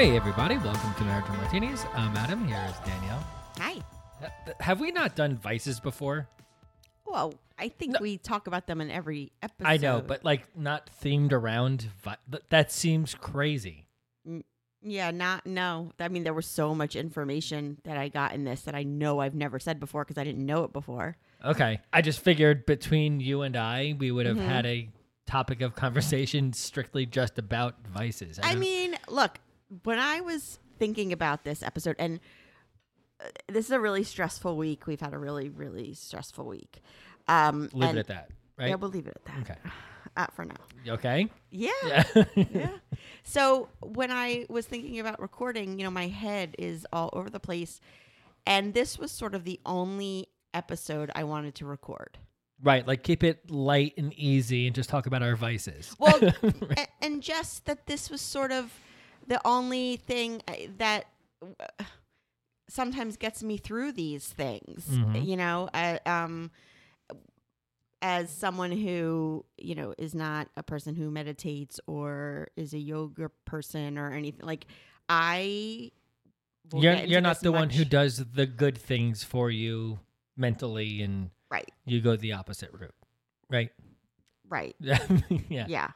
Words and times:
Hey, 0.00 0.16
everybody. 0.16 0.56
Welcome 0.56 0.94
to 0.94 1.02
American 1.02 1.36
Martinis. 1.36 1.84
I'm 1.92 2.16
Adam. 2.16 2.48
Here 2.48 2.64
is 2.70 2.74
Danielle. 2.88 3.22
Hi. 3.58 3.74
Have 4.58 4.80
we 4.80 4.92
not 4.92 5.14
done 5.14 5.36
vices 5.36 5.78
before? 5.78 6.26
Well, 7.04 7.34
I 7.58 7.68
think 7.68 8.00
we 8.00 8.16
talk 8.16 8.46
about 8.46 8.66
them 8.66 8.80
in 8.80 8.90
every 8.90 9.30
episode. 9.42 9.68
I 9.68 9.76
know, 9.76 10.00
but 10.00 10.24
like 10.24 10.56
not 10.56 10.88
themed 11.04 11.32
around. 11.32 11.82
Vi- 12.02 12.16
th- 12.30 12.44
that 12.48 12.72
seems 12.72 13.14
crazy. 13.14 13.84
yeah, 14.80 15.10
not 15.10 15.44
no. 15.44 15.92
I 16.00 16.08
mean, 16.08 16.24
there 16.24 16.32
was 16.32 16.46
so 16.46 16.74
much 16.74 16.96
information 16.96 17.76
that 17.84 17.98
I 17.98 18.08
got 18.08 18.32
in 18.32 18.44
this 18.44 18.62
that 18.62 18.74
I 18.74 18.84
know 18.84 19.18
I've 19.20 19.34
never 19.34 19.58
said 19.58 19.78
before 19.78 20.04
because 20.06 20.16
I 20.16 20.24
didn't 20.24 20.46
know 20.46 20.64
it 20.64 20.72
before. 20.72 21.18
Okay. 21.44 21.78
I 21.92 22.00
just 22.00 22.20
figured 22.20 22.64
between 22.64 23.20
you 23.20 23.42
and 23.42 23.54
I, 23.54 23.94
we 23.98 24.10
would 24.10 24.24
have 24.24 24.38
Mm-hmm. 24.38 24.48
had 24.48 24.64
a 24.64 24.88
topic 25.26 25.60
of 25.60 25.74
conversation 25.74 26.54
strictly 26.54 27.04
just 27.04 27.38
about 27.38 27.74
vices. 27.86 28.40
I 28.42 28.52
don't- 28.52 28.60
mean, 28.60 28.96
look, 29.06 29.38
when 29.82 29.98
I 29.98 30.20
was 30.20 30.58
thinking 30.78 31.12
about 31.12 31.44
this 31.44 31.62
episode, 31.62 31.96
and 31.98 32.20
uh, 33.20 33.28
this 33.48 33.66
is 33.66 33.70
a 33.70 33.80
really 33.80 34.04
stressful 34.04 34.56
week. 34.56 34.86
We've 34.86 35.00
had 35.00 35.12
a 35.14 35.18
really, 35.18 35.48
really 35.48 35.94
stressful 35.94 36.44
week. 36.46 36.80
Um, 37.28 37.68
leave 37.72 37.90
it 37.96 37.98
at 37.98 38.06
that, 38.08 38.30
right? 38.58 38.68
Yeah, 38.70 38.74
we'll 38.76 38.90
leave 38.90 39.06
it 39.06 39.16
at 39.16 39.24
that. 39.26 39.50
Okay. 39.50 39.60
Uh, 40.16 40.26
for 40.34 40.44
now. 40.44 40.56
okay. 40.88 41.28
Yeah. 41.52 41.70
Yeah. 41.84 42.24
yeah. 42.34 42.68
So 43.22 43.68
when 43.80 44.10
I 44.10 44.44
was 44.48 44.66
thinking 44.66 44.98
about 44.98 45.20
recording, 45.20 45.78
you 45.78 45.84
know, 45.84 45.90
my 45.90 46.08
head 46.08 46.56
is 46.58 46.84
all 46.92 47.10
over 47.12 47.30
the 47.30 47.38
place. 47.38 47.80
And 48.44 48.74
this 48.74 48.98
was 48.98 49.12
sort 49.12 49.36
of 49.36 49.44
the 49.44 49.60
only 49.64 50.26
episode 50.52 51.12
I 51.14 51.22
wanted 51.24 51.54
to 51.56 51.64
record. 51.66 52.18
right. 52.60 52.84
Like 52.84 53.04
keep 53.04 53.22
it 53.22 53.50
light 53.52 53.94
and 53.96 54.12
easy 54.14 54.66
and 54.66 54.74
just 54.74 54.90
talk 54.90 55.06
about 55.06 55.22
our 55.22 55.36
vices. 55.36 55.94
Well, 56.00 56.18
a- 56.42 56.88
and 57.00 57.22
just 57.22 57.66
that 57.66 57.86
this 57.86 58.10
was 58.10 58.20
sort 58.20 58.50
of 58.50 58.72
the 59.26 59.40
only 59.46 59.96
thing 59.96 60.42
uh, 60.48 60.54
that 60.78 61.06
uh, 61.42 61.84
sometimes 62.68 63.16
gets 63.16 63.42
me 63.42 63.56
through 63.56 63.92
these 63.92 64.28
things, 64.28 64.86
Mhm. 64.88 65.26
you 65.26 65.36
know, 65.36 65.68
uh, 65.74 65.98
um, 66.06 66.50
as 68.02 68.30
someone 68.30 68.72
who, 68.72 69.44
you 69.58 69.74
know, 69.74 69.94
is 69.98 70.14
not 70.14 70.48
a 70.56 70.62
person 70.62 70.94
who 70.94 71.10
meditates 71.10 71.78
or 71.86 72.48
is 72.56 72.72
a 72.72 72.78
yoga 72.78 73.28
person 73.44 73.98
or 73.98 74.12
anything 74.12 74.46
like 74.46 74.66
I 75.08 75.90
you're 76.72 76.94
you're 76.94 77.20
not 77.20 77.40
the 77.40 77.52
one 77.52 77.68
who 77.68 77.84
does 77.84 78.18
the 78.18 78.46
good 78.46 78.78
things 78.78 79.24
for 79.24 79.50
you 79.50 79.98
mentally 80.36 81.02
and 81.02 81.30
right, 81.50 81.68
you 81.84 82.00
go 82.00 82.16
the 82.16 82.32
opposite 82.32 82.72
route. 82.72 82.94
Right? 83.50 83.70
Right. 84.50 84.76
yeah. 84.80 85.64
Yeah. 85.68 85.90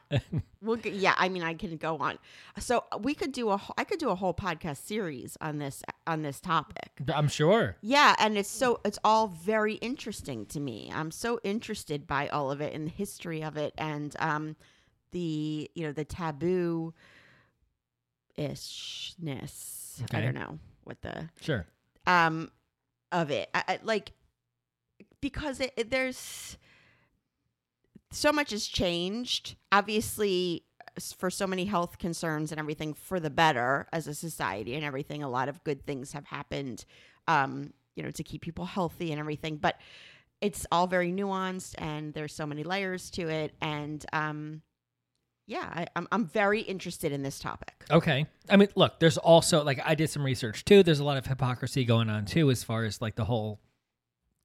We'll 0.61 0.77
get, 0.77 0.93
yeah, 0.93 1.13
I 1.17 1.29
mean 1.29 1.43
I 1.43 1.53
can 1.53 1.77
go 1.77 1.97
on. 1.97 2.17
So 2.57 2.85
we 3.01 3.13
could 3.13 3.31
do 3.31 3.49
a 3.49 3.57
wh- 3.57 3.71
I 3.77 3.83
could 3.83 3.99
do 3.99 4.09
a 4.09 4.15
whole 4.15 4.33
podcast 4.33 4.77
series 4.77 5.37
on 5.41 5.59
this 5.59 5.83
on 6.07 6.23
this 6.23 6.39
topic. 6.41 6.89
I'm 7.13 7.27
sure. 7.27 7.75
Yeah, 7.81 8.15
and 8.17 8.37
it's 8.37 8.49
so 8.49 8.79
it's 8.83 8.97
all 9.03 9.27
very 9.27 9.75
interesting 9.75 10.45
to 10.47 10.59
me. 10.59 10.91
I'm 10.91 11.11
so 11.11 11.39
interested 11.43 12.07
by 12.07 12.27
all 12.29 12.49
of 12.49 12.61
it 12.61 12.73
and 12.73 12.87
the 12.87 12.91
history 12.91 13.43
of 13.43 13.57
it 13.57 13.73
and 13.77 14.15
um 14.19 14.55
the 15.11 15.69
you 15.75 15.83
know 15.85 15.91
the 15.91 16.05
taboo 16.05 16.93
ishness. 18.37 20.01
I 20.13 20.21
don't 20.21 20.35
know 20.35 20.59
what 20.83 21.01
the 21.01 21.29
Sure. 21.41 21.65
um 22.07 22.51
of 23.11 23.31
it. 23.31 23.49
I, 23.53 23.63
I, 23.67 23.79
like 23.83 24.11
because 25.21 25.59
it, 25.59 25.73
it- 25.77 25.89
there's 25.91 26.57
so 28.15 28.31
much 28.31 28.51
has 28.51 28.65
changed. 28.65 29.55
Obviously, 29.71 30.63
for 31.17 31.29
so 31.29 31.45
many 31.45 31.65
health 31.65 31.97
concerns 31.97 32.51
and 32.51 32.59
everything 32.59 32.93
for 32.93 33.19
the 33.19 33.29
better 33.29 33.87
as 33.91 34.07
a 34.07 34.15
society 34.15 34.75
and 34.75 34.85
everything, 34.85 35.21
a 35.21 35.29
lot 35.29 35.49
of 35.49 35.63
good 35.63 35.85
things 35.85 36.13
have 36.13 36.25
happened. 36.25 36.85
Um, 37.27 37.73
you 37.95 38.03
know, 38.03 38.11
to 38.11 38.23
keep 38.23 38.41
people 38.41 38.65
healthy 38.65 39.11
and 39.11 39.19
everything, 39.19 39.57
but 39.57 39.77
it's 40.41 40.65
all 40.71 40.85
very 40.85 41.11
nuanced 41.11 41.75
and 41.77 42.13
there's 42.13 42.33
so 42.33 42.45
many 42.45 42.63
layers 42.63 43.09
to 43.11 43.29
it. 43.29 43.53
And 43.61 44.05
um, 44.11 44.61
yeah, 45.47 45.69
I, 45.73 45.87
I'm 45.95 46.07
I'm 46.11 46.25
very 46.25 46.61
interested 46.61 47.11
in 47.11 47.23
this 47.23 47.39
topic. 47.39 47.85
Okay. 47.89 48.25
I 48.49 48.57
mean, 48.57 48.69
look, 48.75 48.99
there's 48.99 49.17
also 49.17 49.63
like 49.63 49.79
I 49.83 49.95
did 49.95 50.09
some 50.09 50.23
research 50.23 50.65
too. 50.65 50.83
There's 50.83 50.99
a 50.99 51.05
lot 51.05 51.17
of 51.17 51.25
hypocrisy 51.25 51.85
going 51.85 52.09
on 52.09 52.25
too 52.25 52.51
as 52.51 52.63
far 52.63 52.83
as 52.83 53.01
like 53.01 53.15
the 53.15 53.25
whole 53.25 53.59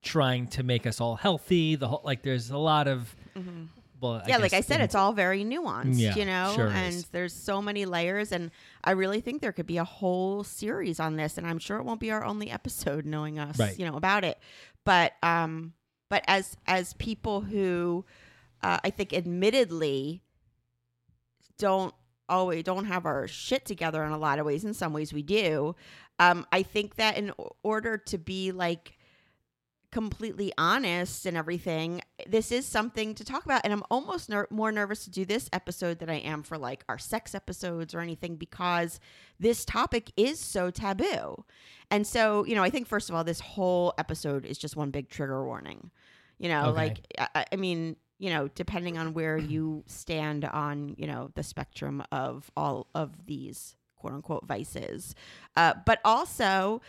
trying 0.03 0.47
to 0.49 0.63
make 0.63 0.87
us 0.87 1.01
all 1.01 1.17
healthy, 1.17 1.77
the 1.77 1.89
whole 1.89 2.01
like 2.05 2.23
there's 2.23 2.51
a 2.51 2.59
lot 2.59 2.89
of 2.89 3.15
well, 4.01 4.23
yeah, 4.27 4.39
like 4.39 4.55
I 4.55 4.63
said, 4.63 4.81
it's 4.81 4.95
all 4.95 5.13
very 5.13 5.45
nuanced, 5.45 5.99
Yeah, 5.99 6.15
you 6.17 6.25
know, 6.25 6.53
sure 6.57 6.69
and 6.69 6.95
is. 6.95 7.05
there's 7.09 7.35
so 7.35 7.61
many 7.61 7.85
layers, 7.85 8.33
and 8.33 8.51
I 8.83 8.93
really 8.93 9.21
think 9.21 9.43
there 9.43 9.53
could 9.53 9.67
be 9.67 9.77
a 9.77 9.85
whole 9.85 10.43
series 10.43 10.99
on 10.99 11.17
this, 11.17 11.37
and 11.37 11.47
I'm 11.47 11.59
sure 11.59 11.77
it 11.77 11.83
won't 11.85 12.01
be 12.01 12.11
our 12.11 12.25
only 12.25 12.51
episode, 12.51 13.05
knowing 13.05 13.39
us, 13.39 13.59
Right. 13.59 13.79
you 13.79 13.85
know, 13.85 13.97
about 13.97 14.25
it. 14.25 14.39
But, 14.87 15.13
um, 15.23 15.75
but 16.09 16.25
as 16.27 16.57
as 16.67 16.95
people 16.95 17.43
who, 17.43 18.07
uh, 18.63 18.79
I 18.83 18.89
think, 18.89 19.13
admittedly, 19.13 20.23
don't 21.59 21.95
always 22.29 22.65
don't 22.65 22.87
have 22.87 23.05
our 23.05 23.29
shit 23.29 23.65
together 23.67 24.03
in 24.05 24.13
a 24.13 24.19
lot 24.19 24.39
of 24.39 24.47
ways. 24.47 24.65
In 24.65 24.73
some 24.73 24.93
ways, 24.95 25.13
we 25.13 25.23
do. 25.23 25.77
Um, 26.19 26.47
I 26.53 26.63
think 26.63 26.95
that 26.97 27.17
in 27.19 27.33
order 27.63 27.99
to 27.99 28.19
be 28.19 28.53
like 28.53 28.97
completely 29.91 30.53
honest 30.57 31.27
and 31.27 31.37
everything, 31.37 32.01
this 32.27 32.53
is 32.53 32.67
something 32.67 33.15
to 33.15 33.25
talk 33.25 33.45
about. 33.45 33.63
And 33.65 33.73
I'm 33.73 33.83
almost 33.91 34.29
ner- 34.29 34.47
more 34.51 34.71
nervous 34.73 35.05
to 35.05 35.11
do 35.11 35.25
this 35.25 35.49
episode 35.53 35.99
than 35.99 36.09
I 36.11 36.21
am 36.21 36.43
for 36.43 36.57
like 36.59 36.85
our 36.89 36.99
sex 36.99 37.35
episodes 37.35 37.95
or 37.95 38.01
anything 38.01 38.37
because 38.37 39.01
this 39.39 39.65
topic 39.65 40.13
is 40.17 40.39
so 40.39 40.71
taboo. 40.71 41.45
And 41.91 42.07
so, 42.07 42.45
you 42.45 42.55
know, 42.55 42.63
I 42.63 42.71
think 42.71 42.87
first 42.87 43.09
of 43.11 43.17
all, 43.17 43.25
this 43.25 43.41
whole 43.41 43.93
episode 43.99 44.45
is 44.47 44.59
just 44.59 44.77
one 44.77 44.91
big 44.91 45.09
trigger 45.09 45.45
warning. 45.45 45.91
You 46.39 46.49
know, 46.49 46.67
Okay. 46.69 46.77
like, 46.77 46.99
I, 47.35 47.45
I 47.53 47.57
mean, 47.57 47.97
you 48.19 48.31
know, 48.31 48.49
depending 48.49 48.97
on 48.99 49.13
where 49.15 49.37
you 49.39 49.83
stand 49.87 50.45
on, 50.45 50.95
you 50.99 51.07
know, 51.07 51.31
the 51.35 51.43
spectrum 51.43 52.03
of 52.13 52.51
all 52.57 52.87
of 52.95 53.27
these 53.27 53.77
quote 53.97 54.13
unquote 54.15 54.47
vices. 54.47 55.15
Uh, 55.57 55.75
but 55.85 56.01
also, 56.05 56.81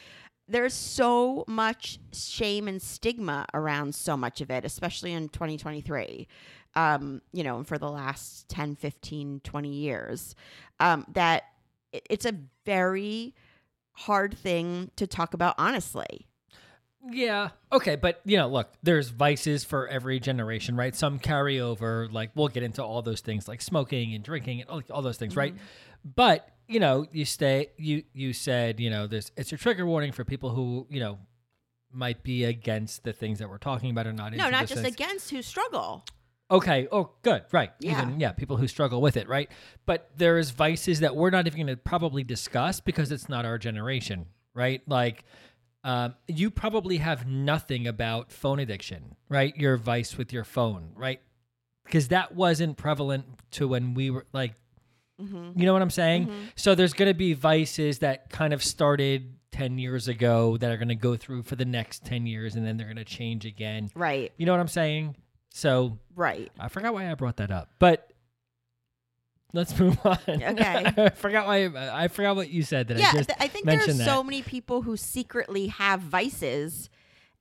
there's 0.51 0.74
so 0.74 1.45
much 1.48 2.00
shame 2.12 2.68
and 2.68 2.81
stigma 2.81 3.45
around 3.53 3.95
so 3.95 4.18
much 4.18 4.42
of 4.42 4.51
it, 4.51 4.65
especially 4.65 5.13
in 5.13 5.30
2023, 5.30 6.27
um, 6.75 7.21
you 7.33 7.44
know, 7.44 7.63
for 7.63 7.77
the 7.77 7.89
last 7.89 8.50
10, 8.50 8.75
15, 8.75 9.42
20 9.44 9.69
years, 9.69 10.36
um, 10.80 11.06
that 11.13 11.44
it's 11.92 12.25
a 12.25 12.33
very 12.65 13.33
hard 13.94 14.38
thing 14.38 14.92
to 14.95 15.07
talk 15.07 15.33
about 15.33 15.56
honestly. 15.57 16.27
Yeah. 17.09 17.50
Okay, 17.71 17.95
but 17.95 18.21
you 18.25 18.38
know, 18.38 18.48
look, 18.48 18.71
there's 18.83 19.09
vices 19.09 19.63
for 19.63 19.88
every 19.88 20.19
generation, 20.19 20.75
right? 20.75 20.95
Some 20.95 21.18
carry 21.18 21.59
over, 21.59 22.07
like 22.12 22.31
we'll 22.36 22.48
get 22.48 22.63
into 22.63 22.83
all 22.83 23.01
those 23.01 23.21
things 23.21 23.48
like 23.48 23.62
smoking 23.62 24.13
and 24.13 24.24
drinking 24.24 24.62
and 24.62 24.69
all, 24.69 24.81
all 24.92 25.01
those 25.01 25.18
things, 25.18 25.36
right? 25.36 25.56
But, 26.03 26.48
you 26.71 26.79
know, 26.79 27.06
you 27.12 27.25
stay 27.25 27.71
you 27.77 28.03
you 28.13 28.33
said, 28.33 28.79
you 28.79 28.89
know, 28.89 29.07
there's 29.07 29.31
it's 29.35 29.51
a 29.51 29.57
trigger 29.57 29.85
warning 29.85 30.12
for 30.12 30.23
people 30.23 30.50
who, 30.51 30.88
you 30.89 31.00
know, 31.00 31.19
might 31.91 32.23
be 32.23 32.45
against 32.45 33.03
the 33.03 33.13
things 33.13 33.39
that 33.39 33.50
we're 33.50 33.57
talking 33.57 33.89
about 33.91 34.07
or 34.07 34.13
not 34.13 34.33
No, 34.33 34.50
not 34.50 34.68
just 34.68 34.81
things. 34.81 34.95
against 34.95 35.29
who 35.31 35.41
struggle. 35.41 36.06
Okay. 36.50 36.88
Oh, 36.91 37.12
good. 37.21 37.44
Right. 37.51 37.71
Yeah. 37.79 37.91
Even 38.01 38.19
yeah, 38.19 38.31
people 38.31 38.57
who 38.57 38.68
struggle 38.68 39.01
with 39.01 39.18
it, 39.18 39.27
right? 39.27 39.50
But 39.85 40.09
there 40.18 40.38
is 40.38 40.51
vices 40.51 41.00
that 41.01 41.15
we're 41.15 41.29
not 41.29 41.47
even 41.47 41.57
going 41.57 41.68
to 41.68 41.77
probably 41.77 42.23
discuss 42.23 42.79
because 42.79 43.12
it's 43.12 43.29
not 43.29 43.45
our 43.45 43.57
generation, 43.57 44.25
right? 44.53 44.81
Like, 44.88 45.24
um, 45.83 46.15
you 46.27 46.51
probably 46.51 46.97
have 46.97 47.25
nothing 47.25 47.88
about 47.88 48.31
phone 48.31 48.59
addiction, 48.59 49.15
right? 49.29 49.56
Your 49.57 49.77
vice 49.77 50.17
with 50.17 50.31
your 50.33 50.44
phone, 50.44 50.91
right? 50.95 51.21
Because 51.85 52.09
that 52.09 52.35
wasn't 52.35 52.77
prevalent 52.77 53.25
to 53.51 53.67
when 53.67 53.94
we 53.94 54.09
were 54.09 54.25
like, 54.33 54.53
Mm-hmm. 55.21 55.59
you 55.59 55.65
know 55.65 55.73
what 55.73 55.81
I'm 55.81 55.89
saying? 55.89 56.31
So 56.56 56.75
there's 56.75 56.94
going 56.94 57.09
to 57.09 57.13
be 57.13 57.33
vices 57.33 58.00
that 58.00 58.29
kind 58.29 58.53
of 58.53 58.63
started 58.63 59.35
10 59.51 59.77
years 59.77 60.07
ago 60.07 60.57
that 60.57 60.71
are 60.71 60.77
going 60.77 60.88
to 60.88 60.95
go 60.95 61.15
through 61.18 61.44
for 61.44 61.56
the 61.56 61.65
next 61.65 62.06
10 62.06 62.25
years 62.25 62.56
and 62.56 62.65
then 62.65 62.77
they're 62.77 62.88
going 62.88 62.95
to 62.97 63.03
change 63.03 63.45
again. 63.45 63.89
Right. 63.95 64.31
You 64.38 64.45
know 64.45 64.53
what 64.53 64.62
I'm 64.62 64.68
saying? 64.68 65.15
So 65.50 65.97
Right. 66.15 66.51
I 66.59 66.69
forgot 66.69 66.94
why 66.94 67.12
I 67.12 67.15
brought 67.15 67.38
that 67.38 67.51
up, 67.51 67.69
but 67.77 68.07
let's 69.53 69.77
move 69.79 69.97
on. 70.06 70.18
Okay. 70.27 70.94
I 70.97 71.09
forgot 71.09 71.47
why 71.47 71.65
I 71.65 72.07
forgot 72.07 72.35
what 72.38 72.50
you 72.50 72.63
said 72.63 72.88
that 72.88 72.97
yeah, 72.97 73.09
I 73.09 73.13
just 73.13 73.29
th- 73.29 73.38
I 73.41 73.47
think 73.47 73.65
there 73.65 73.75
are 73.75 73.77
mentioned 73.79 74.00
so 74.00 74.24
many 74.24 74.41
people 74.41 74.81
who 74.83 74.95
secretly 74.95 75.67
have 75.67 76.00
vices 76.00 76.89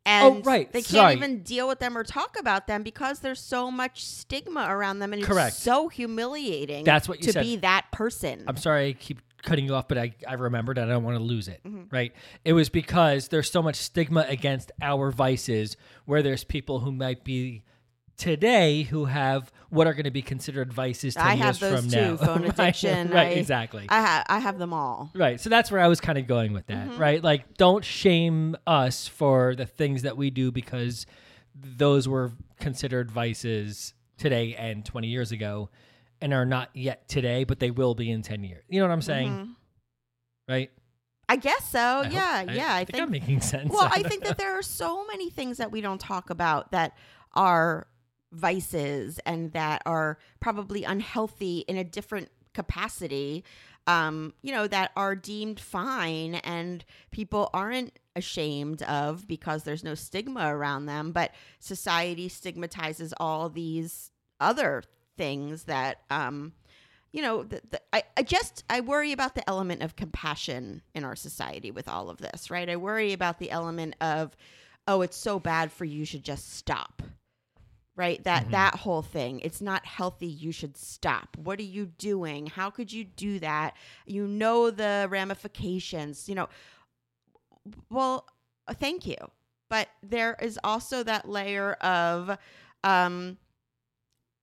and 0.06 0.36
Oh, 0.38 0.40
right. 0.42 0.70
they 0.72 0.80
can't 0.80 0.86
Sorry. 0.88 1.14
even 1.14 1.42
deal 1.42 1.68
with 1.68 1.78
them 1.78 1.96
or 1.96 2.04
talk 2.04 2.38
about 2.38 2.66
them 2.66 2.82
because 2.82 3.20
there's 3.20 3.40
so 3.40 3.70
much 3.70 4.04
stigma 4.04 4.66
around 4.68 4.98
them 5.00 5.12
and 5.12 5.22
Correct. 5.22 5.48
it's 5.54 5.62
so 5.62 5.88
humiliating 5.88 6.84
That's 6.84 7.08
what 7.08 7.18
you 7.18 7.24
to 7.26 7.32
said. 7.32 7.42
be 7.42 7.56
that 7.56 7.86
person. 7.92 8.44
I'm 8.46 8.56
sorry 8.56 8.88
I 8.88 8.92
keep 8.94 9.20
cutting 9.42 9.64
you 9.66 9.74
off, 9.74 9.88
but 9.88 9.98
I, 9.98 10.12
I 10.28 10.34
remembered 10.34 10.76
and 10.78 10.90
I 10.90 10.94
don't 10.94 11.04
want 11.04 11.16
to 11.16 11.22
lose 11.22 11.48
it. 11.48 11.60
Mm-hmm. 11.66 11.94
Right? 11.94 12.12
It 12.44 12.52
was 12.52 12.68
because 12.68 13.28
there's 13.28 13.50
so 13.50 13.62
much 13.62 13.76
stigma 13.76 14.26
against 14.28 14.70
our 14.82 15.10
vices 15.10 15.76
where 16.04 16.22
there's 16.22 16.44
people 16.44 16.80
who 16.80 16.92
might 16.92 17.24
be 17.24 17.62
today 18.20 18.82
who 18.82 19.06
have 19.06 19.50
what 19.70 19.86
are 19.86 19.94
going 19.94 20.04
to 20.04 20.10
be 20.10 20.20
considered 20.22 20.72
vices 20.72 21.14
10 21.14 21.24
I 21.26 21.34
years 21.34 21.40
have 21.44 21.58
those 21.60 21.80
from 21.80 21.90
too, 21.90 21.96
now. 21.96 22.16
phone 22.16 22.42
Right, 22.42 22.58
addiction. 22.58 23.08
right, 23.10 23.28
I- 23.28 23.30
exactly. 23.30 23.86
I 23.88 24.00
have 24.00 24.26
I 24.28 24.38
have 24.40 24.58
them 24.58 24.72
all. 24.72 25.10
Right. 25.14 25.40
So 25.40 25.48
that's 25.48 25.70
where 25.70 25.80
I 25.80 25.88
was 25.88 26.00
kind 26.00 26.18
of 26.18 26.26
going 26.26 26.52
with 26.52 26.66
that, 26.66 26.88
Mm-hmm. 26.88 26.98
right? 27.00 27.22
Like, 27.24 27.56
don't 27.56 27.84
shame 27.84 28.56
us 28.66 29.08
for 29.08 29.54
the 29.54 29.66
things 29.66 30.02
that 30.02 30.16
we 30.16 30.30
do 30.30 30.52
because 30.52 31.06
those 31.54 32.06
were 32.06 32.32
considered 32.58 33.10
vices 33.10 33.94
today 34.18 34.54
and 34.54 34.84
20 34.84 35.08
years 35.08 35.32
ago 35.32 35.70
and 36.20 36.34
are 36.34 36.44
not 36.44 36.68
yet 36.74 37.08
today, 37.08 37.44
but 37.44 37.58
they 37.58 37.70
will 37.70 37.94
be 37.94 38.10
in 38.10 38.20
10 38.22 38.44
years. 38.44 38.62
You 38.68 38.80
know 38.80 38.86
what 38.86 38.92
I'm 38.92 39.02
saying? 39.02 39.30
Mhm. 39.32 39.48
Right? 40.48 40.70
I 41.28 41.36
guess 41.36 41.64
so. 41.70 41.78
I 41.80 42.04
hope- 42.04 42.12
yeah, 42.12 42.42
yeah. 42.52 42.74
I, 42.74 42.84
think 42.84 43.02
I'm 43.02 43.10
making 43.10 43.40
sense. 43.54 43.70
Well, 43.72 43.88
I 43.90 44.02
think 44.02 44.24
that 44.24 44.36
there 44.36 44.58
are 44.58 44.62
so 44.62 45.06
many 45.06 45.30
things 45.30 45.56
that 45.58 45.70
we 45.72 45.80
don't 45.80 46.00
talk 46.00 46.28
about 46.30 46.72
that 46.72 46.96
are 47.34 47.86
vices 48.32 49.18
and 49.26 49.52
that 49.52 49.82
are 49.86 50.18
probably 50.40 50.84
unhealthy 50.84 51.60
in 51.68 51.76
a 51.76 51.84
different 51.84 52.28
capacity. 52.54 53.44
Um, 53.86 54.34
you 54.42 54.52
know, 54.52 54.66
that 54.68 54.92
are 54.94 55.16
deemed 55.16 55.58
fine 55.58 56.36
and 56.36 56.84
people 57.10 57.50
aren't 57.52 57.98
ashamed 58.14 58.82
of 58.82 59.26
because 59.26 59.64
there's 59.64 59.82
no 59.82 59.94
stigma 59.94 60.54
around 60.54 60.86
them, 60.86 61.12
but 61.12 61.32
society 61.58 62.28
stigmatizes 62.28 63.14
all 63.18 63.48
these 63.48 64.10
other 64.38 64.84
things 65.16 65.64
that 65.64 66.02
um 66.10 66.52
you 67.12 67.22
know, 67.22 67.42
the, 67.42 67.60
the, 67.70 67.80
I, 67.92 68.04
I 68.16 68.22
just 68.22 68.64
I 68.70 68.80
worry 68.80 69.12
about 69.12 69.34
the 69.34 69.48
element 69.48 69.82
of 69.82 69.96
compassion 69.96 70.82
in 70.94 71.04
our 71.04 71.16
society 71.16 71.70
with 71.70 71.88
all 71.88 72.08
of 72.08 72.18
this, 72.18 72.50
right? 72.50 72.68
I 72.68 72.76
worry 72.76 73.12
about 73.12 73.38
the 73.38 73.50
element 73.50 73.96
of, 74.00 74.36
oh, 74.86 75.02
it's 75.02 75.16
so 75.16 75.40
bad 75.40 75.72
for 75.72 75.84
you, 75.84 76.00
you 76.00 76.04
should 76.04 76.24
just 76.24 76.54
stop, 76.54 77.02
right? 78.00 78.24
That 78.24 78.50
that 78.50 78.76
whole 78.76 79.02
thing, 79.02 79.40
it's 79.40 79.60
not 79.60 79.84
healthy. 79.84 80.26
You 80.26 80.52
should 80.52 80.74
stop. 80.74 81.36
What 81.36 81.58
are 81.58 81.64
you 81.64 81.84
doing? 81.84 82.46
How 82.46 82.70
could 82.70 82.90
you 82.90 83.04
do 83.04 83.38
that? 83.40 83.76
You 84.06 84.26
know 84.26 84.70
the 84.70 85.06
ramifications. 85.10 86.26
You 86.26 86.34
know, 86.36 86.48
well, 87.90 88.26
uh, 88.66 88.72
thank 88.72 89.06
you, 89.06 89.18
but 89.68 89.88
there 90.02 90.34
is 90.40 90.58
also 90.64 91.02
that 91.02 91.28
layer 91.28 91.74
of, 91.74 92.38
um, 92.82 93.36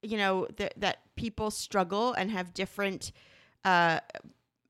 you 0.04 0.18
know 0.18 0.46
th- 0.56 0.74
that 0.78 1.00
people 1.16 1.50
struggle 1.50 2.14
and 2.14 2.30
have 2.30 2.54
different 2.54 3.12
uh 3.66 4.00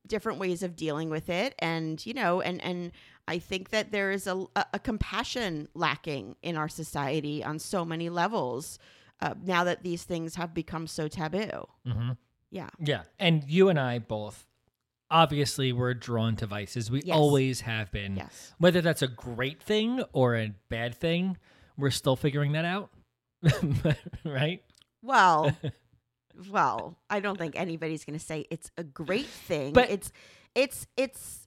different 0.08 0.40
ways 0.40 0.64
of 0.64 0.78
dealing 0.78 1.10
with 1.10 1.28
it 1.30 1.54
and 1.60 2.06
you 2.06 2.14
know 2.14 2.40
and 2.40 2.64
and 2.64 2.94
i 3.28 3.38
think 3.40 3.70
that 3.70 3.92
there 3.92 4.12
is 4.12 4.28
a, 4.28 4.36
a, 4.56 4.66
a 4.74 4.80
compassion 4.80 5.68
lacking 5.74 6.36
in 6.42 6.56
our 6.58 6.70
society 6.70 7.44
on 7.44 7.60
so 7.60 7.84
many 7.86 8.10
levels 8.10 8.80
uh, 9.22 9.34
now 9.44 9.64
that 9.64 9.84
these 9.84 10.04
things 10.04 10.36
have 10.36 10.54
become 10.54 10.88
so 10.88 11.08
taboo 11.08 11.66
hmm 11.86 12.12
yeah 12.50 12.70
Yeah. 12.80 13.04
And 13.20 13.44
you 13.48 13.68
and 13.70 13.78
I 13.80 14.00
both 14.00 14.46
obviously 15.12 15.74
were 15.74 15.94
drawn 15.94 16.36
to 16.38 16.46
vices. 16.48 16.90
We 16.92 17.02
Yes. 17.04 17.16
always 17.16 17.62
have 17.62 17.92
been. 17.92 18.16
yes 18.16 18.54
Whether 18.58 18.80
that's 18.82 19.02
a 19.02 19.08
great 19.08 19.62
thing 19.62 20.02
or 20.14 20.36
a 20.38 20.54
bad 20.70 20.96
thing, 20.96 21.38
we're 21.78 21.92
still 21.92 22.16
figuring 22.16 22.54
that 22.54 22.64
out. 22.66 22.90
right? 24.24 24.64
well 25.02 25.52
well 26.50 26.98
i 27.10 27.20
don't 27.20 27.38
think 27.38 27.56
anybody's 27.56 28.04
going 28.06 28.18
to 28.18 28.24
say 28.26 28.46
it's 28.52 28.72
a 28.78 28.84
great 28.84 29.26
thing 29.28 29.74
But- 29.74 29.90
it's 29.90 30.12
it's 30.56 30.88
it's 30.98 31.47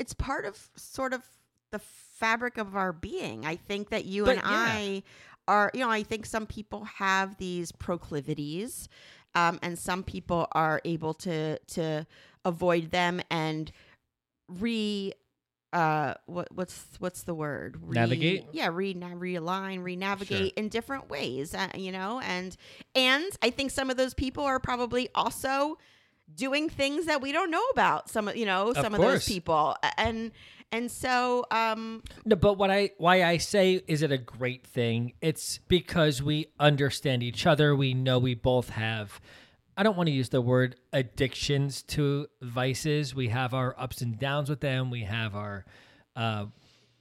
it's 0.00 0.14
part 0.14 0.44
of 0.44 0.68
sort 0.76 1.12
of 1.12 1.22
the 1.70 1.78
fabric 1.78 2.58
of 2.58 2.76
our 2.76 2.92
being 2.92 3.44
i 3.44 3.56
think 3.56 3.90
that 3.90 4.04
you 4.04 4.26
and 4.26 4.38
yeah. 4.38 4.42
i 4.44 5.02
are 5.46 5.70
you 5.74 5.80
know 5.80 5.90
i 5.90 6.02
think 6.02 6.26
some 6.26 6.46
people 6.46 6.84
have 6.84 7.36
these 7.36 7.72
proclivities 7.72 8.88
um, 9.34 9.58
and 9.62 9.78
some 9.78 10.02
people 10.02 10.48
are 10.52 10.80
able 10.84 11.14
to 11.14 11.58
to 11.66 12.06
avoid 12.44 12.90
them 12.90 13.20
and 13.30 13.70
re 14.48 15.12
uh 15.74 16.14
what 16.24 16.48
what's 16.54 16.86
what's 16.98 17.24
the 17.24 17.34
word 17.34 17.76
Re- 17.82 17.94
Navigate? 17.94 18.46
yeah 18.52 18.70
re 18.72 18.94
realign 18.94 19.84
re-navigate 19.84 20.54
in 20.56 20.70
different 20.70 21.10
ways 21.10 21.54
uh, 21.54 21.68
you 21.74 21.92
know 21.92 22.20
and 22.24 22.56
and 22.94 23.26
i 23.42 23.50
think 23.50 23.70
some 23.70 23.90
of 23.90 23.98
those 23.98 24.14
people 24.14 24.42
are 24.44 24.58
probably 24.58 25.10
also 25.14 25.76
doing 26.34 26.68
things 26.68 27.06
that 27.06 27.20
we 27.20 27.32
don't 27.32 27.50
know 27.50 27.64
about 27.72 28.10
some 28.10 28.28
of 28.28 28.36
you 28.36 28.46
know 28.46 28.72
some 28.72 28.94
of, 28.94 29.00
those 29.00 29.26
people 29.26 29.76
and 29.96 30.30
and 30.70 30.90
so 30.90 31.44
um 31.50 32.02
No, 32.24 32.36
but 32.36 32.58
what 32.58 32.70
I 32.70 32.90
why 32.98 33.24
I 33.24 33.38
say 33.38 33.82
is 33.86 34.02
it 34.02 34.12
a 34.12 34.18
great 34.18 34.66
thing? 34.66 35.14
It's 35.20 35.58
because 35.68 36.22
we 36.22 36.46
understand 36.60 37.22
each 37.22 37.46
other. 37.46 37.74
We 37.74 37.94
know 37.94 38.18
we 38.18 38.34
both 38.34 38.70
have 38.70 39.20
I 39.76 39.82
don't 39.84 39.96
want 39.96 40.08
to 40.08 40.12
use 40.12 40.28
the 40.28 40.40
word 40.40 40.74
addictions 40.92 41.82
to 41.84 42.26
vices. 42.42 43.14
We 43.14 43.28
have 43.28 43.54
our 43.54 43.74
ups 43.78 44.00
and 44.00 44.18
downs 44.18 44.50
with 44.50 44.60
them. 44.60 44.90
We 44.90 45.02
have 45.04 45.34
our 45.34 45.64
uh 46.16 46.46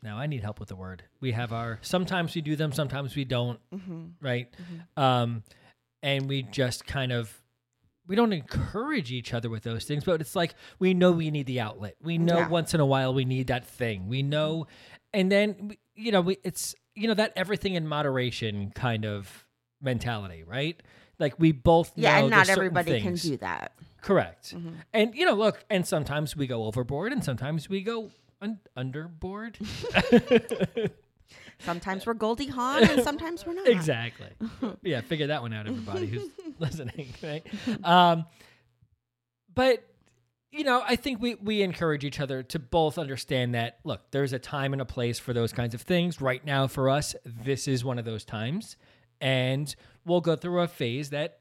now 0.03 0.17
I 0.17 0.27
need 0.27 0.43
help 0.43 0.59
with 0.59 0.69
the 0.69 0.75
word. 0.75 1.03
We 1.19 1.31
have 1.33 1.51
our 1.51 1.79
sometimes 1.81 2.35
we 2.35 2.41
do 2.41 2.55
them, 2.55 2.71
sometimes 2.71 3.15
we 3.15 3.25
don't, 3.25 3.59
right? 4.21 4.47
Um 4.95 5.43
and 6.03 6.29
we 6.29 6.43
just 6.43 6.85
kind 6.85 7.11
of 7.11 7.41
we 8.07 8.15
don't 8.15 8.33
encourage 8.33 9.11
each 9.11 9.33
other 9.33 9.49
with 9.49 9.63
those 9.63 9.85
things, 9.85 10.03
but 10.03 10.21
it's 10.21 10.35
like 10.35 10.55
we 10.79 10.93
know 10.93 11.11
we 11.11 11.31
need 11.31 11.45
the 11.45 11.59
outlet. 11.59 11.95
We 12.01 12.17
know 12.17 12.37
Yeah. 12.37 12.47
once 12.47 12.73
in 12.73 12.79
a 12.79 12.85
while 12.85 13.13
we 13.13 13.25
need 13.25 13.47
that 13.47 13.65
thing. 13.65 14.07
We 14.07 14.23
know, 14.23 14.67
and 15.13 15.31
then 15.31 15.75
you 15.95 16.11
know 16.11 16.21
we, 16.21 16.37
it's 16.43 16.75
you 16.95 17.07
know 17.07 17.13
that 17.15 17.33
everything 17.35 17.75
in 17.75 17.87
moderation 17.87 18.71
kind 18.71 19.05
of 19.05 19.45
mentality, 19.81 20.43
right? 20.43 20.81
Like 21.19 21.35
we 21.39 21.51
both 21.51 21.91
yeah 21.95 22.17
know 22.19 22.25
and 22.25 22.29
not 22.31 22.49
everybody 22.49 23.01
can 23.01 23.15
do 23.15 23.37
that 23.37 23.73
Correct. 24.01 24.55
Mm-hmm. 24.55 24.69
And 24.93 25.15
you 25.15 25.25
know, 25.25 25.33
look, 25.33 25.65
and 25.69 25.85
sometimes 25.85 26.35
we 26.35 26.47
go 26.47 26.63
overboard, 26.65 27.11
and 27.11 27.23
sometimes 27.23 27.67
we 27.67 27.81
go 27.81 28.09
un- 28.41 28.59
underboard. 28.77 29.57
sometimes 31.59 32.05
we're 32.05 32.13
goldie 32.13 32.47
hawn 32.47 32.83
and 32.83 33.03
sometimes 33.03 33.45
we're 33.45 33.53
not 33.53 33.67
exactly. 33.67 34.29
yeah, 34.83 35.01
figure 35.01 35.27
that 35.27 35.41
one 35.41 35.53
out, 35.53 35.67
everybody 35.67 36.07
who's 36.07 36.29
listening, 36.59 37.13
right? 37.23 37.45
Um, 37.83 38.25
but 39.53 39.83
you 40.51 40.63
know, 40.63 40.81
I 40.85 40.95
think 40.95 41.21
we 41.21 41.35
we 41.35 41.61
encourage 41.61 42.05
each 42.05 42.19
other 42.19 42.41
to 42.43 42.59
both 42.59 42.97
understand 42.97 43.53
that. 43.55 43.79
Look, 43.83 44.01
there's 44.11 44.33
a 44.33 44.39
time 44.39 44.73
and 44.73 44.81
a 44.81 44.85
place 44.85 45.19
for 45.19 45.33
those 45.33 45.51
kinds 45.51 45.73
of 45.73 45.81
things. 45.81 46.21
Right 46.21 46.43
now, 46.45 46.67
for 46.67 46.89
us, 46.89 47.15
this 47.25 47.67
is 47.67 47.83
one 47.83 47.99
of 47.99 48.05
those 48.05 48.23
times, 48.23 48.77
and 49.19 49.73
we'll 50.05 50.21
go 50.21 50.35
through 50.35 50.61
a 50.61 50.67
phase 50.67 51.09
that 51.09 51.39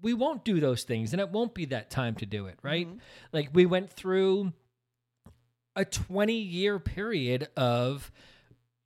we 0.00 0.14
won't 0.14 0.44
do 0.44 0.60
those 0.60 0.82
things, 0.84 1.12
and 1.12 1.20
it 1.20 1.30
won't 1.30 1.54
be 1.54 1.66
that 1.66 1.90
time 1.90 2.14
to 2.16 2.26
do 2.26 2.46
it. 2.46 2.58
Right? 2.62 2.88
Like 3.32 3.50
we 3.52 3.66
went 3.66 3.90
through 3.90 4.52
a 5.76 5.84
20 5.84 6.34
year 6.34 6.78
period 6.78 7.48
of 7.56 8.10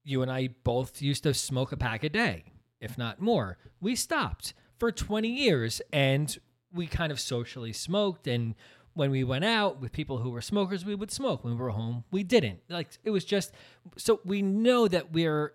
you 0.07 0.23
and 0.23 0.31
I 0.31 0.51
both 0.63 1.03
used 1.03 1.25
to 1.25 1.35
smoke 1.35 1.73
a 1.73 1.77
pack 1.77 2.05
a 2.05 2.09
day, 2.09 2.45
if 2.81 2.97
not 2.97 3.21
more. 3.21 3.59
We 3.81 3.97
stopped 3.97 4.55
for 4.79 4.93
20 4.93 5.29
years 5.29 5.83
and 5.93 6.37
we 6.73 6.87
kind 6.87 7.11
of 7.11 7.19
socially 7.19 7.73
smoked. 7.73 8.29
And 8.29 8.55
when 8.95 9.11
we 9.11 9.25
went 9.25 9.45
out 9.45 9.81
with 9.81 9.91
people 9.93 10.19
who 10.19 10.31
were 10.31 10.41
smokers, 10.41 10.85
we 10.85 10.95
would 10.95 11.11
smoke. 11.11 11.43
When 11.43 11.55
we 11.55 11.61
were 11.61 11.71
home, 11.71 12.05
we 12.13 12.23
didn't. 12.23 12.61
Like 12.69 12.89
it 13.03 13.11
was 13.11 13.25
just 13.25 13.53
so 13.97 14.21
we 14.25 14.43
know 14.43 14.87
that 14.87 15.13
we're 15.13 15.53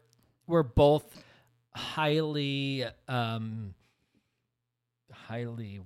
we're 0.48 0.64
both 0.64 1.24
highly 1.74 2.86
um 3.08 3.74
highly 5.12 5.80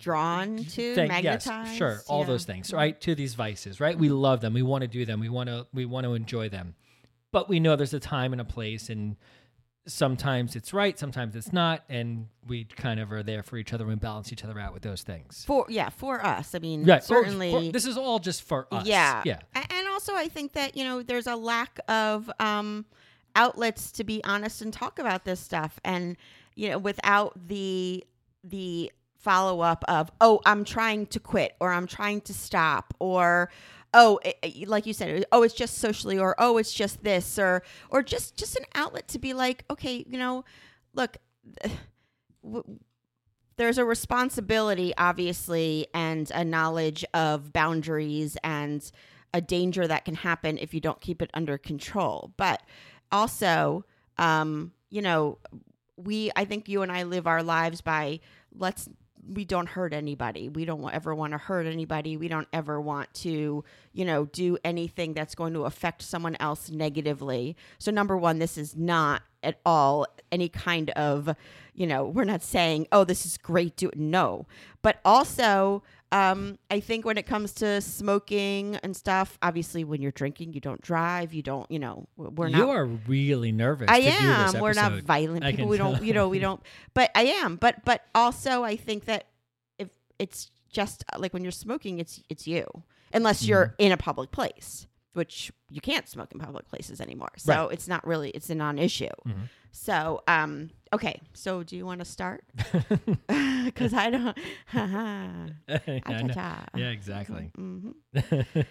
drawn 0.00 0.56
to, 0.56 0.94
thing- 0.94 1.10
yes, 1.10 1.46
magnetized. 1.46 1.76
sure, 1.76 2.00
all 2.08 2.20
yeah. 2.20 2.26
those 2.26 2.44
things, 2.44 2.72
right? 2.72 3.00
To 3.02 3.14
these 3.14 3.34
vices, 3.34 3.78
right? 3.78 3.96
We 3.96 4.08
love 4.08 4.40
them. 4.40 4.52
We 4.52 4.62
want 4.62 4.82
to 4.82 4.88
do 4.88 5.04
them. 5.04 5.20
We 5.20 5.28
want 5.28 5.48
to 5.48 5.66
we 5.72 5.84
want 5.84 6.04
to 6.04 6.14
enjoy 6.14 6.48
them. 6.48 6.74
But 7.32 7.48
we 7.48 7.60
know 7.60 7.76
there's 7.76 7.94
a 7.94 8.00
time 8.00 8.32
and 8.32 8.40
a 8.40 8.44
place 8.44 8.88
and 8.88 9.16
sometimes 9.86 10.56
it's 10.56 10.72
right, 10.72 10.98
sometimes 10.98 11.34
it's 11.34 11.52
not, 11.52 11.82
and 11.88 12.26
we 12.46 12.64
kind 12.64 13.00
of 13.00 13.10
are 13.12 13.22
there 13.22 13.42
for 13.42 13.56
each 13.56 13.72
other 13.72 13.90
and 13.90 14.00
balance 14.00 14.32
each 14.32 14.44
other 14.44 14.58
out 14.58 14.72
with 14.72 14.82
those 14.82 15.02
things. 15.02 15.44
For 15.46 15.66
yeah, 15.68 15.88
for 15.88 16.24
us. 16.24 16.54
I 16.54 16.58
mean, 16.58 16.84
Right. 16.84 17.02
certainly. 17.02 17.52
for- 17.52 17.72
this 17.72 17.86
is 17.86 17.96
all 17.96 18.18
just 18.18 18.42
for 18.42 18.66
us. 18.72 18.86
Yeah. 18.86 19.22
Yeah. 19.24 19.40
And 19.54 19.88
also, 19.88 20.14
I 20.14 20.28
think 20.28 20.52
that, 20.52 20.76
you 20.76 20.84
know, 20.84 21.02
there's 21.02 21.26
a 21.26 21.36
lack 21.36 21.80
of 21.88 22.30
um, 22.38 22.84
outlets 23.34 23.90
to 23.92 24.04
be 24.04 24.22
honest 24.24 24.62
and 24.62 24.72
talk 24.72 24.98
about 24.98 25.24
this 25.24 25.40
stuff. 25.40 25.80
And, 25.84 26.16
you 26.54 26.70
know, 26.70 26.78
without 26.78 27.48
the, 27.48 28.04
the, 28.44 28.92
follow 29.16 29.60
up 29.60 29.84
of 29.86 30.10
oh 30.22 30.40
i'm 30.46 30.64
trying 30.64 31.04
to 31.04 31.20
quit 31.20 31.54
or 31.60 31.70
i'm 31.74 31.86
trying 31.86 32.22
to 32.22 32.32
stop 32.32 32.94
or 33.00 33.50
oh 33.94 34.18
it, 34.24 34.36
it- 34.42 34.68
like 34.68 34.86
you 34.86 34.92
said 34.92 35.24
oh 35.32 35.42
it's 35.42 35.54
just 35.54 35.78
socially 35.78 36.18
or 36.18 36.34
oh 36.38 36.58
it's 36.58 36.72
just 36.72 37.02
this 37.02 37.38
or 37.38 37.62
or 37.90 38.02
just 38.02 38.36
just 38.36 38.56
an 38.56 38.64
outlet 38.74 39.08
to 39.08 39.18
be 39.18 39.34
like 39.34 39.64
okay 39.70 40.04
you 40.08 40.18
know 40.18 40.44
look 40.94 41.16
w- 42.44 42.78
there's 43.56 43.78
a 43.78 43.84
responsibility 43.84 44.92
obviously 44.96 45.86
and 45.94 46.30
a 46.34 46.44
knowledge 46.44 47.04
of 47.14 47.52
boundaries 47.52 48.36
and 48.42 48.90
a 49.34 49.40
danger 49.40 49.86
that 49.86 50.04
can 50.04 50.14
happen 50.14 50.58
if 50.58 50.74
you 50.74 50.80
don't 50.80 51.00
keep 51.00 51.22
it 51.22 51.30
under 51.34 51.56
control. 51.58 52.32
But 52.36 52.62
also 53.12 53.84
um 54.18 54.72
you 54.90 55.02
know 55.02 55.38
we 55.96 56.30
i 56.36 56.44
think 56.44 56.68
you 56.68 56.82
and 56.82 56.92
i 56.92 57.02
live 57.04 57.26
our 57.26 57.42
lives 57.42 57.80
by 57.80 58.20
let's 58.54 58.88
we 59.28 59.44
don't 59.44 59.68
hurt 59.68 59.92
anybody. 59.92 60.48
We 60.48 60.64
don't 60.64 60.88
ever 60.92 61.14
want 61.14 61.32
to 61.32 61.38
hurt 61.38 61.66
anybody. 61.66 62.16
We 62.16 62.28
don't 62.28 62.48
ever 62.52 62.80
want 62.80 63.12
to 63.14 63.64
you 63.92 64.04
know 64.04 64.26
do 64.26 64.58
anything 64.64 65.14
that's 65.14 65.34
going 65.34 65.54
to 65.54 65.64
affect 65.64 66.02
someone 66.02 66.36
else 66.40 66.70
negatively. 66.70 67.56
So 67.78 67.90
number 67.90 68.16
one 68.16 68.38
this 68.38 68.56
is 68.56 68.76
not 68.76 69.22
at 69.42 69.58
all 69.64 70.06
any 70.30 70.48
kind 70.48 70.90
of 70.90 71.34
you 71.74 71.86
know 71.86 72.04
we're 72.04 72.24
not 72.24 72.42
saying 72.42 72.86
oh 72.92 73.04
this 73.04 73.24
is 73.24 73.36
great 73.36 73.76
do 73.76 73.88
it 73.88 73.98
no. 73.98 74.46
But 74.82 75.00
also 75.04 75.82
um, 76.12 76.58
I 76.70 76.80
think 76.80 77.04
when 77.04 77.16
it 77.18 77.26
comes 77.26 77.52
to 77.54 77.80
smoking 77.80 78.76
and 78.82 78.96
stuff, 78.96 79.38
obviously 79.42 79.84
when 79.84 80.02
you're 80.02 80.10
drinking, 80.12 80.52
you 80.52 80.60
don't 80.60 80.80
drive, 80.80 81.32
you 81.32 81.42
don't, 81.42 81.70
you 81.70 81.78
know, 81.78 82.08
we're 82.16 82.48
not. 82.48 82.58
you 82.58 82.68
are 82.70 82.84
really 82.86 83.52
nervous. 83.52 83.86
I 83.88 84.00
to 84.00 84.04
do 84.04 84.10
this 84.10 84.54
am. 84.54 84.60
We're 84.60 84.72
not 84.72 84.92
violent 85.02 85.44
people. 85.44 85.68
We 85.68 85.76
don't, 85.76 86.02
you 86.02 86.12
know, 86.12 86.28
we 86.28 86.38
don't. 86.40 86.60
But 86.94 87.10
I 87.14 87.22
am. 87.42 87.56
But 87.56 87.84
but 87.84 88.04
also, 88.14 88.64
I 88.64 88.76
think 88.76 89.04
that 89.04 89.26
if 89.78 89.88
it's 90.18 90.50
just 90.68 91.04
uh, 91.12 91.18
like 91.18 91.32
when 91.32 91.42
you're 91.42 91.52
smoking, 91.52 91.98
it's 92.00 92.22
it's 92.28 92.46
you, 92.46 92.66
unless 93.12 93.44
you're 93.44 93.66
Mm-hmm. 93.66 93.82
in 93.86 93.92
a 93.92 93.96
public 93.96 94.30
place, 94.32 94.86
which 95.12 95.52
you 95.70 95.80
can't 95.80 96.08
smoke 96.08 96.32
in 96.32 96.40
public 96.40 96.68
places 96.68 97.00
anymore. 97.00 97.30
So 97.36 97.52
Right. 97.66 97.72
it's 97.72 97.86
not 97.88 98.06
really 98.06 98.30
it's 98.30 98.50
a 98.50 98.54
non-issue. 98.54 99.06
Mhm. 99.26 99.48
So 99.72 100.22
um, 100.28 100.70
okay. 100.92 101.20
So 101.34 101.62
do 101.62 101.76
you 101.76 101.86
want 101.86 102.00
to 102.00 102.04
start? 102.04 102.44
Because 103.64 103.94
I 103.94 104.10
don't. 104.10 104.36
I 104.74 106.22
know. 106.28 106.34
Yeah, 106.76 106.88
exactly. 106.90 107.50
Mhm. 107.56 107.94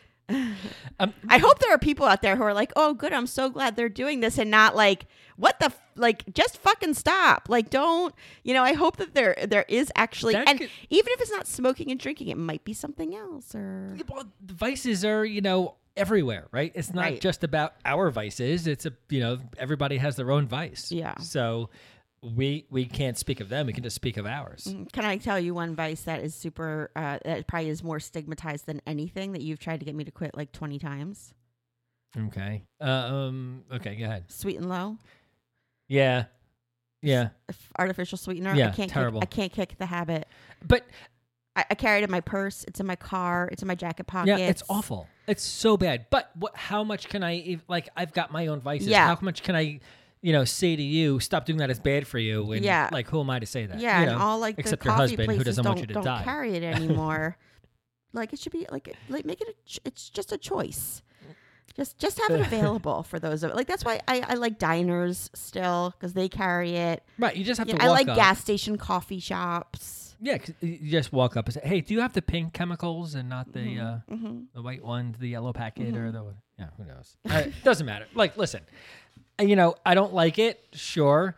um, 0.99 1.13
I 1.27 1.37
hope 1.37 1.59
there 1.59 1.71
are 1.73 1.77
people 1.79 2.05
out 2.05 2.21
there 2.21 2.35
who 2.35 2.43
are 2.43 2.53
like, 2.53 2.71
"Oh, 2.75 2.93
good, 2.93 3.13
I'm 3.13 3.27
so 3.27 3.49
glad 3.49 3.75
they're 3.75 3.87
doing 3.89 4.19
this," 4.19 4.37
and 4.37 4.51
not 4.51 4.75
like, 4.75 5.05
"What 5.37 5.59
the 5.59 5.67
f-? 5.67 5.79
like? 5.95 6.31
Just 6.33 6.57
fucking 6.57 6.93
stop!" 6.95 7.47
Like, 7.49 7.69
don't 7.69 8.13
you 8.43 8.53
know? 8.53 8.63
I 8.63 8.73
hope 8.73 8.97
that 8.97 9.15
there 9.15 9.35
there 9.47 9.65
is 9.69 9.91
actually, 9.95 10.33
and 10.47 10.59
could- 10.59 10.69
even 10.89 11.13
if 11.13 11.21
it's 11.21 11.31
not 11.31 11.47
smoking 11.47 11.89
and 11.91 11.99
drinking, 11.99 12.27
it 12.27 12.37
might 12.37 12.63
be 12.65 12.73
something 12.73 13.15
else. 13.15 13.55
Or 13.55 13.95
well, 14.09 14.25
the 14.45 14.53
vices 14.53 15.05
are 15.05 15.23
you 15.25 15.39
know 15.41 15.75
everywhere, 15.97 16.47
right? 16.51 16.71
It's 16.75 16.93
not 16.93 17.01
Right. 17.03 17.21
just 17.21 17.43
about 17.43 17.73
our 17.85 18.09
vices. 18.11 18.67
It's 18.67 18.85
a 18.85 18.93
you 19.09 19.19
know 19.19 19.39
everybody 19.57 19.97
has 19.97 20.15
their 20.15 20.31
own 20.31 20.47
vice. 20.47 20.91
Yeah. 20.91 21.15
So 21.19 21.69
we 22.21 22.65
we 22.69 22.85
can't 22.85 23.17
speak 23.17 23.39
of 23.39 23.49
them. 23.49 23.67
We 23.67 23.73
can 23.73 23.83
just 23.83 23.95
speak 23.95 24.17
of 24.17 24.25
ours. 24.25 24.65
Mm, 24.69 24.91
can 24.91 25.05
I 25.05 25.17
tell 25.17 25.39
you 25.39 25.53
one 25.53 25.75
vice 25.75 26.01
that 26.01 26.21
is 26.21 26.35
super? 26.35 26.91
Uh, 26.95 27.19
that 27.23 27.47
probably 27.47 27.69
is 27.69 27.83
more 27.83 27.99
stigmatized 27.99 28.65
than 28.65 28.81
anything 28.85 29.31
that 29.33 29.41
you've 29.41 29.59
tried 29.59 29.79
to 29.79 29.85
get 29.85 29.95
me 29.95 30.03
to 30.03 30.11
quit 30.11 30.35
like 30.35 30.51
twenty 30.51 30.79
times. 30.79 31.33
Okay. 32.17 32.63
Uh, 32.81 32.83
um. 32.85 33.63
Okay. 33.71 33.95
Go 33.95 34.05
ahead. 34.05 34.31
Sweet 34.31 34.57
and 34.57 34.67
low, 34.67 34.97
Yeah. 35.87 36.25
Yeah. 37.01 37.29
Artificial 37.77 38.17
sweetener. 38.17 38.53
Yeah, 38.55 38.67
I 38.67 38.71
can't. 38.71 38.91
terrible. 38.91 39.21
Kick, 39.21 39.29
I 39.29 39.35
can't 39.35 39.51
kick 39.53 39.77
the 39.77 39.85
habit. 39.85 40.27
But 40.67 40.85
I, 41.59 41.65
I 41.71 41.75
carry 41.75 41.99
it 42.01 42.03
in 42.03 42.11
my 42.11 42.21
purse. 42.21 42.63
It's 42.67 42.79
in 42.79 42.85
my 42.85 42.95
car. 42.95 43.49
It's 43.51 43.61
in 43.61 43.67
my 43.67 43.75
jacket 43.75 44.07
pocket. 44.07 44.29
yeah, 44.29 44.37
it's 44.37 44.63
awful. 44.69 45.07
It's 45.27 45.43
so 45.43 45.77
bad. 45.77 46.07
But 46.09 46.31
what? 46.35 46.55
How 46.55 46.83
much 46.83 47.07
can 47.09 47.23
I? 47.23 47.59
Like, 47.67 47.89
I've 47.95 48.13
got 48.13 48.31
my 48.31 48.47
own 48.47 48.59
vices. 48.61 48.87
Yeah. 48.87 49.07
How 49.07 49.17
much 49.21 49.43
can 49.43 49.55
I? 49.55 49.79
You 50.21 50.33
know, 50.33 50.43
say 50.43 50.75
to 50.75 50.81
you, 50.83 51.19
stop 51.21 51.45
doing 51.45 51.59
that. 51.59 51.69
It's 51.69 51.79
bad 51.79 52.05
for 52.05 52.17
you. 52.19 52.51
And 52.51 52.65
Yeah. 52.65 52.89
like, 52.91 53.07
who 53.07 53.21
am 53.21 53.29
I 53.29 53.39
to 53.39 53.45
say 53.45 53.65
that? 53.65 53.79
Yeah, 53.79 54.01
You 54.03 54.09
and 54.09 54.21
all 54.21 54.37
like 54.39 54.55
except 54.57 54.81
the 54.83 54.87
your 54.89 54.93
coffee 54.95 55.01
husband, 55.11 55.21
who 55.21 55.25
places 55.27 55.45
doesn't 55.45 55.63
don't, 55.63 55.71
want 55.75 55.79
you 55.81 55.87
to 55.87 55.93
don't 55.93 56.03
die. 56.03 56.23
carry 56.23 56.55
it 56.55 56.63
anymore. 56.75 57.37
like 58.11 58.33
it 58.33 58.39
should 58.39 58.51
be 58.51 58.65
like 58.71 58.93
like 59.07 59.23
make 59.25 59.39
it 59.39 59.47
a 59.47 59.53
ch- 59.69 59.79
it's 59.85 60.09
just 60.09 60.31
a 60.33 60.37
choice. 60.37 61.01
Just 61.77 61.97
just 61.99 62.19
have 62.19 62.31
it 62.31 62.41
available 62.47 63.03
for 63.03 63.19
those 63.19 63.43
of 63.43 63.53
like 63.53 63.67
that's 63.67 63.85
why 63.85 64.01
I, 64.09 64.21
I 64.27 64.33
like 64.33 64.57
diners 64.59 65.29
still 65.33 65.93
because 65.97 66.11
they 66.13 66.27
carry 66.27 66.75
it. 66.75 67.03
right. 67.17 67.35
You 67.35 67.45
just 67.45 67.57
have 67.59 67.67
You 67.69 67.75
to 67.75 67.79
know, 67.79 67.85
I 67.85 67.89
like 67.89 68.09
up. 68.09 68.17
gas 68.17 68.41
station 68.41 68.77
coffee 68.77 69.19
shops. 69.19 69.98
Yeah, 70.21 70.37
'cause 70.37 70.53
you 70.61 70.91
just 70.91 71.13
walk 71.13 71.37
up 71.37 71.45
and 71.45 71.53
say, 71.53 71.61
"Hey, 71.63 71.81
do 71.81 71.93
you 71.93 72.01
have 72.01 72.13
the 72.13 72.21
pink 72.21 72.53
chemicals 72.53 73.15
and 73.15 73.29
not 73.29 73.53
the 73.53 73.79
uh, 73.79 73.97
hmm 74.13 74.41
the 74.53 74.61
white 74.61 74.83
one, 74.83 75.15
the 75.19 75.27
yellow 75.29 75.53
packet, 75.53 75.93
Mm-hmm. 75.93 75.97
or 75.97 76.11
the 76.11 76.35
yeah, 76.57 76.67
who 76.77 76.83
knows? 76.85 77.15
Uh, 77.29 77.43
doesn't 77.63 77.85
matter. 77.85 78.05
Like, 78.13 78.35
listen, 78.37 78.61
uh, 79.39 79.43
you 79.43 79.55
know, 79.55 79.75
I 79.85 79.95
don't 79.95 80.13
like 80.13 80.37
it. 80.39 80.59
Sure, 80.73 81.35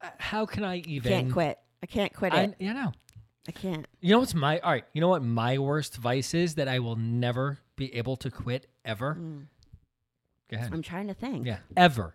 Uh, 0.00 0.08
how 0.18 0.46
can 0.46 0.64
I 0.64 0.78
even? 0.78 1.12
Can't 1.12 1.32
quit. 1.32 1.58
I 1.82 1.86
can't 1.86 2.14
quit 2.14 2.32
I, 2.32 2.42
it. 2.44 2.54
you 2.58 2.72
know, 2.72 2.92
I 3.46 3.52
can't. 3.52 3.86
you 4.00 4.10
know 4.12 4.20
what's 4.20 4.34
my 4.34 4.58
all 4.60 4.72
right. 4.72 4.84
You 4.94 5.00
know 5.02 5.08
what 5.08 5.22
my 5.22 5.58
worst 5.58 5.96
vice 5.98 6.32
is 6.32 6.54
that 6.54 6.66
I 6.68 6.78
will 6.78 6.96
never 6.96 7.58
be 7.76 7.94
able 7.94 8.16
to 8.16 8.30
quit 8.30 8.66
ever. 8.86 9.16
Mm. 9.20 9.46
Go 10.50 10.56
ahead. 10.56 10.70
I'm 10.72 10.82
trying 10.82 11.08
to 11.08 11.14
think. 11.14 11.46
Yeah, 11.46 11.58
ever. 11.76 12.14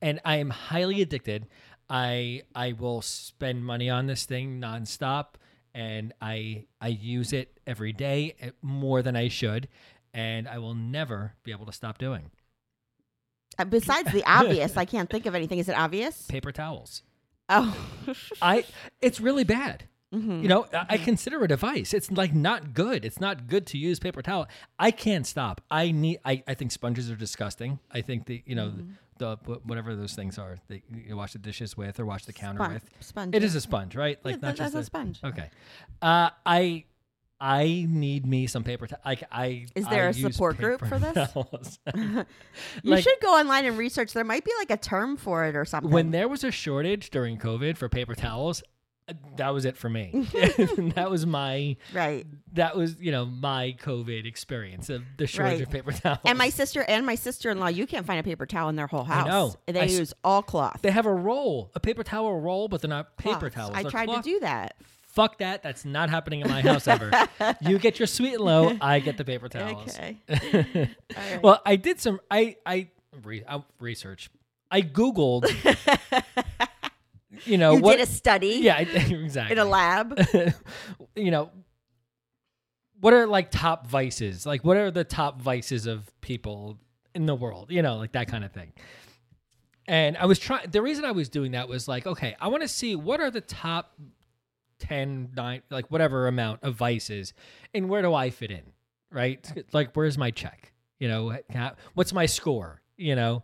And 0.00 0.20
I 0.24 0.36
am 0.36 0.50
highly 0.50 1.00
addicted. 1.02 1.46
I 1.88 2.42
I 2.54 2.72
will 2.72 3.02
spend 3.02 3.64
money 3.64 3.90
on 3.90 4.06
this 4.06 4.24
thing 4.24 4.60
nonstop, 4.60 5.34
and 5.74 6.12
I 6.20 6.64
I 6.80 6.88
use 6.88 7.32
it 7.32 7.58
every 7.66 7.92
day 7.92 8.36
eh, 8.40 8.50
more 8.62 9.02
than 9.02 9.16
I 9.16 9.28
should, 9.28 9.68
and 10.12 10.48
I 10.48 10.58
will 10.58 10.74
never 10.74 11.34
be 11.42 11.50
able 11.52 11.66
to 11.66 11.72
stop 11.72 11.98
doing 11.98 12.30
Uh, 13.58 13.64
besides 13.64 14.10
the 14.12 14.24
obvious, 14.26 14.76
I 14.76 14.84
can't 14.84 15.08
think 15.10 15.26
of 15.26 15.34
anything. 15.34 15.58
Is 15.58 15.68
it 15.68 15.76
obvious? 15.78 16.26
paper 16.26 16.52
towels. 16.52 17.02
Oh. 17.48 17.76
I 18.42 18.64
it's 19.00 19.20
really 19.20 19.44
bad. 19.44 19.84
Mhm. 20.12 20.42
You 20.42 20.48
know, 20.48 20.66
I 20.72 20.86
I 20.90 20.98
consider 20.98 21.44
it 21.44 21.50
a 21.50 21.56
vice. 21.56 21.92
It's 21.92 22.10
like 22.10 22.32
not 22.34 22.72
good. 22.72 23.04
It's 23.04 23.20
not 23.20 23.46
good 23.48 23.66
to 23.68 23.78
use 23.78 23.98
paper 23.98 24.22
towel. 24.22 24.46
I 24.78 24.90
can't 24.92 25.26
stop. 25.26 25.60
I 25.70 25.90
need. 25.90 26.18
I, 26.24 26.42
I 26.46 26.54
think 26.54 26.70
sponges 26.72 27.10
are 27.10 27.16
disgusting. 27.16 27.80
I 27.90 28.00
think 28.00 28.26
the 28.26 28.42
you 28.46 28.54
know 28.54 28.68
Mm-hmm. 28.68 28.92
The, 29.18 29.36
whatever 29.64 29.94
those 29.94 30.14
things 30.14 30.38
are 30.38 30.58
that 30.68 30.82
you 31.06 31.16
wash 31.16 31.32
the 31.32 31.38
dishes 31.38 31.76
with 31.76 31.98
or 32.00 32.06
wash 32.06 32.24
the 32.24 32.32
counter 32.32 32.58
Spon- 32.58 32.72
with. 32.74 32.90
sponge. 33.00 33.34
It 33.34 33.42
is 33.44 33.54
a 33.54 33.60
sponge, 33.60 33.94
right? 33.96 34.18
Yeah, 34.24 34.30
Like 34.32 34.40
that- 34.40 34.46
not 34.48 34.56
just 34.56 34.72
that's 34.74 34.82
a 34.82 34.86
sponge. 34.86 35.20
Okay. 35.24 35.50
Uh, 36.02 36.30
I 36.44 36.84
I 37.40 37.84
need 37.88 38.24
me 38.24 38.46
some 38.46 38.62
paper. 38.64 38.86
T- 38.86 38.94
like 39.04 39.24
I 39.30 39.66
Is 39.74 39.86
there 39.88 40.04
I 40.06 40.08
a 40.10 40.12
support 40.14 40.56
group 40.56 40.86
for 40.86 40.98
this? 40.98 41.28
You 41.94 42.24
Like- 42.84 43.02
should 43.04 43.18
go 43.20 43.38
online 43.38 43.64
and 43.66 43.76
research. 43.76 44.12
There 44.12 44.24
might 44.24 44.44
be 44.44 44.52
like 44.58 44.70
a 44.70 44.76
term 44.76 45.16
for 45.16 45.44
it 45.44 45.56
or 45.56 45.64
something. 45.64 45.90
when 45.90 46.10
there 46.10 46.28
was 46.28 46.44
a 46.44 46.50
shortage 46.50 47.10
during 47.10 47.38
COVID 47.38 47.76
for 47.76 47.88
paper 47.88 48.14
towels, 48.14 48.62
that 49.36 49.50
was 49.50 49.64
it 49.66 49.76
for 49.76 49.88
me. 49.90 50.26
that 50.94 51.08
was 51.10 51.26
my 51.26 51.76
right. 51.92 52.26
that 52.54 52.74
was 52.76 52.96
you 53.00 53.12
know 53.12 53.26
my 53.26 53.76
COVID 53.82 54.24
experience 54.26 54.88
of 54.88 55.02
the 55.18 55.26
shortage 55.26 55.52
Right. 55.58 55.62
of 55.62 55.70
paper 55.70 55.92
towels. 55.92 56.20
And 56.24 56.38
my 56.38 56.48
sister 56.48 56.82
and 56.82 57.04
my 57.04 57.14
sister 57.14 57.50
in 57.50 57.58
law, 57.60 57.66
you 57.68 57.86
can't 57.86 58.06
find 58.06 58.18
a 58.18 58.22
paper 58.22 58.46
towel 58.46 58.68
in 58.70 58.76
their 58.76 58.86
whole 58.86 59.02
I 59.02 59.14
house. 59.14 59.26
know. 59.26 59.54
They 59.66 59.80
I 59.80 59.84
s- 59.84 59.98
use 59.98 60.14
all 60.24 60.42
cloth. 60.42 60.80
they 60.82 60.90
have 60.90 61.06
a 61.06 61.12
roll, 61.12 61.70
a 61.74 61.80
paper 61.80 62.02
towel 62.02 62.40
roll, 62.40 62.68
but 62.68 62.80
they're 62.80 62.88
not 62.88 63.16
paper 63.18 63.50
Cloths. 63.50 63.54
towels. 63.54 63.72
I 63.74 63.82
They're 63.82 63.90
tried 63.90 64.06
cloth. 64.06 64.24
to 64.24 64.30
do 64.30 64.40
that. 64.40 64.76
Fuck 65.02 65.38
that. 65.38 65.62
That's 65.62 65.84
not 65.84 66.10
happening 66.10 66.40
in 66.40 66.48
my 66.48 66.60
house 66.62 66.88
ever. 66.88 67.10
you 67.60 67.78
get 67.78 68.00
your 68.00 68.06
sweet 68.06 68.34
and 68.34 68.42
low. 68.44 68.76
I 68.80 68.98
get 69.00 69.16
the 69.16 69.24
paper 69.24 69.48
towels. 69.48 69.94
Okay. 69.96 70.16
Right. 70.28 71.42
well, 71.42 71.60
I 71.64 71.76
did 71.76 72.00
some. 72.00 72.20
I 72.30 72.56
I, 72.66 72.88
re, 73.22 73.44
I 73.48 73.62
research. 73.78 74.30
I 74.72 74.82
googled. 74.82 75.44
You 77.44 77.58
know 77.58 77.76
you 77.76 77.82
what? 77.82 77.96
did 77.96 78.08
a 78.08 78.10
study 78.10 78.58
yeah, 78.62 78.78
exactly. 78.78 79.52
in 79.52 79.58
a 79.58 79.64
lab. 79.64 80.18
you 81.16 81.30
know, 81.30 81.50
what 83.00 83.12
are 83.14 83.26
like 83.26 83.50
top 83.50 83.86
vices? 83.86 84.46
Like, 84.46 84.64
what 84.64 84.76
are 84.76 84.90
the 84.90 85.04
top 85.04 85.40
vices 85.40 85.86
of 85.86 86.10
people 86.20 86.78
in 87.14 87.26
the 87.26 87.34
world? 87.34 87.70
You 87.70 87.82
know, 87.82 87.96
like 87.96 88.12
that 88.12 88.28
kind 88.28 88.44
of 88.44 88.52
thing. 88.52 88.72
And 89.86 90.16
I 90.16 90.26
was 90.26 90.38
trying. 90.38 90.70
The 90.70 90.80
reason 90.80 91.04
I 91.04 91.12
was 91.12 91.28
doing 91.28 91.52
that 91.52 91.68
was 91.68 91.86
like, 91.86 92.06
okay, 92.06 92.36
I 92.40 92.48
want 92.48 92.62
to 92.62 92.68
see 92.68 92.96
what 92.96 93.20
are 93.20 93.30
the 93.30 93.42
top 93.42 93.94
10, 94.78 95.30
9, 95.34 95.62
like 95.70 95.90
whatever 95.90 96.26
amount 96.26 96.60
of 96.62 96.74
vices. 96.74 97.32
And 97.74 97.88
where 97.88 98.02
do 98.02 98.14
I 98.14 98.30
fit 98.30 98.50
in? 98.50 98.62
Right? 99.10 99.46
Like, 99.72 99.94
where's 99.94 100.18
my 100.18 100.30
check? 100.30 100.72
You 100.98 101.08
know, 101.08 101.36
what's 101.94 102.12
my 102.12 102.26
score? 102.26 102.80
You 102.96 103.14
know? 103.16 103.42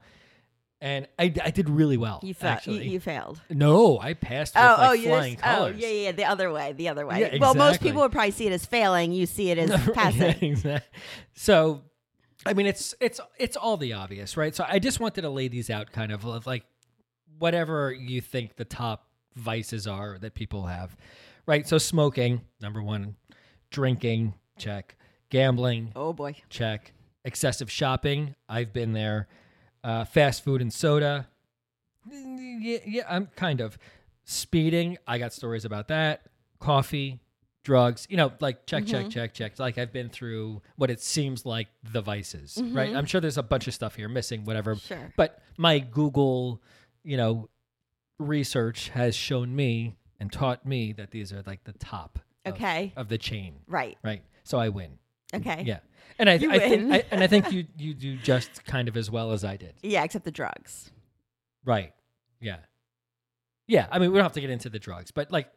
And 0.83 1.07
I, 1.19 1.25
I 1.45 1.51
did 1.51 1.69
really 1.69 1.99
well. 1.99 2.21
You, 2.23 2.33
fa- 2.33 2.61
you, 2.65 2.73
you 2.75 3.01
failed. 3.01 3.39
no, 3.51 3.99
I 3.99 4.15
passed 4.15 4.55
with 4.55 4.65
Oh, 4.65 4.77
like 4.79 5.01
oh, 5.01 5.03
flying 5.03 5.35
just, 5.35 5.47
oh, 5.47 5.51
colors. 5.57 5.77
yeah, 5.79 5.89
yeah, 5.89 6.13
the 6.13 6.25
other 6.25 6.51
way, 6.51 6.73
the 6.73 6.89
other 6.89 7.07
way. 7.07 7.17
Yeah, 7.21 7.27
exactly. 7.27 7.41
Well, 7.41 7.55
most 7.55 7.83
people 7.83 8.01
would 8.01 8.13
probably 8.13 8.31
see 8.31 8.47
it 8.47 8.53
as 8.53 8.65
failing. 8.65 9.13
You 9.13 9.27
see 9.27 9.51
it 9.51 9.59
as 9.59 9.69
Yeah, 9.87 9.89
passing. 9.93 10.37
exactly. 10.53 11.01
So, 11.35 11.83
I 12.47 12.55
mean, 12.55 12.65
it's 12.67 12.95
it's 12.99 13.21
it's 13.39 13.59
all 13.59 13.77
the 13.77 13.93
obvious, 13.93 14.39
right? 14.39 14.55
So 14.55 14.65
I 14.67 14.79
just 14.79 15.01
wanted 15.01 15.21
to 15.23 15.29
lay 15.31 15.49
these 15.49 15.69
out, 15.69 15.93
kind 15.93 16.13
of 16.13 16.25
of 16.25 16.47
like 16.47 16.65
whatever 17.39 17.93
you 17.93 18.23
think 18.23 18.57
the 18.57 18.65
top 18.65 19.07
vices 19.37 19.87
are 19.87 20.17
that 20.21 20.35
people 20.35 20.65
have, 20.67 20.97
right? 21.47 21.69
So 21.69 21.77
smoking, 21.77 22.41
number 22.61 22.83
one, 22.83 23.17
drinking, 23.71 24.35
check, 24.59 24.97
gambling, 25.31 25.93
Oh 25.95 26.13
boy. 26.15 26.37
check, 26.49 26.93
excessive 27.25 27.71
shopping, 27.71 28.35
I've 28.49 28.73
been 28.73 28.93
there, 28.93 29.29
uh, 29.85 30.05
fast 30.05 30.45
food 30.45 30.61
and 30.61 30.73
soda, 30.73 31.29
yeah, 32.11 32.79
yeah, 32.87 33.03
I'm 33.09 33.27
kind 33.37 33.61
of 33.61 33.79
speeding. 34.25 34.99
I 35.07 35.19
got 35.19 35.33
stories 35.33 35.65
about 35.65 35.89
that. 35.89 36.23
Coffee, 36.59 37.21
drugs, 37.65 38.07
you 38.11 38.17
know, 38.17 38.33
like 38.41 38.67
check, 38.67 38.87
check, 38.87 39.11
check, 39.11 39.35
check. 39.35 39.59
Like 39.59 39.79
I've 39.79 39.93
been 39.93 40.09
through 40.09 40.63
what 40.77 40.91
it 40.91 41.01
seems 41.01 41.45
like 41.47 41.69
the 41.93 42.01
vices, 42.03 42.61
right? 42.63 42.95
I'm 42.95 43.07
sure 43.07 43.21
there's 43.21 43.39
a 43.39 43.43
bunch 43.43 43.67
of 43.69 43.75
stuff 43.75 43.95
here 43.97 44.09
missing, 44.09 44.45
whatever. 44.45 44.77
Sure. 44.77 45.13
But 45.17 45.43
my 45.57 45.79
Google, 45.79 46.63
you 47.03 47.17
know, 47.17 47.49
research 48.19 48.89
has 48.91 49.15
shown 49.15 49.55
me 49.55 49.97
and 50.19 50.31
taught 50.31 50.67
me 50.67 50.93
that 50.93 51.11
these 51.11 51.33
are 51.33 51.43
like 51.47 51.65
the 51.65 51.73
top 51.75 52.19
of- 52.45 52.55
Okay. 52.55 52.93
of, 52.97 53.09
the 53.09 53.19
chain, 53.19 53.61
Right. 53.67 53.97
right? 54.03 54.23
So 54.45 54.59
I 54.59 54.69
win. 54.69 54.99
Okay. 55.33 55.63
Yeah. 55.67 55.79
And 56.19 56.29
I, 56.29 56.35
I 56.35 56.59
think. 56.59 56.93
I, 56.93 57.05
and 57.11 57.23
I 57.23 57.27
think 57.27 57.51
you, 57.53 57.67
you 57.79 57.95
do 57.95 58.17
just 58.17 58.65
kind 58.65 58.89
of 58.89 58.97
as 58.97 59.11
well 59.11 59.33
as 59.33 59.45
I 59.45 59.57
did. 59.57 59.75
Yeah, 59.83 60.05
except 60.05 60.25
the 60.25 60.31
drugs. 60.31 60.91
Right. 61.65 61.93
Yeah. 62.41 62.57
Yeah. 63.67 63.87
I 63.91 63.99
mean, 63.99 64.11
we 64.11 64.17
don't 64.19 64.25
have 64.25 64.33
to 64.33 64.41
get 64.41 64.51
into 64.51 64.69
the 64.71 64.79
drugs, 64.79 65.11
but 65.11 65.31
like, 65.31 65.49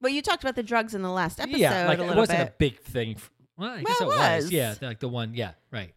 Well, 0.00 0.12
you 0.12 0.22
talked 0.22 0.42
about 0.42 0.56
the 0.56 0.62
drugs 0.62 0.94
in 0.94 1.02
the 1.02 1.10
last 1.10 1.38
episode 1.40 1.58
yeah, 1.58 1.86
like 1.86 1.98
it 1.98 2.16
wasn't 2.16 2.38
bit. 2.38 2.48
a 2.48 2.52
big 2.58 2.80
thing. 2.80 3.14
f 3.16 3.30
well, 3.56 3.70
I 3.70 3.82
guess 3.82 4.00
Well, 4.00 4.10
it 4.10 4.14
it 4.14 4.18
was. 4.18 4.44
was. 4.44 4.52
Yeah. 4.52 4.74
Like 4.80 5.00
the 5.00 5.08
one. 5.08 5.34
Yeah. 5.34 5.52
Right. 5.70 5.94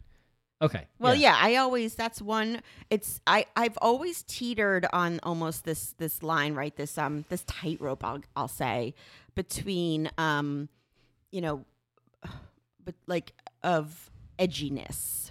Okay. 0.62 0.86
Well, 0.98 1.14
yeah. 1.14 1.36
I 1.38 1.56
always 1.56 1.94
that's 1.94 2.22
one. 2.22 2.62
It's 2.90 3.20
I 3.26 3.46
I've 3.56 3.76
always 3.82 4.22
teetered 4.22 4.86
on 4.92 5.20
almost 5.22 5.64
this 5.64 5.94
this 5.98 6.22
line, 6.22 6.54
right? 6.54 6.74
This 6.76 6.96
um 6.96 7.24
this 7.28 7.44
tightrope. 7.44 8.02
I'll 8.04 8.20
I'll 8.34 8.48
say 8.48 8.94
between 9.34 10.10
um, 10.16 10.68
you 11.30 11.40
know, 11.42 11.64
but 12.84 12.94
like 13.06 13.32
of 13.62 14.10
edginess 14.38 15.30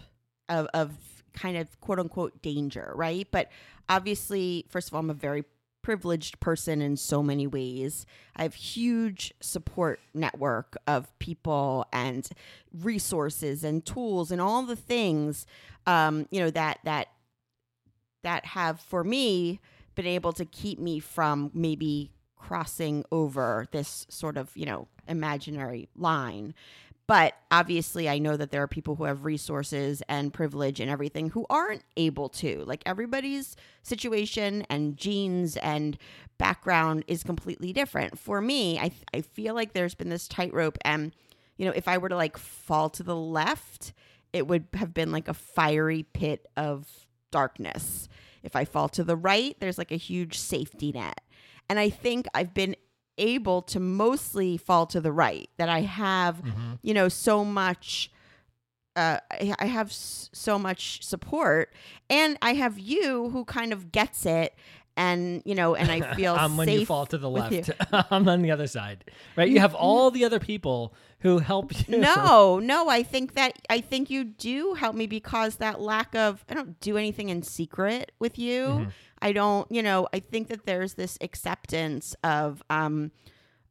of 0.49 0.67
of 0.73 0.91
kind 1.33 1.57
of 1.57 1.79
quote 1.81 1.99
unquote 1.99 2.41
danger, 2.41 2.93
right? 2.95 3.27
But 3.31 3.49
obviously, 3.89 4.65
first 4.69 4.87
of 4.87 4.93
all, 4.93 5.01
I'm 5.01 5.09
a 5.09 5.13
very 5.13 5.43
privileged 5.81 6.39
person 6.39 6.81
in 6.81 6.97
so 6.97 7.21
many 7.21 7.45
ways. 7.45 8.07
I 8.35 8.41
have 8.43 8.55
huge 8.55 9.31
support 9.39 9.99
network 10.15 10.75
of 10.87 11.17
people 11.19 11.85
and 11.93 12.27
resources 12.73 13.63
and 13.63 13.85
tools 13.85 14.31
and 14.31 14.41
all 14.41 14.63
the 14.63 14.75
things 14.75 15.45
um, 15.87 16.27
you 16.31 16.39
know 16.39 16.49
that 16.49 16.79
that 16.83 17.09
that 18.23 18.45
have 18.45 18.79
for 18.79 19.03
me 19.03 19.59
been 19.93 20.07
able 20.07 20.33
to 20.33 20.45
keep 20.45 20.79
me 20.79 20.99
from 20.99 21.51
maybe 21.53 22.11
crossing 22.35 23.05
over 23.11 23.67
this 23.71 24.05
sort 24.09 24.37
of 24.37 24.55
you 24.55 24.65
know 24.65 24.87
imaginary 25.07 25.87
line 25.95 26.53
but 27.07 27.33
obviously 27.51 28.09
i 28.09 28.17
know 28.17 28.35
that 28.35 28.51
there 28.51 28.63
are 28.63 28.67
people 28.67 28.95
who 28.95 29.03
have 29.03 29.25
resources 29.25 30.01
and 30.07 30.33
privilege 30.33 30.79
and 30.79 30.89
everything 30.89 31.29
who 31.29 31.45
aren't 31.49 31.83
able 31.97 32.29
to. 32.29 32.63
Like 32.65 32.83
everybody's 32.85 33.55
situation 33.83 34.65
and 34.69 34.97
genes 34.97 35.57
and 35.57 35.97
background 36.37 37.03
is 37.07 37.23
completely 37.23 37.73
different. 37.73 38.17
For 38.17 38.41
me 38.41 38.79
i, 38.79 38.91
I 39.13 39.21
feel 39.21 39.53
like 39.53 39.73
there's 39.73 39.95
been 39.95 40.09
this 40.09 40.27
tightrope 40.27 40.77
and 40.83 41.13
you 41.57 41.65
know 41.65 41.73
if 41.75 41.87
i 41.87 41.97
were 41.97 42.09
to 42.09 42.15
like 42.15 42.37
fall 42.37 42.89
to 42.91 43.03
the 43.03 43.15
left 43.15 43.93
it 44.33 44.47
would 44.47 44.67
have 44.73 44.93
been 44.93 45.11
like 45.11 45.27
a 45.29 45.33
fiery 45.33 46.03
pit 46.03 46.45
of 46.57 46.87
darkness. 47.31 48.07
If 48.43 48.55
i 48.55 48.65
fall 48.65 48.89
to 48.89 49.03
the 49.03 49.15
right 49.15 49.55
there's 49.59 49.77
like 49.77 49.91
a 49.91 49.97
huge 49.97 50.37
safety 50.37 50.91
net. 50.91 51.21
And 51.69 51.79
i 51.79 51.89
think 51.89 52.27
i've 52.33 52.53
been 52.53 52.75
able 53.17 53.61
to 53.61 53.79
mostly 53.79 54.57
fall 54.57 54.85
to 54.85 54.99
the 54.99 55.11
right 55.11 55.49
that 55.57 55.69
i 55.69 55.81
have 55.81 56.41
you 56.81 56.93
know 56.93 57.07
so 57.07 57.43
much 57.45 58.11
uh, 58.97 59.19
I, 59.59 59.65
have 59.65 59.91
so 59.91 60.57
much 60.57 61.05
support 61.05 61.73
and 62.09 62.37
i 62.41 62.53
have 62.53 62.79
you 62.79 63.29
who 63.29 63.43
kind 63.43 63.73
of 63.73 63.91
gets 63.91 64.25
it 64.25 64.55
and 64.97 65.41
you 65.45 65.55
know 65.55 65.75
and 65.75 65.91
i 65.91 66.13
feel 66.15 66.33
I'm 66.35 66.57
when 66.57 66.69
you 66.69 66.85
fall 66.85 67.05
to 67.07 67.17
the 67.17 67.29
left. 67.29 67.71
I'm 68.11 68.27
on 68.27 68.41
the 68.41 68.51
other 68.51 68.67
side, 68.67 69.03
right? 69.35 69.49
You 69.49 69.59
have 69.59 69.75
all 69.75 70.11
the 70.11 70.25
other 70.25 70.39
people 70.39 70.93
who 71.19 71.39
help 71.39 71.71
you. 71.87 71.97
no, 71.97 72.59
no, 72.59 72.89
I 72.89 73.03
think 73.03 73.33
that 73.33 73.53
I 73.69 73.81
think 73.81 74.09
you 74.09 74.23
do 74.23 74.73
help 74.73 74.95
me 74.95 75.07
because 75.07 75.57
that 75.57 75.81
lack 75.81 76.15
of 76.15 76.45
I 76.49 76.53
don't 76.53 76.79
do 76.79 76.97
anything 76.97 77.29
in 77.29 77.43
secret 77.43 78.11
with 78.19 78.37
you. 78.37 78.63
Mm-hmm. 78.63 78.89
I 79.21 79.31
don't, 79.31 79.69
you 79.71 79.81
know, 79.81 80.07
I 80.13 80.19
think 80.19 80.49
that 80.49 80.65
there's 80.65 80.95
this 80.95 81.17
acceptance 81.21 82.15
of 82.23 82.61
um 82.69 83.11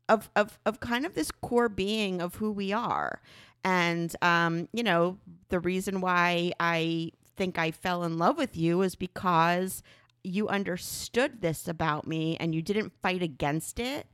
of 0.08 0.30
of 0.36 0.58
of 0.66 0.80
kind 0.80 1.06
of 1.06 1.14
this 1.14 1.30
core 1.30 1.68
being 1.68 2.20
of 2.20 2.36
who 2.36 2.50
we 2.50 2.72
are. 2.72 3.20
And 3.64 4.14
um, 4.22 4.68
you 4.72 4.82
know, 4.82 5.18
the 5.48 5.60
reason 5.60 6.00
why 6.00 6.52
I 6.60 7.12
think 7.36 7.58
I 7.58 7.70
fell 7.70 8.04
in 8.04 8.18
love 8.18 8.36
with 8.36 8.56
you 8.56 8.82
is 8.82 8.94
because 8.94 9.82
you 10.22 10.48
understood 10.48 11.42
this 11.42 11.68
about 11.68 12.06
me 12.06 12.36
and 12.38 12.54
you 12.54 12.62
didn't 12.62 12.92
fight 13.02 13.22
against 13.22 13.78
it 13.78 14.06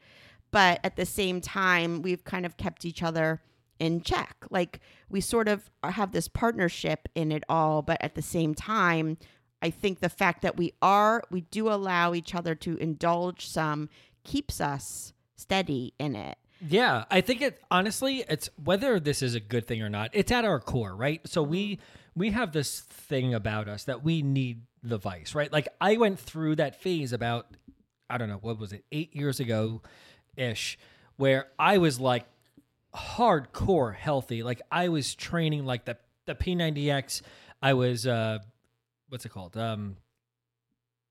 but 0.51 0.81
at 0.83 0.97
the 0.97 1.07
same 1.07 1.41
time 1.41 2.03
we've 2.03 2.25
kind 2.25 2.45
of 2.45 2.57
kept 2.57 2.85
each 2.85 3.03
other 3.03 3.41
in 3.79 4.03
check 4.03 4.37
like 4.51 4.81
we 5.09 5.21
sort 5.21 5.49
of 5.49 5.71
have 5.85 6.13
this 6.13 6.29
partnership 6.29 7.09
in 7.15 7.31
it 7.31 7.45
all 7.49 7.81
but 7.81 7.97
at 8.03 8.15
the 8.17 8.23
same 8.23 8.55
time 8.55 9.17
i 9.63 9.71
think 9.71 10.01
the 10.01 10.09
fact 10.09 10.43
that 10.43 10.57
we 10.57 10.73
are 10.83 11.23
we 11.31 11.43
do 11.43 11.69
allow 11.69 12.15
each 12.15 12.35
other 12.35 12.55
to 12.55 12.77
indulge 12.77 13.47
some 13.47 13.89
keeps 14.25 14.61
us 14.61 15.13
steady 15.37 15.95
in 15.99 16.15
it 16.15 16.37
Yeah, 16.69 17.05
I 17.11 17.23
think 17.23 17.41
it 17.41 17.59
honestly, 17.71 18.23
it's 18.29 18.51
whether 18.63 19.01
this 19.01 19.23
is 19.23 19.35
a 19.35 19.41
good 19.41 19.67
thing 19.67 19.81
or 19.81 19.89
not. 19.89 20.11
It's 20.13 20.31
at 20.31 20.45
our 20.45 20.61
core, 20.61 20.95
right? 20.95 21.21
So 21.27 21.43
we 21.43 21.79
we 22.15 22.33
have 22.33 22.53
this 22.53 22.81
thing 22.81 23.33
about 23.33 23.67
us 23.67 23.85
that 23.85 24.05
we 24.05 24.21
need 24.21 24.67
the 24.83 24.99
vice, 24.99 25.35
right? 25.35 25.51
Like 25.51 25.69
I 25.81 25.97
went 25.97 26.21
through 26.21 26.57
that 26.57 26.77
phase 26.83 27.15
about 27.15 27.47
I 28.11 28.19
don't 28.19 28.29
know 28.29 28.41
what 28.43 28.59
was 28.59 28.75
it, 28.75 28.85
eight 28.93 29.17
years 29.17 29.41
ago, 29.41 29.81
ish, 30.37 30.79
where 31.17 31.47
I 31.59 31.79
was 31.79 31.99
like 31.99 32.27
hardcore 32.95 33.95
healthy. 33.95 34.43
Like 34.43 34.61
I 34.71 34.89
was 34.89 35.15
training 35.15 35.65
like 35.65 35.87
the 35.87 35.97
the 36.27 36.35
P90X. 36.35 37.23
I 37.63 37.73
was 37.73 38.07
uh, 38.07 38.41
what's 39.11 39.27
it 39.27 39.31
called? 39.31 39.57
Um, 39.57 39.97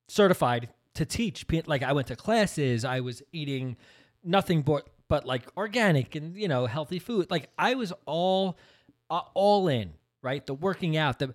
certified 0.08 0.70
to 0.96 1.06
teach. 1.06 1.46
Like 1.68 1.84
I 1.84 1.94
went 1.94 2.08
to 2.08 2.16
classes. 2.16 2.84
I 2.84 3.02
was 3.02 3.22
eating 3.32 3.78
nothing 4.24 4.62
but 4.64 4.88
but 5.08 5.26
like 5.26 5.44
organic 5.58 6.16
and 6.16 6.36
you 6.36 6.48
know 6.48 6.66
healthy 6.66 7.00
food. 7.00 7.30
Like 7.30 7.50
I 7.58 7.76
was 7.76 7.94
all 8.06 8.58
uh, 9.10 9.22
all 9.34 9.68
in, 9.68 9.94
right? 10.22 10.46
The 10.46 10.54
working 10.54 10.98
out, 10.98 11.20
the 11.20 11.34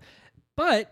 but 0.55 0.91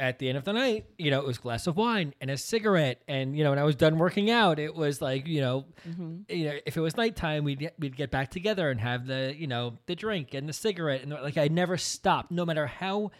at 0.00 0.20
the 0.20 0.28
end 0.28 0.38
of 0.38 0.44
the 0.44 0.52
night, 0.52 0.84
you 0.96 1.10
know, 1.10 1.18
it 1.18 1.26
was 1.26 1.38
a 1.38 1.40
glass 1.40 1.66
of 1.66 1.76
wine 1.76 2.14
and 2.20 2.30
a 2.30 2.36
cigarette, 2.36 3.02
and 3.08 3.36
you 3.36 3.42
know, 3.42 3.50
when 3.50 3.58
I 3.58 3.64
was 3.64 3.74
done 3.74 3.98
working 3.98 4.30
out, 4.30 4.58
it 4.58 4.74
was 4.74 5.02
like 5.02 5.26
you 5.26 5.40
know, 5.40 5.64
you 6.28 6.44
know, 6.44 6.58
if 6.66 6.76
it 6.76 6.80
was 6.80 6.96
nighttime, 6.96 7.44
we'd 7.44 7.70
we'd 7.78 7.96
get 7.96 8.10
back 8.10 8.30
together 8.30 8.70
and 8.70 8.80
have 8.80 9.06
the 9.06 9.34
you 9.36 9.46
know 9.46 9.74
the 9.86 9.96
drink 9.96 10.34
and 10.34 10.48
the 10.48 10.52
cigarette, 10.52 11.02
and 11.02 11.12
like 11.12 11.36
I 11.36 11.48
never 11.48 11.76
stopped, 11.76 12.30
no 12.30 12.44
matter 12.44 12.66
how 12.66 13.10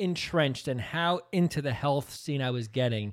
entrenched 0.00 0.66
and 0.68 0.80
how 0.80 1.20
into 1.32 1.62
the 1.62 1.72
health 1.72 2.10
scene 2.12 2.42
I 2.42 2.50
was 2.50 2.66
getting. 2.68 3.12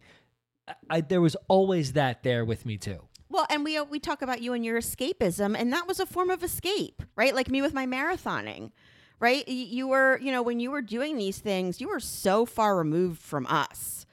I, 0.89 1.02
there 1.02 1.21
was 1.21 1.36
always 1.47 1.93
that 1.93 2.23
there 2.23 2.43
with 2.45 2.65
me 2.65 2.78
too. 2.78 3.00
Well, 3.30 3.45
and 3.50 3.63
we 3.63 3.78
uh, 3.78 3.84
we 3.84 4.00
talk 4.00 4.21
about 4.21 4.41
you 4.41 4.54
and 4.54 4.63
your 4.65 4.80
escapism, 4.80 5.56
and 5.58 5.71
that 5.73 5.88
was 5.88 6.00
a 6.00 6.06
form 6.06 6.30
of 6.30 6.43
escape, 6.43 7.02
right? 7.15 7.36
Like 7.36 7.50
me 7.50 7.62
with 7.62 7.73
my 7.73 7.86
marathoning, 7.86 8.71
right? 9.19 9.43
Y- 9.47 9.54
You 9.54 9.88
were, 9.88 10.17
you 10.21 10.32
know, 10.32 10.41
when 10.41 10.60
you 10.60 10.71
were 10.71 10.82
doing 10.82 11.17
these 11.17 11.38
things, 11.39 11.80
you 11.82 11.89
were 11.89 12.00
so 12.00 12.45
far 12.45 12.78
removed 12.78 13.21
from 13.21 13.45
us. 13.47 14.06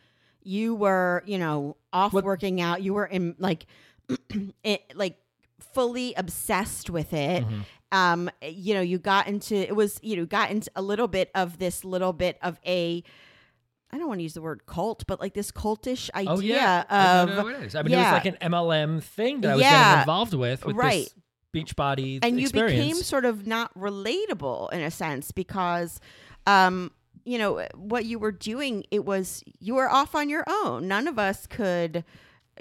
You 0.43 0.75
were, 0.75 1.23
you 1.27 1.39
know, 1.39 1.77
off 1.93 2.13
What- 2.13 2.25
working 2.25 2.61
out. 2.61 2.83
You 2.83 2.93
were 2.95 3.07
in 3.07 3.35
like, 3.39 3.67
it, 4.65 4.83
like 4.95 5.17
fully 5.75 6.15
obsessed 6.15 6.89
with 6.91 7.13
it. 7.13 7.45
Um, 7.93 8.31
you 8.43 8.75
know, 8.75 8.81
you 8.81 8.99
got 8.99 9.29
into 9.29 9.55
it 9.55 9.77
was, 9.77 10.01
you 10.03 10.17
know, 10.17 10.25
got 10.27 10.51
into 10.51 10.71
a 10.75 10.83
little 10.83 11.07
bit 11.09 11.31
of 11.35 11.59
this 11.59 11.85
little 11.85 12.13
bit 12.13 12.39
of 12.43 12.59
a 12.67 13.03
I 13.93 13.99
don't 13.99 14.09
want 14.09 14.19
to 14.19 14.23
use 14.25 14.35
the 14.35 14.43
word 14.43 14.67
cult, 14.67 15.05
but 15.07 15.21
like 15.21 15.35
this 15.35 15.53
cultish 15.53 16.11
idea 16.15 16.33
Oh 16.33 16.41
yeah, 16.41 16.81
of 17.23 17.29
I 17.31 17.35
know 17.37 17.45
what 17.45 17.55
it 17.55 17.63
is. 17.63 17.77
I 17.77 17.83
mean, 17.83 17.93
yeah. 17.93 17.99
it 18.11 18.15
was 18.15 18.25
like 18.25 18.41
an 18.41 18.51
MLM 18.53 19.01
thing 19.03 19.43
that 19.43 19.53
I 19.53 19.55
was 19.55 19.63
Yeah. 19.63 19.85
getting 19.85 20.01
involved 20.01 20.35
with, 20.35 20.67
with 20.67 20.75
Right. 20.77 21.05
this 21.05 21.15
Beachbody 21.55 22.19
and 22.25 22.41
you 22.41 22.51
became 22.51 22.97
sort 22.97 23.25
of 23.25 23.47
not 23.47 23.73
relatable 23.79 24.73
in 24.73 24.81
a 24.81 24.91
sense 24.91 25.31
because 25.31 26.01
um 26.49 26.91
you 27.25 27.39
know 27.39 27.65
what 27.77 28.05
you 28.05 28.19
were 28.19 28.33
doing 28.33 28.85
it 28.91 29.05
was 29.05 29.45
you 29.61 29.77
were 29.77 29.89
off 29.89 30.17
on 30.17 30.29
your 30.29 30.43
own 30.49 30.89
none 30.89 31.07
of 31.07 31.17
us 31.17 31.47
could 31.47 32.05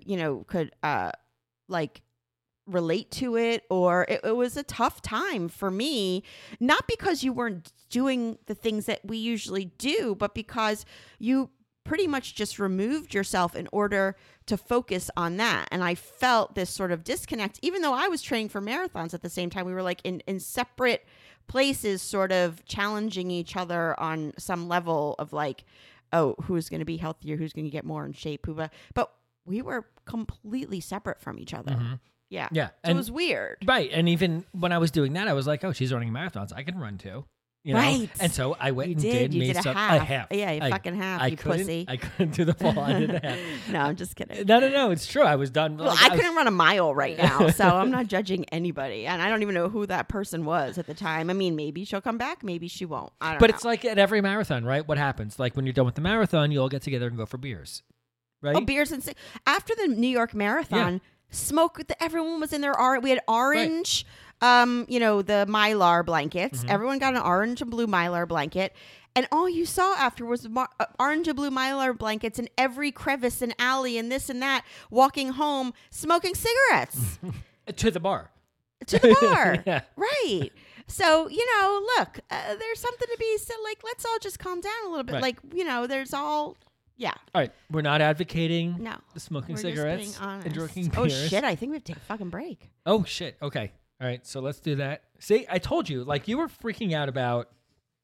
you 0.06 0.16
know 0.16 0.44
could 0.48 0.72
uh 0.84 1.12
like 1.68 2.04
relate 2.66 3.12
to 3.12 3.36
it 3.36 3.64
or 3.70 4.06
it, 4.08 4.22
it 4.24 4.36
was 4.36 4.56
a 4.56 4.64
tough 4.64 5.02
time 5.02 5.50
for 5.50 5.70
me 5.70 6.24
not 6.60 6.88
because 6.88 7.24
you 7.24 7.34
weren't 7.34 7.74
doing 7.90 8.38
the 8.46 8.56
things 8.56 8.86
that 8.86 9.02
we 9.04 9.18
usually 9.18 9.66
do 9.66 10.16
but 10.18 10.34
because 10.34 10.86
you 11.20 11.50
pretty 11.84 12.08
much 12.08 12.36
just 12.36 12.60
removed 12.60 13.14
yourself 13.14 13.56
in 13.56 13.68
order 13.72 14.16
to 14.46 14.58
focus 14.58 15.10
on 15.18 15.38
that. 15.38 15.68
And 15.72 15.84
i 15.84 15.96
felt 15.96 16.56
this 16.56 16.70
sort 16.70 16.92
of 16.92 17.04
disconnect 17.04 17.60
even 17.62 17.82
though 17.82 17.94
i 17.94 18.08
was 18.08 18.22
training 18.22 18.50
for 18.50 18.62
marathons 18.62 19.14
at 19.14 19.22
the 19.22 19.30
same 19.30 19.50
time 19.50 19.66
we 19.66 19.74
were 19.74 19.84
like 19.84 20.02
in, 20.04 20.22
in 20.22 20.40
separate 20.40 21.06
places 21.48 22.02
sort 22.02 22.32
of 22.32 22.64
challenging 22.66 23.30
each 23.30 23.58
other 23.58 24.00
on 24.00 24.34
some 24.38 24.68
level 24.68 25.16
of 25.20 25.34
like 25.34 25.66
oh 26.14 26.36
who's 26.44 26.70
going 26.70 26.80
to 26.80 26.86
be 26.86 26.98
healthier 26.98 27.36
who's 27.36 27.54
going 27.54 27.66
to 27.66 27.72
get 27.72 27.84
more 27.84 28.06
in 28.06 28.14
shape 28.14 28.46
who 28.46 28.56
but 28.94 29.14
we 29.46 29.62
were 29.62 29.86
completely 30.06 30.80
separate 30.80 31.20
from 31.20 31.38
each 31.38 31.54
other 31.54 31.74
mm-hmm. 31.74 31.94
Yeah 32.34 32.50
Yeah, 32.52 32.68
so 32.68 32.74
and- 32.86 32.94
it 32.94 32.98
was 32.98 33.12
weird 33.12 33.58
Right. 33.66 33.90
And 33.94 34.10
even 34.10 34.46
when 34.52 34.72
I 34.72 34.78
was 34.80 34.92
doing 34.92 35.14
that, 35.14 35.28
I 35.28 35.34
was 35.34 35.46
like, 35.48 35.64
oh, 35.64 35.72
she's 35.72 35.94
running 35.94 36.10
marathons. 36.12 36.52
I 36.56 36.64
can 36.64 36.78
run 36.80 36.98
too. 36.98 37.26
You 37.66 37.74
know? 37.76 37.80
Right. 37.80 38.10
And 38.20 38.30
so 38.30 38.58
I 38.60 38.72
went 38.72 38.90
You 38.90 38.96
and 38.96 39.02
did. 39.02 39.12
did, 39.14 39.34
You 39.34 39.40
me 39.40 39.48
did 39.48 39.56
a 39.58 39.62
some- 39.64 39.74
half. 39.76 40.28
Yeah, 40.32 40.52
you 40.52 40.62
I- 40.64 40.70
fucking 40.70 40.96
half, 40.98 41.22
I 41.22 41.28
you 41.28 41.38
pussy. 41.38 41.86
I 41.88 41.96
couldn't 41.96 42.34
do 42.36 42.44
the 42.44 42.54
full. 42.54 42.78
I 42.78 43.00
did 43.00 43.10
the 43.12 43.20
half. 43.26 43.40
no 43.72 43.80
i'm 43.80 43.96
just 43.96 44.18
kidding 44.18 44.46
No, 44.46 44.60
no, 44.60 44.68
no. 44.70 44.92
It's 44.92 45.08
true. 45.08 45.22
I 45.24 45.38
was 45.38 45.50
done. 45.50 45.78
Well, 45.78 45.88
like, 45.88 46.02
I 46.04 46.10
was- 46.10 46.20
couldn't 46.20 46.36
run 46.36 46.48
a 46.48 46.52
mile 46.52 46.94
right 46.94 47.18
now, 47.18 47.48
so 47.60 47.64
I'm 47.64 47.90
not 47.90 48.08
judging 48.08 48.44
anybody, 48.52 49.06
and 49.08 49.22
I 49.22 49.30
don't 49.30 49.42
even 49.44 49.56
know 49.56 49.70
who 49.70 49.86
that 49.86 50.10
person 50.10 50.44
was 50.44 50.78
at 50.78 50.88
the 50.88 50.94
time. 50.94 51.30
I 51.30 51.34
mean, 51.34 51.56
maybe 51.56 51.86
she'll 51.86 52.02
come 52.02 52.18
back, 52.18 52.44
maybe 52.44 52.68
she 52.68 52.84
won't. 52.86 53.14
I 53.22 53.30
don't 53.32 53.40
But 53.40 53.50
know. 53.52 53.56
it's 53.56 53.64
like 53.64 53.86
at 53.86 53.98
every 53.98 54.20
marathon, 54.20 54.66
right? 54.66 54.86
What 54.86 54.98
happens? 54.98 55.40
Like 55.40 55.56
when 55.56 55.66
you're 55.66 55.72
done 55.74 55.86
with 55.86 55.96
the 55.96 56.02
marathon, 56.02 56.52
you 56.52 56.60
all 56.60 56.70
get 56.70 56.82
together 56.82 57.08
and 57.08 57.16
go 57.16 57.26
for 57.26 57.38
beers, 57.38 57.82
right? 58.42 58.56
oh, 58.58 58.62
beers 58.62 58.92
and 58.92 59.02
after 59.48 59.74
the 59.76 59.88
New 59.88 60.10
York 60.10 60.34
Marathon, 60.34 61.00
smoke. 61.34 61.82
Everyone 62.00 62.40
was 62.40 62.54
in 62.54 62.62
their 62.62 62.80
or 62.80 63.00
We 63.00 63.10
had 63.10 63.22
orange, 63.28 64.06
um, 64.42 64.86
you 64.88 65.00
know, 65.00 65.22
the 65.22 65.46
mylar 65.50 66.06
blankets. 66.06 66.60
Mm-hmm. 66.60 66.70
Everyone 66.70 67.00
got 67.00 67.16
an 67.16 67.22
orange 67.22 67.62
and 67.62 67.70
blue 67.72 67.88
mylar 67.88 68.28
blanket. 68.28 68.74
And 69.16 69.28
all 69.32 69.48
you 69.48 69.66
saw 69.66 69.94
after 69.96 70.26
was 70.26 70.50
mar- 70.50 70.70
uh, 70.80 70.86
orange 71.00 71.28
and 71.28 71.36
blue 71.36 71.52
mylar 71.52 71.96
blankets 71.96 72.40
in 72.40 72.50
every 72.58 72.92
crevice 72.92 73.42
and 73.42 73.54
alley 73.60 73.98
and 73.98 74.12
this 74.12 74.30
and 74.30 74.42
that, 74.42 74.66
walking 74.90 75.30
home 75.30 75.74
smoking 75.92 76.34
cigarettes. 76.34 77.20
to 77.76 77.92
the 77.92 78.00
bar. 78.00 78.32
to 78.88 78.98
the 79.00 79.16
bar. 79.22 79.58
Yeah. 79.66 79.82
Right. 79.96 80.50
So, 80.88 81.30
you 81.30 81.46
know, 81.56 81.82
look, 81.98 82.20
uh, 82.30 82.56
there's 82.56 82.80
something 82.80 83.08
to 83.10 83.18
be 83.20 83.38
said. 83.38 83.56
Like, 83.64 83.80
let's 83.84 84.04
all 84.04 84.18
just 84.20 84.40
calm 84.40 84.60
down 84.62 84.74
a 84.86 84.90
little 84.90 85.04
bit. 85.04 85.14
Right. 85.14 85.22
Like, 85.22 85.38
you 85.54 85.64
know, 85.64 85.88
there's 85.88 86.14
all, 86.14 86.58
yeah. 87.04 87.12
All 87.36 87.42
right, 87.42 87.52
we're 87.70 87.82
not 87.82 88.00
advocating 88.02 88.78
No. 88.82 88.96
smoking 89.18 89.56
We're 89.56 89.62
cigarettes 89.62 90.18
and 90.22 90.54
drinking 90.54 90.92
oh, 90.96 91.06
beers. 91.06 91.30
shit. 91.30 91.44
I 91.44 91.56
think 91.56 91.72
we 91.72 91.76
have 91.76 91.84
to 91.84 91.94
take 91.94 92.02
a 92.02 92.06
fucking 92.06 92.30
break. 92.30 92.70
Oh 92.86 93.04
shit. 93.04 93.36
Okay. 93.42 93.72
All 94.02 94.08
right. 94.08 94.26
So 94.26 94.40
let's 94.40 94.60
do 94.60 94.76
that. 94.76 95.04
See, 95.20 95.46
I 95.50 95.60
told 95.60 95.90
you, 95.90 96.04
like 96.04 96.28
you 96.28 96.38
were 96.38 96.48
freaking 96.48 96.94
out 96.94 97.10
about 97.10 97.50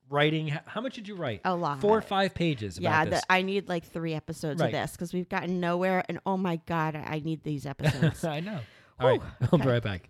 writing. 0.10 0.50
How 0.66 0.82
much 0.82 0.96
did 0.96 1.08
you 1.08 1.16
write? 1.16 1.42
A 1.46 1.56
lot. 1.56 1.80
Four 1.82 1.98
or 1.98 2.02
five 2.02 2.34
pages 2.34 2.78
about 2.78 2.90
yeah. 2.90 3.06
this. 3.06 3.22
The, 3.22 3.32
I 3.32 3.42
need 3.42 3.70
like 3.70 3.86
three 3.86 4.14
episodes 4.14 4.60
Right. 4.60 4.68
of 4.68 4.72
this 4.74 4.92
because 4.92 5.14
we've 5.14 5.30
gotten 5.30 5.60
nowhere. 5.60 6.04
And 6.10 6.20
oh 6.26 6.38
my 6.38 6.58
God, 6.66 6.96
I 6.96 7.22
need 7.24 7.44
these 7.44 7.66
episodes. 7.74 8.24
I 8.24 8.42
know. 8.42 8.60
All 9.00 9.08
right. 9.08 9.22
Whew. 9.22 9.50
I'll 9.54 9.60
be 9.60 9.68
right 9.68 9.84
back. 9.84 10.10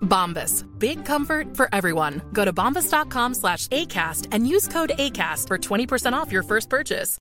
Bombas. 0.00 0.64
Big 0.78 1.04
comfort 1.04 1.54
for 1.56 1.68
everyone. 1.72 2.22
Go 2.32 2.44
to 2.46 2.52
bombas.com 2.52 3.34
slash 3.34 3.68
ACAST 3.68 4.28
and 4.32 4.48
use 4.48 4.68
code 4.68 4.92
ACAST 4.98 5.48
for 5.48 5.58
20% 5.58 6.14
off 6.14 6.32
your 6.32 6.42
first 6.42 6.70
purchase. 6.70 7.18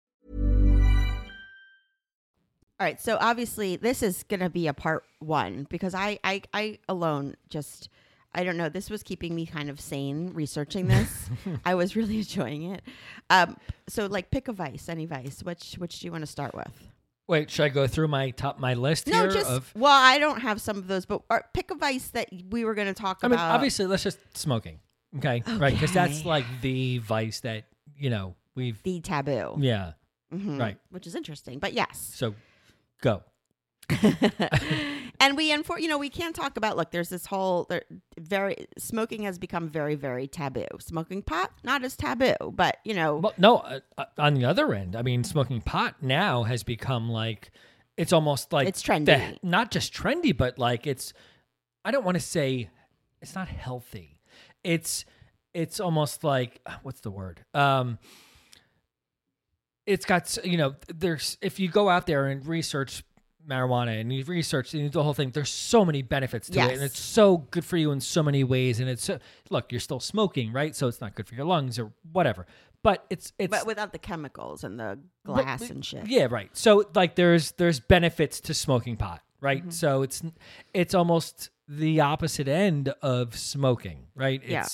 All 2.78 2.86
right, 2.86 3.00
so 3.00 3.18
obviously 3.22 3.78
this 3.78 4.04
is 4.04 4.24
gonna 4.24 4.50
be 4.50 4.68
a 4.68 4.74
part 4.74 5.06
one 5.20 5.66
because 5.70 5.96
I, 5.96 6.20
I, 6.26 6.42
I 6.54 6.80
alone 6.90 7.36
just, 7.50 7.88
I 8.34 8.44
don't 8.44 8.58
know. 8.58 8.68
This 8.68 8.90
was 8.90 9.02
keeping 9.02 9.34
me 9.34 9.46
kind 9.46 9.70
of 9.70 9.80
sane 9.80 10.32
researching 10.34 10.88
this. 10.88 11.30
I 11.66 11.76
was 11.76 11.96
really 11.96 12.18
enjoying 12.18 12.64
it. 12.64 12.82
Um, 13.30 13.56
so 13.88 14.08
like, 14.08 14.30
pick 14.30 14.50
a 14.50 14.54
vice, 14.54 14.90
any 14.90 15.06
vice. 15.06 15.42
Which, 15.42 15.76
which 15.76 16.00
do 16.00 16.08
you 16.08 16.12
want 16.12 16.24
to 16.24 16.28
start 16.30 16.54
with? 16.54 16.90
Wait, 17.28 17.50
should 17.50 17.64
I 17.64 17.70
go 17.70 17.88
through 17.88 18.08
my 18.08 18.30
top 18.30 18.60
my 18.60 18.76
list 18.76 19.08
No, 19.08 19.22
here 19.24 19.32
just 19.32 19.50
of? 19.50 19.72
well, 19.76 19.92
I 19.92 20.20
don't 20.20 20.42
have 20.42 20.62
some 20.62 20.78
of 20.78 20.88
those, 20.88 21.06
but 21.06 21.22
or 21.30 21.44
pick 21.54 21.72
a 21.72 21.76
vice 21.76 22.10
that 22.10 22.30
we 22.52 22.64
were 22.66 22.76
going 22.76 22.88
to 22.88 22.94
talk 22.94 23.20
I 23.24 23.28
mean, 23.28 23.34
about. 23.34 23.56
obviously, 23.56 23.88
let's 23.88 24.04
just 24.04 24.20
smoking. 24.38 24.80
Okay, 25.18 25.42
right? 25.58 25.74
Because 25.74 25.94
that's 25.94 26.26
like 26.26 26.46
the 26.62 27.00
vice 27.00 27.40
that 27.42 27.64
you 27.98 28.10
know 28.10 28.36
we've. 28.54 28.82
the 28.84 29.00
taboo, 29.00 29.56
Yeah. 29.60 29.94
Mhm, 30.34 30.60
right. 30.60 30.78
Which 30.90 31.08
is 31.08 31.16
interesting, 31.16 31.60
but 31.60 31.74
yes. 31.74 32.12
So, 32.16 32.36
go. 33.02 33.24
and 35.26 35.36
we 35.38 35.52
unfor- 35.52 35.80
you 35.82 35.88
know 35.88 35.98
we 35.98 36.10
can't 36.10 36.36
talk 36.36 36.56
about 36.58 36.78
look 36.78 36.92
there's 36.92 37.10
this 37.10 37.26
whole 37.26 37.66
there, 37.70 37.84
very 38.20 38.68
smoking 38.78 39.24
has 39.24 39.38
become 39.40 39.68
very 39.68 39.96
very 39.96 40.28
taboo 40.28 40.66
smoking 40.80 41.22
pot 41.22 41.52
not 41.64 41.84
as 41.84 41.96
taboo 41.98 42.36
but 42.54 42.78
you 42.84 42.94
know 42.94 43.18
Well, 43.18 43.34
no, 43.38 43.58
uh, 43.58 43.80
uh, 43.98 44.06
on 44.18 44.36
the 44.36 44.46
other 44.46 44.74
end, 44.74 44.96
I 44.96 45.02
mean, 45.02 45.24
smoking 45.24 45.62
pot 45.62 45.96
now 46.02 46.44
has 46.44 46.64
become 46.64 47.10
like 47.10 47.52
it's 47.98 48.14
almost 48.14 48.52
like 48.54 48.68
It's 48.68 48.84
trendy. 48.84 49.06
the- 49.06 49.38
not 49.42 49.72
just 49.72 49.94
trendy, 49.94 50.36
but 50.36 50.60
like 50.60 50.86
it's. 50.86 51.14
I 51.86 51.92
don't 51.92 52.04
want 52.04 52.16
to 52.16 52.22
say 52.24 52.70
it's 53.22 53.36
not 53.36 53.48
healthy. 53.48 54.20
It's 54.64 55.06
it's 55.54 55.80
almost 55.80 56.24
like 56.24 56.60
what's 56.84 57.00
the 57.02 57.12
word? 57.12 57.46
Um, 57.54 57.98
it's 59.86 60.06
got 60.06 60.38
you 60.44 60.58
know 60.58 60.76
there's 60.94 61.38
if 61.42 61.60
you 61.60 61.70
go 61.70 61.90
out 61.90 62.06
there 62.08 62.28
and 62.28 62.46
research 62.46 63.04
marijuana 63.48 64.00
and 64.00 64.12
you 64.12 64.24
research 64.26 64.74
and 64.74 64.92
the 64.92 65.04
whole 65.04 65.14
thing 65.14 65.30
there's 65.32 65.50
so 65.50 65.86
many 65.86 66.02
benefits 66.02 66.50
to 66.50 66.60
it 66.60 66.74
and 66.74 66.82
it's 66.82 67.00
so 67.00 67.38
good 67.52 67.64
for 67.64 67.78
you 67.78 67.92
in 67.92 68.00
so 68.00 68.24
many 68.24 68.44
ways 68.44 68.80
and 68.80 68.90
it's 68.90 69.04
so, 69.06 69.20
look 69.50 69.72
you're 69.72 69.80
still 69.80 70.00
smoking 70.00 70.52
right? 70.52 70.76
So 70.76 70.88
it's 70.88 71.02
not 71.02 71.16
good 71.16 71.28
for 71.28 71.36
your 71.36 71.46
lungs 71.46 71.78
or 71.80 71.92
whatever 72.12 72.46
but 72.84 73.06
it's 73.10 73.34
it's 73.40 73.52
but 73.52 73.66
without 73.66 73.92
the 73.92 74.00
chemicals 74.00 74.64
and 74.64 74.80
the 74.80 75.00
but- 75.24 75.34
glass 75.34 75.70
and 75.70 75.84
shit. 75.84 76.08
Yeah 76.08 76.28
right. 76.30 76.50
So 76.54 76.86
like 76.94 77.16
there's 77.16 77.52
there's 77.54 77.80
benefits 77.80 78.40
to 78.42 78.54
smoking 78.54 78.96
pot 78.98 79.22
right? 79.42 79.62
Mm-hmm. 79.62 79.70
so 79.72 80.02
it's 80.02 80.24
it's 80.74 80.94
almost 80.94 81.50
the 81.68 82.00
opposite 82.02 82.48
end 82.48 82.90
of 83.02 83.38
smoking 83.38 84.06
right? 84.16 84.42
Yeah. 84.46 84.68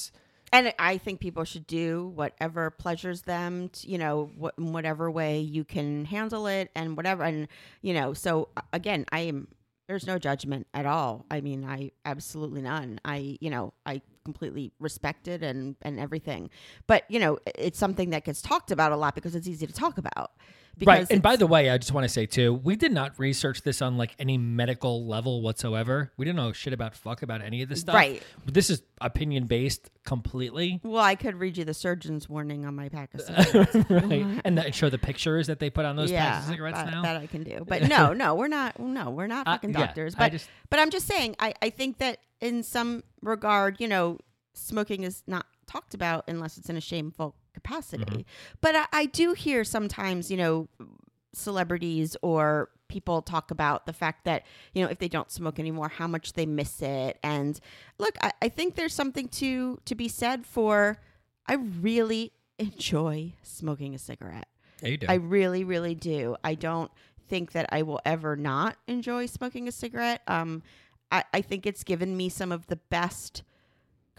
And 0.52 0.74
i 0.80 0.98
think 0.98 1.20
people 1.20 1.44
should 1.44 1.66
do 1.68 2.12
whatever 2.16 2.70
pleasures 2.70 3.24
them 3.24 3.70
t 3.70 3.88
you 3.90 3.98
know 3.98 4.30
in 4.58 4.74
whatever 4.74 5.10
way 5.10 5.40
you 5.40 5.64
can 5.64 6.06
handle 6.06 6.48
it 6.48 6.70
and 6.76 6.98
whatever 6.98 7.24
and 7.24 7.48
you 7.82 7.94
know 7.94 8.14
so 8.14 8.50
again 8.74 9.06
i 9.12 9.20
am 9.20 9.48
there's 9.92 10.08
no 10.08 10.18
judgment 10.18 10.68
at 10.74 10.86
all. 10.86 11.26
I 11.30 11.42
mean 11.42 11.66
i 11.66 11.92
absolutely 12.06 12.62
none. 12.62 13.02
I 13.04 13.38
you 13.42 13.50
know 13.50 13.74
i 13.86 14.02
completely 14.24 14.72
respect 14.80 15.28
it 15.28 15.44
and 15.44 15.76
and 15.82 16.00
everything. 16.00 16.50
But 16.88 17.04
you 17.10 17.20
know 17.20 17.40
it's 17.58 17.78
something 17.78 18.12
that 18.12 18.24
gets 18.24 18.42
talked 18.42 18.72
about 18.72 18.94
a 18.94 18.96
lot 18.96 19.16
because 19.16 19.36
it's 19.36 19.50
easy 19.50 19.68
to 19.68 19.74
talk 19.74 19.98
about 19.98 20.32
right 20.88 21.08
and 21.10 21.22
by 21.22 21.36
the 21.36 21.48
way 21.48 21.70
i 21.70 21.78
just 21.78 21.91
want 21.91 22.04
to 22.04 22.10
say 22.10 22.26
too 22.26 22.54
we 22.54 22.76
did 22.76 22.91
not 22.91 23.17
research 23.20 23.62
this 23.62 23.82
on 23.82 23.98
like 23.98 24.15
any 24.20 24.38
medical 24.38 25.06
level 25.08 25.41
whatsoever 25.41 26.12
we 26.17 26.26
didn't 26.26 26.38
know 26.38 26.52
shit 26.52 26.74
about 26.74 26.96
fuck 26.96 27.22
about 27.22 27.41
any 27.41 27.62
of 27.62 27.70
this 27.70 27.82
stuff 27.82 27.96
Right. 27.96 28.22
this 28.46 28.70
is 28.70 28.82
opinion 29.00 29.46
based 29.46 29.89
completely 30.04 30.80
well 30.84 31.04
i 31.04 31.15
could 31.15 31.36
read 31.36 31.58
you 31.58 31.65
the 31.65 31.74
surgeon's 31.74 32.28
warning 32.30 32.65
on 32.65 32.76
my 32.76 32.89
pack 32.89 33.13
of 33.13 33.22
cigarettes 33.22 33.76
right 33.89 34.26
and, 34.46 34.58
the, 34.58 34.65
and 34.65 34.76
show 34.76 34.89
the 34.89 34.98
pictures 34.98 35.48
that 35.48 35.60
they 35.60 35.70
put 35.70 35.86
on 35.86 35.96
those 35.96 36.12
packs 36.12 36.46
of 36.46 36.52
cigarettes 36.52 36.78
that, 36.78 36.91
now 36.91 37.02
that 37.02 37.17
I 37.17 37.28
can 37.28 37.44
do. 37.44 37.63
But 37.67 37.84
no, 37.88 38.13
no, 38.13 38.36
we're 38.36 38.48
not. 38.48 38.80
No, 38.80 39.10
we're 39.10 39.28
not 39.28 39.48
Uh, 39.48 39.52
fucking 39.54 39.72
yeah, 39.72 39.86
doctors. 39.88 40.15
I 40.15 40.20
But 40.20 40.32
just- 40.34 40.50
but 40.70 40.80
I'm 40.80 40.89
just 40.89 41.08
saying. 41.08 41.36
I 41.39 41.54
I 41.62 41.70
think 41.70 41.98
that 42.00 42.20
in 42.39 42.63
some 42.63 43.04
regard, 43.22 43.80
you 43.80 43.88
know, 43.88 44.17
smoking 44.54 45.04
is 45.04 45.24
not 45.28 45.46
talked 45.67 45.94
about 45.94 46.26
unless 46.28 46.58
it's 46.58 46.70
in 46.70 46.78
a 46.78 46.82
shameful 46.82 47.36
capacity. 47.54 48.04
Mm-hmm. 48.04 48.22
But 48.62 48.76
I, 48.76 48.86
I 48.94 49.06
do 49.06 49.34
hear 49.34 49.64
sometimes, 49.64 50.32
you 50.32 50.38
know, 50.38 50.68
celebrities 51.34 52.18
or 52.22 52.70
people 52.88 53.22
talk 53.22 53.52
about 53.52 53.86
the 53.86 53.94
fact 53.94 54.26
that 54.26 54.44
you 54.74 54.84
know 54.84 54.90
if 54.90 55.00
they 55.00 55.08
don't 55.08 55.32
smoke 55.32 55.60
anymore, 55.60 55.88
how 55.88 56.08
much 56.08 56.34
they 56.34 56.46
miss 56.46 56.82
it. 56.82 57.18
And 57.24 57.60
look, 57.98 58.18
I, 58.22 58.32
I 58.42 58.50
think 58.50 58.76
there's 58.76 58.94
something 58.94 59.28
to 59.30 59.80
to 59.86 59.96
be 59.96 60.08
said 60.08 60.46
for. 60.46 60.98
I 61.48 61.56
really 61.56 62.34
enjoy 62.60 63.34
smoking 63.42 63.96
a 63.96 64.00
cigarette. 64.00 64.48
Yeah, 64.82 64.90
you 64.90 64.98
do. 64.98 65.08
I 65.10 65.16
really, 65.16 65.64
really 65.64 65.96
do. 65.96 66.36
I 66.44 66.56
don't 66.56 66.92
think 67.28 67.54
that 67.54 67.68
I 67.72 67.82
will 67.84 68.00
ever 68.06 68.36
not 68.36 68.78
enjoy 68.88 69.26
smoking 69.26 69.68
a 69.68 69.72
cigarette. 69.72 70.22
Um, 70.28 70.62
I, 71.12 71.24
I 71.34 71.42
think 71.42 71.66
it's 71.66 71.84
given 71.84 72.16
me 72.16 72.30
some 72.30 72.52
of 72.52 72.68
the 72.68 72.76
best 72.76 73.44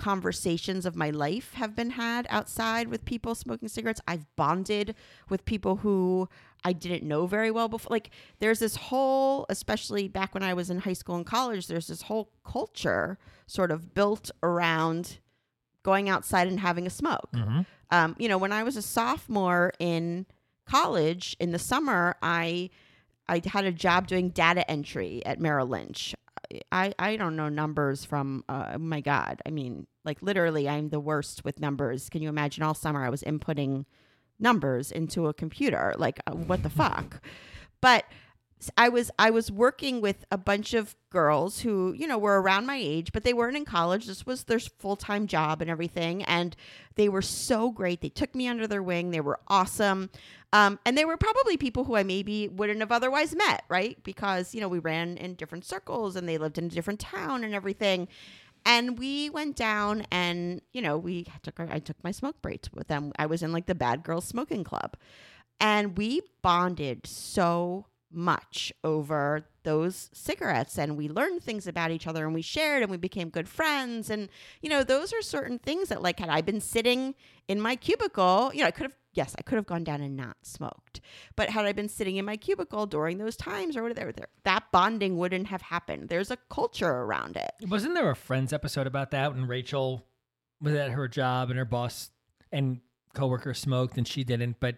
conversations 0.03 0.85
of 0.85 0.97
my 0.97 1.11
life 1.11 1.55
have 1.55 1.77
been 1.77 1.91
had 1.91 2.27
outside 2.29 2.89
with 2.89 3.05
people 3.05 3.37
smoking 3.37 3.69
cigarettes. 3.69 4.01
I've 4.09 4.27
bonded 4.35 4.97
with 5.29 5.45
people 5.45 5.77
who 5.77 6.29
I 6.65 6.73
didn't 6.73 7.07
know 7.07 7.27
very 7.27 7.53
well 7.53 7.69
before. 7.69 7.89
Like 7.91 8.11
there's 8.41 8.59
this 8.59 8.75
whole, 8.75 9.47
especially 9.49 10.09
back 10.09 10.35
when 10.35 10.43
I 10.43 10.55
was 10.55 10.71
in 10.71 10.81
high 10.81 10.93
school 10.93 11.15
and 11.15 11.25
college, 11.25 11.69
there's 11.69 11.87
this 11.87 12.03
whole 12.03 12.33
culture 12.45 13.17
sort 13.47 13.71
of 13.71 13.95
built 13.95 14.33
around 14.43 15.19
going 15.85 16.09
outside 16.09 16.49
and 16.49 16.59
having 16.59 16.85
a 16.85 16.91
smoke. 16.91 17.31
Um, 17.93 18.17
you 18.19 18.29
know, 18.29 18.39
when 18.39 18.53
I 18.53 18.65
was 18.65 18.77
a 18.77 18.83
sophomore 18.83 19.73
in 19.79 20.27
college 20.67 21.37
in 21.39 21.53
the 21.53 21.61
summer, 21.61 22.17
I 22.21 22.71
I 23.29 23.41
had 23.45 23.65
a 23.67 23.73
job 23.73 24.09
doing 24.09 24.31
data 24.31 24.69
entry 24.69 25.25
at 25.25 25.39
Merrill 25.39 25.69
Lynch. 25.69 26.13
I, 26.71 26.95
I 26.99 27.17
don't 27.17 27.37
know 27.37 27.49
numbers 27.49 28.05
from 28.05 28.45
uh, 28.49 28.77
my 28.79 29.01
god 29.01 29.41
i 29.47 29.51
mean 29.51 29.87
like 30.05 30.21
literally 30.23 30.69
i'm 30.69 30.89
the 30.89 31.01
worst 31.01 31.45
with 31.45 31.61
numbers. 31.61 32.09
Can 32.09 32.23
you 32.23 32.29
imagine 32.29 32.63
all 32.63 32.75
summer 32.75 33.05
i 33.05 33.09
was 33.11 33.23
inputting 33.23 33.85
numbers 34.39 34.91
into 34.93 35.29
a 35.29 35.35
computer? 35.35 35.95
Like 35.97 36.21
uh, 36.27 36.33
what 36.33 36.63
the 36.63 36.71
fuck? 36.71 37.23
But 37.81 38.05
i 38.77 38.89
was 38.89 39.11
i 39.19 39.31
was 39.31 39.51
working 39.51 40.01
with 40.01 40.25
a 40.31 40.39
bunch 40.39 40.75
of 40.75 40.95
girls 41.11 41.61
who 41.61 41.93
you 41.97 42.07
know 42.07 42.19
were 42.19 42.41
around 42.41 42.67
my 42.67 42.79
age 42.81 43.13
but 43.13 43.25
they 43.25 43.33
weren't 43.33 43.57
in 43.57 43.65
college 43.65 44.07
this 44.07 44.25
was 44.27 44.45
their 44.45 44.59
full-time 44.59 45.27
job 45.27 45.61
and 45.61 45.71
everything 45.71 46.23
and 46.25 46.57
they 46.95 47.09
were 47.09 47.23
so 47.23 47.71
great 47.71 48.01
they 48.01 48.09
took 48.09 48.35
me 48.35 48.49
under 48.49 48.67
their 48.67 48.83
wing 48.83 49.11
they 49.11 49.21
were 49.21 49.41
awesome 49.49 50.11
um, 50.53 50.79
and 50.85 50.97
they 50.99 51.07
were 51.07 51.17
probably 51.17 51.57
people 51.57 51.85
who 51.85 51.97
I 51.97 52.03
maybe 52.03 52.49
wouldn't 52.49 52.81
have 52.81 52.93
otherwise 52.93 53.35
met, 53.35 53.65
right? 53.69 54.03
Because, 54.05 54.55
you 54.55 54.61
know, 54.61 54.69
we 54.69 54.81
ran 54.81 55.17
in 55.17 55.35
different 55.35 55.65
circles 55.65 56.15
and 56.15 56.29
they 56.29 56.37
lived 56.37 56.59
in 56.59 56.67
a 56.67 56.69
different 56.69 57.01
town 57.01 57.43
and 57.43 57.55
everything. 57.55 58.07
And 58.67 58.99
we 58.99 59.31
went 59.31 59.57
down 59.57 60.05
and, 60.13 60.61
you 60.73 60.83
know, 60.83 60.99
we 60.99 61.27
took 61.43 61.59
our, 61.59 61.69
I 61.71 61.79
took 61.79 61.97
my 62.05 62.11
smoke 62.11 62.41
breaks 62.43 62.71
with 62.73 62.89
them. 62.89 63.13
I 63.19 63.27
was 63.27 63.43
in 63.43 63.53
like 63.53 63.67
the 63.67 63.75
bad 63.75 64.03
girls 64.03 64.27
smoking 64.27 64.63
club. 64.63 64.97
And 65.59 65.97
we 65.97 66.21
bonded 66.43 67.07
so 67.07 67.87
much 68.15 68.73
over 68.85 69.47
those 69.63 70.11
cigarettes 70.13 70.79
and 70.79 70.97
we 70.97 71.09
learned 71.09 71.43
things 71.43 71.67
about 71.67 71.91
each 71.91 72.07
other 72.07 72.25
and 72.25 72.35
we 72.35 72.43
shared 72.43 72.83
and 72.83 72.91
we 72.91 72.97
became 72.97 73.29
good 73.29 73.49
friends 73.49 74.11
and 74.11 74.29
you 74.61 74.69
know 74.69 74.83
those 74.83 75.13
are 75.13 75.23
certain 75.23 75.59
things 75.59 75.89
that 75.89 76.03
like 76.03 76.19
had 76.19 76.29
I 76.29 76.41
been 76.41 76.61
sitting 76.61 77.15
in 77.49 77.61
my 77.61 77.77
cubicle 77.77 78.51
you 78.53 78.61
know 78.61 78.67
I 78.67 78.71
could 78.71 78.85
have 78.85 78.97
yes 79.13 79.35
I 79.39 79.43
could 79.43 79.57
have 79.57 79.67
gone 79.67 79.85
down 79.85 80.01
and 80.01 80.17
not 80.17 80.37
smoked. 80.43 81.01
But 81.37 81.51
had 81.51 81.65
I 81.65 81.73
been 81.73 81.89
sitting 81.89 82.17
in 82.17 82.25
my 82.25 82.37
cubicle 82.37 82.87
during 82.87 83.19
those 83.19 83.37
times 83.37 83.77
or 83.77 83.83
whatever 83.83 84.13
that 84.45 84.65
bonding 84.73 85.17
wouldn't 85.17 85.49
have 85.49 85.63
happened. 85.63 86.09
There's 86.09 86.31
a 86.31 86.39
culture 86.51 86.91
around 86.91 87.37
it. 87.37 87.53
Wasn't 87.69 87.95
there 87.95 88.11
a 88.11 88.17
Friends 88.17 88.53
episode 88.53 88.87
about 88.87 89.11
that 89.13 89.35
when 89.35 89.47
Rachel 89.47 90.07
was 90.61 90.75
at 90.75 90.93
her 90.93 91.09
job 91.09 91.51
and 91.51 91.59
her 91.59 91.65
boss 91.65 92.11
and 92.51 92.81
coworker 93.15 93.55
smoked 93.55 93.99
and 93.99 94.07
she 94.07 94.25
didn't, 94.25 94.57
but 94.61 94.77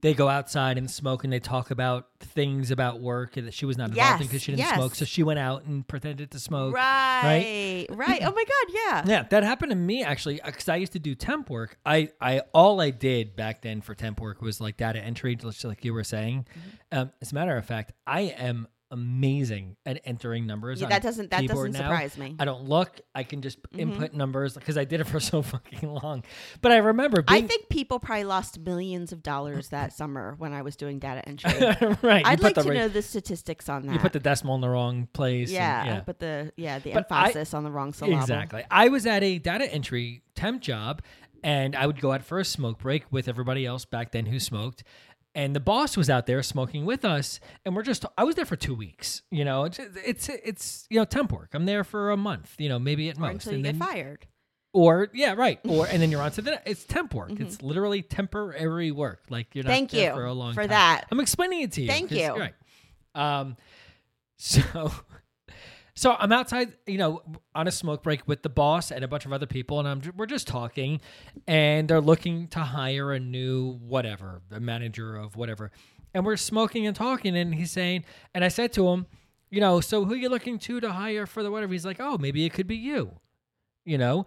they 0.00 0.14
go 0.14 0.28
outside 0.28 0.78
and 0.78 0.90
smoke 0.90 1.24
and 1.24 1.32
they 1.32 1.40
talk 1.40 1.70
about 1.70 2.08
things 2.20 2.70
about 2.70 3.00
work 3.00 3.36
and 3.36 3.46
that 3.46 3.54
she 3.54 3.66
was 3.66 3.76
not 3.76 3.90
involved 3.90 4.12
in 4.12 4.18
Yes, 4.20 4.26
because 4.28 4.42
she 4.42 4.52
didn't 4.52 4.60
yes. 4.60 4.74
smoke, 4.76 4.94
so 4.94 5.04
she 5.04 5.22
went 5.22 5.38
out 5.38 5.64
and 5.64 5.86
pretended 5.86 6.30
to 6.32 6.38
smoke. 6.38 6.74
right 6.74 7.86
right 7.90 8.20
oh 8.22 8.32
my 8.32 8.44
god 8.44 8.74
yeah 8.74 9.02
Yeah, 9.06 9.22
that 9.30 9.42
happened 9.42 9.70
to 9.70 9.76
me 9.76 10.02
actually 10.02 10.40
because 10.44 10.68
I 10.68 10.76
used 10.76 10.92
to 10.92 10.98
do 10.98 11.14
temp 11.14 11.50
work. 11.50 11.78
I, 11.84 12.10
I 12.20 12.40
all 12.52 12.80
I 12.80 12.90
did 12.90 13.36
back 13.36 13.62
then 13.62 13.80
for 13.80 13.94
temp 13.94 14.20
work 14.20 14.42
was 14.42 14.60
like 14.60 14.76
data 14.76 14.98
entry, 15.00 15.36
just 15.36 15.64
like 15.64 15.84
you 15.84 15.92
were 15.94 16.04
saying. 16.04 16.46
Mm-hmm. 16.50 16.98
Um, 16.98 17.12
as 17.20 17.32
a 17.32 17.34
matter 17.34 17.56
of 17.56 17.64
fact, 17.64 17.92
I 18.06 18.20
am 18.22 18.66
amazing 18.90 19.76
at 19.86 20.00
entering 20.04 20.46
numbers. 20.46 20.80
Yeah, 20.80 20.88
that 20.88 21.02
doesn't- 21.02 21.30
that 21.30 21.46
doesn't 21.46 21.72
now. 21.72 21.78
surprise 21.80 22.16
me. 22.16 22.30
Mm-hmm. 22.30 22.42
I 22.42 22.44
don't 22.44 22.64
look. 22.68 23.00
I 23.14 23.22
can 23.22 23.42
just 23.42 23.58
input 23.76 24.12
numbers 24.14 24.54
because 24.54 24.78
I 24.78 24.84
did 24.84 25.00
it 25.00 25.04
for 25.04 25.20
so 25.30 25.42
fucking 25.42 25.88
long. 25.88 26.24
But 26.60 26.72
I 26.72 26.78
remember 26.78 27.22
I 27.28 27.42
think 27.42 27.68
people 27.68 27.98
probably 27.98 28.24
lost 28.24 28.58
millions 28.58 29.12
of 29.12 29.22
dollars 29.22 29.68
that 29.70 29.92
summer 29.92 30.34
when 30.38 30.52
I 30.52 30.62
was 30.62 30.76
doing 30.76 30.98
data 30.98 31.26
entry 31.28 31.52
right. 32.02 32.24
I'd 32.26 32.40
like 32.40 32.54
to 32.54 32.62
ra- 32.62 32.74
know 32.74 32.88
the 32.88 33.02
statistics 33.02 33.68
on 33.68 33.86
that 33.86 33.92
You 33.92 33.98
put 33.98 34.12
the 34.12 34.20
decimal 34.20 34.54
in 34.54 34.60
the 34.60 34.68
wrong 34.68 35.08
place. 35.12 35.48
and- 35.48 35.54
yeah, 35.54 35.84
yeah. 35.84 36.00
but 36.04 36.18
the 36.18 36.52
yeah 36.56 36.78
the 36.78 36.92
But 36.92 37.06
I- 37.10 37.26
emphasis 37.28 37.54
on 37.54 37.64
the 37.64 37.70
wrong 37.70 37.92
syllable 37.92 38.18
Exactly. 38.20 38.64
I 38.70 38.88
was 38.88 39.06
at 39.06 39.22
a 39.22 39.38
data 39.38 39.72
entry 39.72 40.22
temp 40.34 40.62
job 40.62 41.02
and 41.44 41.76
I 41.76 41.86
would 41.86 42.00
go 42.00 42.12
out 42.12 42.24
for 42.24 42.40
a 42.40 42.44
smoke 42.44 42.78
break 42.80 43.04
with 43.12 43.28
everybody 43.28 43.64
else 43.64 43.84
back 43.84 44.10
then 44.10 44.26
who 44.26 44.40
smoked. 44.40 44.82
And 45.38 45.54
the 45.54 45.60
boss 45.60 45.96
was 45.96 46.10
out 46.10 46.26
there 46.26 46.42
smoking 46.42 46.84
with 46.84 47.04
us, 47.04 47.38
and 47.64 47.76
we're 47.76 47.84
just. 47.84 48.04
I 48.18 48.24
was 48.24 48.34
there 48.34 48.44
for 48.44 48.56
two 48.56 48.74
weeks. 48.74 49.22
You 49.30 49.44
know, 49.44 49.66
it's 49.66 49.78
it's, 49.78 50.28
it's 50.28 50.86
you 50.90 50.98
know 50.98 51.04
temp 51.04 51.30
work. 51.30 51.50
I'm 51.54 51.64
there 51.64 51.84
for 51.84 52.10
a 52.10 52.16
month. 52.16 52.56
You 52.58 52.68
know, 52.68 52.80
maybe 52.80 53.08
at 53.08 53.18
or 53.18 53.20
most. 53.20 53.46
until 53.46 53.52
you 53.60 53.64
and 53.64 53.78
get 53.78 53.86
fired. 53.86 54.26
Or 54.72 55.08
yeah, 55.14 55.34
right. 55.34 55.60
Or 55.68 55.86
and 55.90 56.02
then 56.02 56.10
you're 56.10 56.22
on 56.22 56.32
to 56.32 56.42
the. 56.42 56.60
It's 56.68 56.82
temp 56.84 57.14
work. 57.14 57.38
It's 57.38 57.62
literally 57.62 58.02
temporary 58.02 58.90
work. 58.90 59.26
Like 59.30 59.54
you're 59.54 59.62
not 59.62 59.70
Mm-hmm. 59.70 59.76
Thank 59.76 59.90
there 59.92 60.10
you 60.10 60.16
for 60.16 60.24
a 60.24 60.32
long 60.32 60.54
for 60.54 60.62
time. 60.62 60.70
that. 60.70 61.04
I'm 61.12 61.20
explaining 61.20 61.60
it 61.60 61.70
to 61.74 61.82
you. 61.82 61.88
thank 61.88 62.10
you. 62.10 62.34
Right. 62.34 62.54
Um. 63.14 63.56
So. 64.40 64.92
So 65.98 66.14
I'm 66.16 66.30
outside, 66.30 66.74
you 66.86 66.96
know, 66.96 67.22
on 67.56 67.66
a 67.66 67.72
smoke 67.72 68.04
break 68.04 68.28
with 68.28 68.44
the 68.44 68.48
boss 68.48 68.92
and 68.92 69.02
a 69.02 69.08
bunch 69.08 69.26
of 69.26 69.32
other 69.32 69.46
people, 69.46 69.80
and 69.80 69.88
I'm 69.88 70.00
we're 70.16 70.26
just 70.26 70.46
talking, 70.46 71.00
and 71.48 71.88
they're 71.88 72.00
looking 72.00 72.46
to 72.48 72.60
hire 72.60 73.10
a 73.10 73.18
new 73.18 73.72
whatever, 73.78 74.40
a 74.52 74.60
manager 74.60 75.16
of 75.16 75.34
whatever, 75.34 75.72
and 76.14 76.24
we're 76.24 76.36
smoking 76.36 76.86
and 76.86 76.94
talking, 76.94 77.36
and 77.36 77.52
he's 77.52 77.72
saying, 77.72 78.04
and 78.32 78.44
I 78.44 78.48
said 78.48 78.72
to 78.74 78.86
him, 78.86 79.06
you 79.50 79.60
know, 79.60 79.80
so 79.80 80.04
who 80.04 80.12
are 80.12 80.16
you 80.16 80.28
looking 80.28 80.60
to 80.60 80.78
to 80.78 80.92
hire 80.92 81.26
for 81.26 81.42
the 81.42 81.50
whatever? 81.50 81.72
He's 81.72 81.84
like, 81.84 81.98
oh, 81.98 82.16
maybe 82.16 82.44
it 82.44 82.52
could 82.52 82.68
be 82.68 82.76
you, 82.76 83.16
you 83.84 83.98
know. 83.98 84.24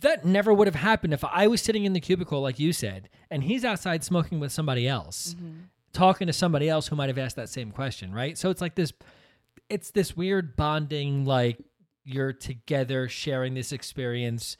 That 0.00 0.24
never 0.24 0.52
would 0.52 0.66
have 0.66 0.74
happened 0.74 1.14
if 1.14 1.22
I 1.22 1.46
was 1.46 1.62
sitting 1.62 1.84
in 1.84 1.92
the 1.92 2.00
cubicle 2.00 2.40
like 2.40 2.58
you 2.58 2.72
said, 2.72 3.08
and 3.30 3.44
he's 3.44 3.64
outside 3.64 4.02
smoking 4.02 4.40
with 4.40 4.50
somebody 4.50 4.88
else, 4.88 5.36
mm-hmm. 5.38 5.66
talking 5.92 6.26
to 6.26 6.32
somebody 6.32 6.68
else 6.68 6.88
who 6.88 6.96
might 6.96 7.08
have 7.08 7.18
asked 7.18 7.36
that 7.36 7.48
same 7.48 7.70
question, 7.70 8.12
right? 8.12 8.36
So 8.36 8.50
it's 8.50 8.60
like 8.60 8.74
this 8.74 8.92
it's 9.68 9.90
this 9.90 10.16
weird 10.16 10.56
bonding 10.56 11.24
like 11.24 11.58
you're 12.04 12.32
together 12.32 13.08
sharing 13.08 13.54
this 13.54 13.72
experience 13.72 14.56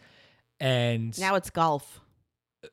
and 0.60 1.18
Now 1.20 1.34
it's 1.34 1.50
golf. 1.50 2.00
Uh, 2.64 2.68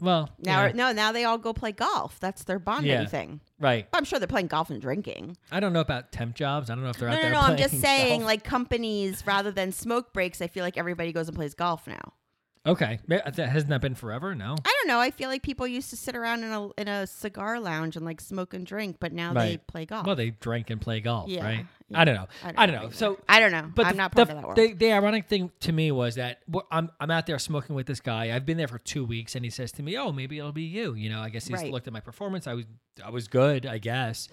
well 0.00 0.30
Now 0.38 0.66
yeah, 0.66 0.72
no, 0.72 0.92
now 0.92 1.12
they 1.12 1.24
all 1.24 1.36
go 1.38 1.52
play 1.52 1.72
golf. 1.72 2.18
That's 2.20 2.44
their 2.44 2.58
bonding 2.58 2.90
Yeah. 2.92 3.04
thing. 3.06 3.40
right 3.58 3.86
I'm 3.92 4.04
sure 4.04 4.18
they're 4.18 4.26
playing 4.28 4.46
golf 4.46 4.70
and 4.70 4.80
drinking. 4.80 5.36
i 5.52 5.60
don't 5.60 5.72
know 5.74 5.80
about 5.80 6.12
temp 6.12 6.34
jobs 6.34 6.70
i 6.70 6.74
don't 6.74 6.82
know 6.84 6.90
if 6.90 6.96
they're 6.96 7.08
No, 7.10 7.14
out 7.14 7.18
no, 7.18 7.22
there 7.22 7.32
no. 7.32 7.40
I'm 7.40 7.56
just 7.58 7.80
saying, 7.80 8.20
golf. 8.20 8.26
like 8.26 8.44
companies, 8.44 9.26
rather 9.26 9.50
than 9.50 9.72
smoke 9.72 10.12
breaks, 10.14 10.40
I 10.40 10.46
feel 10.46 10.64
like 10.64 10.78
everybody 10.78 11.12
goes 11.12 11.28
and 11.28 11.36
plays 11.36 11.54
golf 11.54 11.86
now. 11.86 12.14
Okay 12.66 12.98
uh, 13.10 13.30
that 13.30 13.48
hasn't 13.48 13.70
that 13.70 13.80
been 13.80 13.94
forever 13.94 14.34
no 14.34 14.54
I 14.64 14.74
don't 14.82 14.88
know. 14.88 15.00
I 15.00 15.10
feel 15.10 15.28
like 15.28 15.42
people 15.42 15.66
used 15.66 15.90
to 15.90 15.96
sit 15.96 16.14
around 16.16 16.44
in 16.44 16.50
a 16.50 16.68
in 16.78 16.88
a 16.88 17.06
cigar 17.06 17.58
lounge 17.60 17.96
and 17.96 18.04
like 18.04 18.20
smoke 18.20 18.52
and 18.54 18.66
drink, 18.66 18.96
but 19.00 19.12
now 19.12 19.32
they 19.32 19.56
play 19.58 19.86
golf. 19.86 20.06
well 20.06 20.16
they 20.16 20.30
drink 20.30 20.70
and 20.70 20.80
play 20.80 21.00
golf 21.00 21.28
Yeah, 21.28 21.44
right 21.44 21.66
yeah. 21.88 22.00
i 22.00 22.04
don't 22.04 22.14
know 22.14 22.26
i 22.44 22.66
don't, 22.66 22.74
know 22.74 22.82
either. 22.84 22.94
so 22.94 23.18
I 23.28 23.40
don't 23.40 23.52
know. 23.52 23.70
But 23.74 23.86
I'm 23.86 23.92
the, 23.92 23.96
not 23.98 24.14
the, 24.14 24.22
of 24.22 24.28
that 24.28 24.42
world. 24.42 24.56
The, 24.56 24.72
the 24.74 24.92
ironic 24.92 25.26
thing 25.28 25.50
to 25.60 25.72
me 25.72 25.90
was 25.90 26.16
that 26.16 26.40
I'm 26.70 26.90
I'm 27.00 27.10
out 27.10 27.26
there 27.26 27.38
smoking 27.38 27.74
with 27.76 27.86
this 27.86 28.00
guy. 28.00 28.34
I've 28.34 28.44
been 28.46 28.56
there 28.58 28.68
for 28.68 28.78
two 28.78 29.04
weeks, 29.04 29.34
and 29.36 29.44
he 29.44 29.50
says 29.50 29.72
to 29.72 29.82
me, 29.82 29.96
"Oh, 29.96 30.12
maybe 30.12 30.38
it'll 30.38 30.52
be 30.52 30.62
you." 30.62 30.94
You 30.94 31.10
know, 31.10 31.20
I 31.20 31.28
guess 31.30 31.46
he's 31.46 31.56
Right. 31.56 31.70
looked 31.72 31.86
at 31.86 31.92
my 31.92 32.00
performance. 32.00 32.46
I 32.46 32.54
was 32.54 32.66
I 33.04 33.10
was 33.10 33.28
good, 33.28 33.66
I 33.66 33.78
guess, 33.78 34.28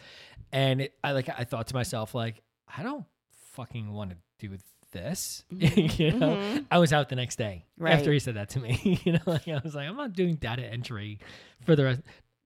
and 0.51 0.81
it, 0.81 0.93
I 1.03 1.11
like 1.13 1.29
I 1.29 1.43
thought 1.45 1.67
to 1.67 1.73
myself 1.75 2.13
like 2.15 2.41
I 2.77 2.83
don't 2.83 3.05
fucking 3.53 3.91
want 3.91 4.11
to 4.11 4.17
do 4.39 4.57
this. 4.91 5.43
you 5.51 6.11
know, 6.11 6.59
I 6.71 6.77
was 6.79 6.93
out 6.93 7.09
the 7.09 7.15
next 7.15 7.37
day 7.37 7.65
Mm-hmm. 7.77 7.83
Right. 7.83 7.93
after 7.93 8.11
he 8.11 8.19
said 8.19 8.35
that 8.35 8.49
to 8.49 8.59
me. 8.59 8.99
you 9.05 9.13
know, 9.13 9.19
like 9.25 9.47
I 9.47 9.59
was 9.63 9.75
like, 9.75 9.87
I'm 9.87 9.95
not 9.97 10.13
doing 10.13 10.35
data 10.35 10.63
entry 10.63 11.19
for 11.65 11.75
the 11.75 11.83
rest. 11.83 12.01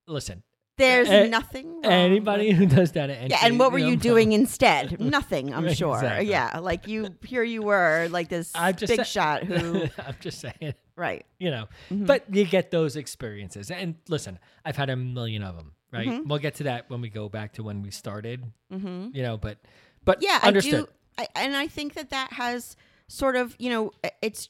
Listen, 0.07 0.43
There's 0.77 1.09
a- 1.09 1.29
nothing. 1.29 1.81
Wrong 1.81 1.85
anybody 1.85 2.51
who 2.51 2.65
does 2.65 2.91
data 2.91 3.13
entry, 3.13 3.29
Yeah, 3.31 3.45
and 3.45 3.57
what 3.59 3.71
were 3.71 3.79
know, 3.79 3.87
you 3.87 3.95
doing 3.95 4.33
instead? 4.33 4.99
Nothing, 5.17 5.53
I'm 5.53 5.73
sure. 5.73 5.95
exactly. 5.95 6.29
Yeah, 6.29 6.59
like 6.59 6.87
you 6.87 7.15
here 7.23 7.43
you 7.43 7.61
were, 7.61 8.07
like 8.11 8.27
this 8.27 8.51
I'm 8.55 8.75
just 8.75 8.89
big 8.91 8.97
sa- 8.99 9.03
shot 9.03 9.43
who 9.43 9.83
I'm 9.97 10.15
just 10.19 10.39
saying. 10.41 10.73
right. 10.97 11.25
you 11.39 11.49
know 11.51 11.67
Mm-hmm. 11.91 12.05
but 12.05 12.25
you 12.35 12.43
get 12.45 12.71
those 12.71 12.95
experiences 12.97 13.71
and 13.71 13.95
listen 14.09 14.37
i've 14.65 14.75
had 14.75 14.89
a 14.89 14.95
million 14.95 15.41
of 15.43 15.55
them 15.55 15.71
right 15.91 16.07
Mm-hmm. 16.07 16.27
we'll 16.27 16.39
get 16.39 16.55
to 16.55 16.63
that 16.63 16.89
when 16.89 17.01
we 17.01 17.09
go 17.09 17.27
back 17.29 17.53
to 17.53 17.63
when 17.63 17.81
we 17.81 17.89
started 17.91 18.43
mm-hmm. 18.71 19.07
you 19.15 19.23
know 19.23 19.37
but 19.37 19.57
but 20.03 20.21
Yeah, 20.21 20.39
understood 20.43 20.73
I 20.81 20.83
do. 20.83 20.89
I, 21.17 21.27
and 21.35 21.55
I 21.55 21.67
think 21.67 21.93
that 21.93 22.09
that 22.09 22.33
has 22.33 22.75
sort 23.07 23.35
of, 23.35 23.55
you 23.59 23.69
know, 23.69 23.91
it's. 24.21 24.49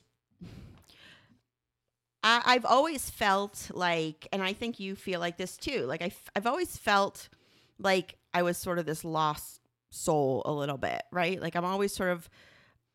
I, 2.24 2.42
I've 2.46 2.66
always 2.66 3.10
felt 3.10 3.72
like, 3.74 4.28
and 4.32 4.44
I 4.44 4.54
think 4.54 4.80
you 4.80 4.96
feel 4.96 5.20
like 5.20 5.38
this 5.38 5.58
too. 5.58 5.86
Like 5.86 6.02
I, 6.02 6.12
I've 6.36 6.46
always 6.46 6.78
felt 6.78 7.30
like 7.80 8.18
I 8.34 8.44
was 8.44 8.58
sort 8.58 8.80
of 8.80 8.86
this 8.86 9.04
lost 9.04 9.62
soul 9.90 10.44
a 10.46 10.52
little 10.52 10.78
bit, 10.78 11.02
right? 11.12 11.42
Like 11.42 11.56
I'm 11.56 11.66
always 11.66 11.94
sort 11.94 12.12
of 12.12 12.30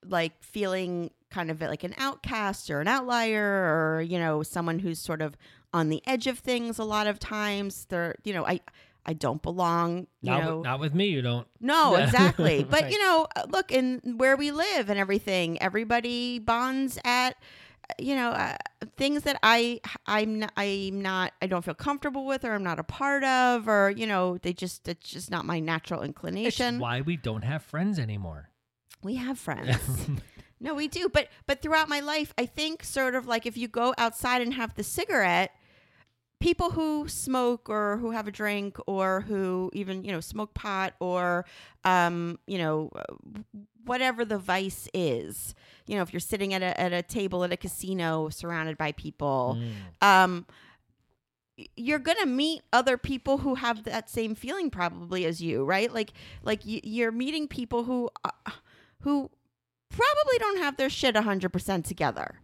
like 0.09 0.33
feeling 0.43 1.11
kind 1.31 1.51
of 1.51 1.61
like 1.61 1.85
an 1.85 1.95
outcast 1.99 2.71
or 2.71 2.81
an 2.81 2.89
outlier 2.89 3.97
or 3.97 4.01
you 4.03 4.19
know 4.19 4.43
someone 4.43 4.79
who's 4.79 4.99
sort 4.99 5.21
of 5.21 5.37
on 5.73 5.89
the 5.89 6.03
edge 6.07 6.27
of 6.27 6.39
things 6.39 6.79
a 6.79 6.85
lot 6.85 7.07
of 7.07 7.19
times 7.19 7.87
they're 7.87 8.15
you 8.25 8.33
know 8.33 8.47
i 8.47 8.61
i 9.07 9.13
don't 9.13 9.41
belong 9.43 10.07
Not, 10.23 10.41
know 10.45 10.57
with, 10.59 10.65
not 10.65 10.81
with 10.81 10.95
me, 10.95 11.07
you 11.07 11.23
don't. 11.23 11.47
no 11.61 11.93
Yeah. 11.97 12.05
exactly 12.05 12.63
but 12.71 12.83
Right. 12.83 12.93
you 12.93 12.99
know 12.99 13.27
uh, 13.37 13.45
look 13.49 13.73
in 13.73 14.01
where 14.17 14.37
we 14.37 14.51
live 14.51 14.91
and 14.91 14.99
everything 14.99 15.61
everybody 15.63 16.39
bonds 16.39 16.99
at 17.05 17.37
uh, 17.89 17.95
you 17.99 18.15
know 18.17 18.31
uh, 18.31 18.57
things 18.97 19.23
that 19.23 19.39
i 19.43 19.81
i'm 20.07 20.41
not, 20.41 20.53
i'm 20.57 21.01
not 21.01 21.33
i 21.41 21.47
don't 21.47 21.65
feel 21.65 21.75
comfortable 21.75 22.27
with 22.27 22.45
or 22.45 22.53
i'm 22.53 22.65
not 22.65 22.79
a 22.79 22.85
part 22.85 23.23
of 23.25 23.69
or 23.69 23.91
you 23.91 24.07
know 24.07 24.39
they 24.39 24.53
just 24.53 24.89
it's 24.89 25.09
just 25.09 25.31
not 25.31 25.45
my 25.45 25.61
natural 25.61 26.01
It's 26.01 26.09
inclination 26.09 26.79
why 26.81 27.01
we 27.01 27.17
don't 27.17 27.43
have 27.45 27.63
friends 27.63 27.99
anymore. 27.99 28.51
we 29.03 29.15
have 29.17 29.39
friends. 29.47 29.79
no, 30.59 30.75
we 30.75 30.89
do. 30.89 31.09
But 31.09 31.29
but 31.47 31.61
throughout 31.63 31.89
my 31.89 32.01
life, 32.01 32.33
I 32.39 32.47
think 32.47 32.83
sort 32.83 33.15
of 33.15 33.27
like 33.29 33.45
if 33.47 33.57
you 33.57 33.69
go 33.69 33.95
outside 33.99 34.41
and 34.43 34.55
have 34.55 34.75
the 34.75 34.83
cigarette, 34.83 35.51
people 36.41 36.71
who 36.71 37.09
smoke 37.09 37.69
or 37.71 37.97
who 37.97 38.11
have 38.11 38.29
a 38.29 38.31
drink 38.33 38.77
or 38.87 39.23
who 39.23 39.71
even, 39.73 40.05
you 40.05 40.13
know, 40.13 40.21
smoke 40.21 40.53
pot 40.55 40.95
or 41.01 41.45
um, 41.85 42.39
you 42.47 42.59
know, 42.59 42.91
whatever 43.85 44.25
the 44.25 44.39
vice 44.39 44.89
is. 44.93 45.55
You 45.87 45.97
know, 45.97 46.03
if 46.03 46.13
you're 46.13 46.21
sitting 46.21 46.53
at 46.55 46.63
a 46.63 46.79
at 46.81 46.93
a 46.93 47.03
table 47.03 47.45
at 47.45 47.53
a 47.53 47.57
casino 47.57 48.29
surrounded 48.29 48.77
by 48.77 48.93
people, 48.93 49.59
um 50.03 50.47
you're 51.75 51.99
gonna 51.99 52.27
meet 52.27 52.61
other 52.73 52.99
people 52.99 53.39
who 53.39 53.55
have 53.55 53.85
that 53.85 54.11
same 54.11 54.35
feeling 54.35 54.69
probably 54.69 55.25
as 55.25 55.41
you 55.41 55.65
right 55.65 55.91
like 55.93 56.13
like 56.43 56.61
y- 56.67 56.83
you're 56.85 57.11
meeting 57.13 57.49
people 57.49 57.85
who 57.85 58.11
uh, 58.27 58.31
who 59.01 59.31
probably 59.89 60.39
don't 60.39 60.59
have 60.59 60.77
their 60.77 60.91
shit 60.91 61.15
100% 61.15 61.85
together 61.85 62.41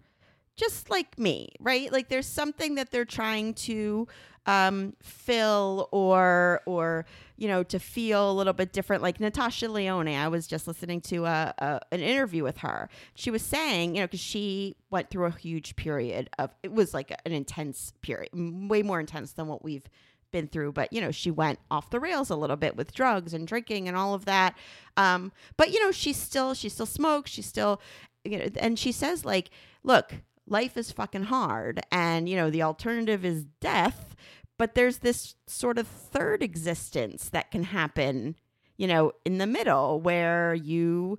just 0.56 0.90
like 0.90 1.18
me 1.18 1.48
right? 1.60 1.92
Like 1.92 2.08
there's 2.08 2.26
something 2.26 2.74
that 2.76 2.90
they're 2.90 3.04
trying 3.04 3.54
to 3.54 4.06
um 4.46 4.94
fill 5.00 5.88
or 5.92 6.62
or 6.66 7.06
you 7.36 7.46
know 7.46 7.62
to 7.62 7.78
feel 7.78 8.30
a 8.30 8.34
little 8.34 8.52
bit 8.52 8.72
different. 8.72 9.02
Like 9.02 9.20
Natasha 9.20 9.68
Lyonne 9.68 10.08
i 10.08 10.28
was 10.28 10.46
just 10.46 10.66
listening 10.66 11.00
to 11.02 11.26
a, 11.26 11.54
a 11.58 11.80
an 11.92 12.00
interview 12.00 12.42
with 12.42 12.58
her. 12.58 12.88
She 13.14 13.30
was 13.30 13.42
saying 13.42 13.94
you 13.94 14.00
know 14.00 14.06
because 14.06 14.20
she 14.20 14.76
went 14.90 15.10
through 15.10 15.26
a 15.26 15.30
huge 15.30 15.76
period 15.76 16.28
of 16.38 16.50
it 16.62 16.72
was 16.72 16.92
like 16.92 17.12
an 17.24 17.32
intense 17.32 17.92
period 18.02 18.30
way 18.32 18.82
more 18.82 18.98
intense 19.00 19.32
than 19.32 19.46
what 19.46 19.62
we've 19.64 19.88
been 20.32 20.48
through 20.48 20.72
but 20.72 20.90
you 20.92 21.00
know 21.00 21.10
she 21.10 21.30
went 21.30 21.58
off 21.70 21.90
the 21.90 22.00
rails 22.00 22.30
a 22.30 22.36
little 22.36 22.56
bit 22.56 22.74
with 22.74 22.94
drugs 22.94 23.34
and 23.34 23.46
drinking 23.46 23.86
and 23.86 23.96
all 23.96 24.14
of 24.14 24.24
that. 24.24 24.56
Um 24.96 25.30
but 25.56 25.70
you 25.70 25.80
know 25.80 25.92
she 25.92 26.12
still 26.12 26.52
she 26.54 26.68
still 26.68 26.86
smokes 26.86 27.30
she 27.30 27.42
still 27.42 27.80
you 28.24 28.38
know 28.38 28.48
and 28.56 28.76
she 28.78 28.90
says 28.90 29.24
like 29.24 29.50
look 29.84 30.14
life 30.52 30.76
is 30.76 30.92
fucking 30.92 31.24
hard 31.24 31.80
and 31.90 32.28
you 32.28 32.36
know 32.36 32.50
the 32.50 32.62
alternative 32.62 33.24
is 33.24 33.44
death 33.60 34.14
but 34.58 34.74
there's 34.74 34.98
this 34.98 35.34
sort 35.46 35.78
of 35.78 35.86
third 35.88 36.42
existence 36.42 37.30
that 37.30 37.50
can 37.50 37.64
happen 37.64 38.36
you 38.76 38.86
know 38.86 39.10
in 39.24 39.38
the 39.38 39.46
middle 39.46 40.00
where 40.00 40.54
you 40.54 41.18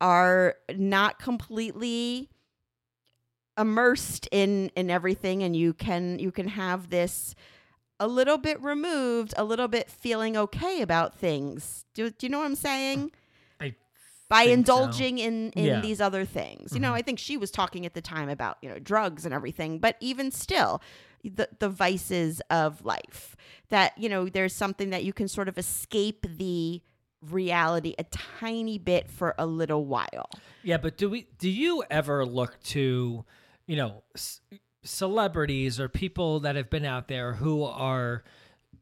are 0.00 0.56
not 0.76 1.18
completely 1.18 2.28
immersed 3.56 4.28
in 4.32 4.70
in 4.74 4.90
everything 4.90 5.42
and 5.42 5.54
you 5.56 5.72
can 5.72 6.18
you 6.18 6.32
can 6.32 6.48
have 6.48 6.90
this 6.90 7.34
a 8.00 8.08
little 8.08 8.38
bit 8.38 8.60
removed 8.60 9.32
a 9.36 9.44
little 9.44 9.68
bit 9.68 9.88
feeling 9.88 10.36
okay 10.36 10.82
about 10.82 11.14
things. 11.14 11.84
Do, 11.94 12.10
do 12.10 12.26
you 12.26 12.30
know 12.30 12.40
what 12.40 12.46
i'm 12.46 12.56
saying 12.56 13.12
by 14.28 14.44
think 14.46 14.66
so. 14.66 14.74
indulging 14.78 15.18
in 15.18 15.50
in 15.52 15.64
Yeah. 15.66 15.80
these 15.80 16.00
other 16.00 16.24
things. 16.24 16.72
You 16.72 16.80
know, 16.80 16.90
Mhm. 16.92 16.96
I 16.98 17.02
think 17.02 17.18
she 17.18 17.36
was 17.36 17.50
talking 17.50 17.84
at 17.86 17.94
the 17.94 18.00
time 18.00 18.28
about, 18.28 18.58
you 18.62 18.68
know, 18.68 18.78
drugs 18.78 19.24
and 19.24 19.34
everything, 19.34 19.78
but 19.78 19.96
even 20.00 20.30
still 20.30 20.80
the 21.22 21.48
the 21.58 21.68
vices 21.68 22.40
of 22.50 22.84
life 22.84 23.36
that, 23.70 23.96
you 23.96 24.08
know, 24.08 24.28
there's 24.28 24.54
something 24.54 24.90
that 24.90 25.04
you 25.04 25.12
can 25.12 25.26
sort 25.28 25.48
of 25.48 25.56
escape 25.58 26.26
the 26.38 26.82
reality 27.22 27.94
a 27.98 28.04
tiny 28.04 28.78
bit 28.78 29.10
for 29.10 29.34
a 29.38 29.46
little 29.46 29.86
while. 29.86 30.28
Yeah, 30.62 30.76
but 30.76 30.96
do 30.98 31.08
we? 31.08 31.26
Do 31.38 31.48
you 31.50 31.82
ever 31.90 32.26
look 32.26 32.60
to, 32.64 33.24
you 33.66 33.76
know, 33.76 34.02
c- 34.16 34.40
celebrities 34.82 35.80
or 35.80 35.88
people 35.88 36.40
that 36.40 36.56
have 36.56 36.68
been 36.70 36.84
out 36.84 37.08
there 37.08 37.32
who 37.34 37.62
are, 37.64 38.22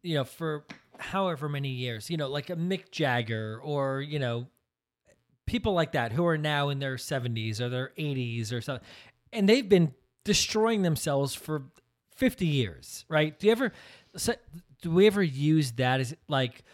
you 0.03 0.15
know, 0.15 0.25
for 0.25 0.65
however 0.99 1.49
many 1.49 1.69
years, 1.71 2.11
you 2.11 2.17
know, 2.17 2.29
like 2.29 2.51
a 2.51 2.57
Mick 2.57 2.91
Jagger 2.91 3.61
or 3.63 4.01
you 4.01 4.19
know, 4.19 4.49
people 5.47 5.73
like 5.73 5.93
that 5.93 6.13
who 6.13 6.27
are 6.27 6.39
now 6.39 6.69
in 6.69 6.79
their 6.79 6.99
seventies 6.99 7.61
or 7.61 7.69
their 7.69 7.93
eighties 7.97 8.53
or 8.53 8.61
something, 8.61 8.87
and 9.33 9.49
they've 9.49 9.69
been 9.69 9.95
destroying 10.25 10.83
themselves 10.83 11.35
for 11.35 11.65
fifty 12.15 12.47
years, 12.47 13.05
right? 13.09 13.39
Do 13.39 13.47
you 13.47 13.53
ever? 13.53 13.73
Do 14.83 14.91
we 14.91 15.07
ever 15.07 15.23
use 15.23 15.73
that 15.73 16.01
as 16.01 16.15
like? 16.29 16.65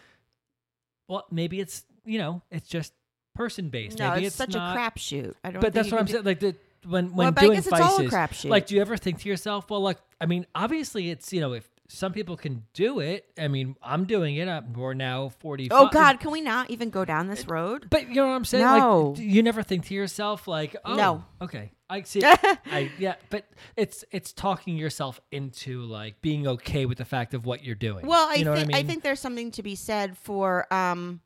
Well, 1.07 1.25
maybe 1.31 1.59
it's 1.59 1.83
you 2.05 2.17
know, 2.17 2.41
it's 2.51 2.67
just 2.67 2.93
person 3.35 3.69
based. 3.69 3.99
No, 3.99 4.11
maybe 4.11 4.25
it's, 4.25 4.35
such 4.35 4.53
not, 4.53 4.75
a 4.75 4.79
crapshoot. 4.79 5.33
I 5.43 5.51
don't 5.51 5.61
but 5.61 5.73
that's 5.73 5.91
what 5.91 5.99
I'm 5.99 6.05
do- 6.05 6.13
saying. 6.13 6.25
Like 6.25 6.39
the 6.39 6.55
when 6.87 7.15
when 7.15 7.15
Well, 7.15 7.31
doing 7.31 7.53
guess 7.55 7.67
it's 7.67 7.79
all 7.79 7.99
a 8.01 8.07
vices, 8.07 8.45
like 8.45 8.67
do 8.67 8.75
you 8.75 8.81
ever 8.81 8.97
think 8.97 9.19
to 9.21 9.29
yourself, 9.29 9.69
well, 9.69 9.81
like 9.81 9.97
I 10.19 10.25
mean, 10.25 10.45
obviously 10.53 11.09
it's 11.09 11.31
you 11.33 11.41
know 11.41 11.53
if 11.53 11.67
some 11.91 12.13
people 12.13 12.37
can 12.37 12.63
do 12.73 12.99
it. 12.99 13.25
I 13.37 13.47
mean, 13.47 13.75
I'm 13.81 14.05
doing 14.05 14.35
it. 14.35 14.47
I'm, 14.47 14.73
we're 14.73 14.93
now 14.93 15.29
45. 15.39 15.75
Oh 15.77 15.89
God, 15.91 16.19
can 16.19 16.31
we 16.31 16.39
not 16.39 16.69
even 16.69 16.89
go 16.91 17.03
down 17.03 17.27
this 17.27 17.47
road? 17.47 17.87
But 17.89 18.07
you 18.09 18.15
know 18.15 18.27
what 18.27 18.33
I'm 18.33 18.45
saying? 18.45 18.63
No. 18.63 19.09
Like, 19.15 19.19
you 19.19 19.41
never 19.41 19.63
think 19.63 19.85
to 19.87 19.93
yourself 19.95 20.47
like, 20.47 20.75
oh, 20.85 20.95
No. 20.95 21.23
okay, 21.41 21.71
I 21.89 22.03
see. 22.03 22.21
I 22.23 22.91
yeah, 22.99 23.15
but 23.31 23.49
it's 23.75 24.05
it's 24.11 24.31
talking 24.33 24.77
yourself 24.77 25.19
into 25.31 25.81
like 25.81 26.21
being 26.21 26.47
okay 26.47 26.85
with 26.85 26.99
the 26.99 27.05
fact 27.05 27.33
of 27.33 27.45
what 27.45 27.63
you're 27.63 27.73
doing. 27.75 28.05
Well, 28.05 28.29
I 28.29 28.35
you 28.35 28.45
know 28.45 28.53
think 28.55 28.67
what 28.67 28.75
I 28.75 28.79
mean? 28.79 28.87
think 28.87 29.03
there's 29.03 29.19
something 29.19 29.49
to 29.51 29.63
be 29.63 29.73
said 29.75 30.15
for 30.17 30.71
um 30.71 31.21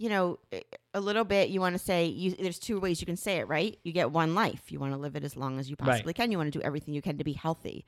you 0.00 0.08
know, 0.08 0.38
a 0.94 1.00
little 1.00 1.24
bit 1.24 1.48
you 1.48 1.60
want 1.60 1.74
to 1.74 1.78
say 1.78 2.06
you 2.06 2.30
there's 2.32 2.60
two 2.60 2.78
ways 2.78 3.00
you 3.00 3.06
can 3.06 3.16
say 3.16 3.38
it, 3.38 3.48
right? 3.48 3.76
You 3.82 3.92
get 3.92 4.12
one 4.12 4.32
life. 4.34 4.70
You 4.70 4.78
want 4.78 4.92
to 4.92 4.96
live 4.98 5.16
it 5.16 5.24
as 5.24 5.34
long 5.36 5.58
as 5.58 5.68
you 5.68 5.74
Right. 5.80 5.88
possibly 5.88 6.12
can. 6.12 6.30
You 6.30 6.38
want 6.38 6.52
to 6.52 6.56
do 6.58 6.62
everything 6.62 6.94
you 6.94 7.02
can 7.02 7.18
to 7.18 7.24
be 7.24 7.32
healthy. 7.32 7.84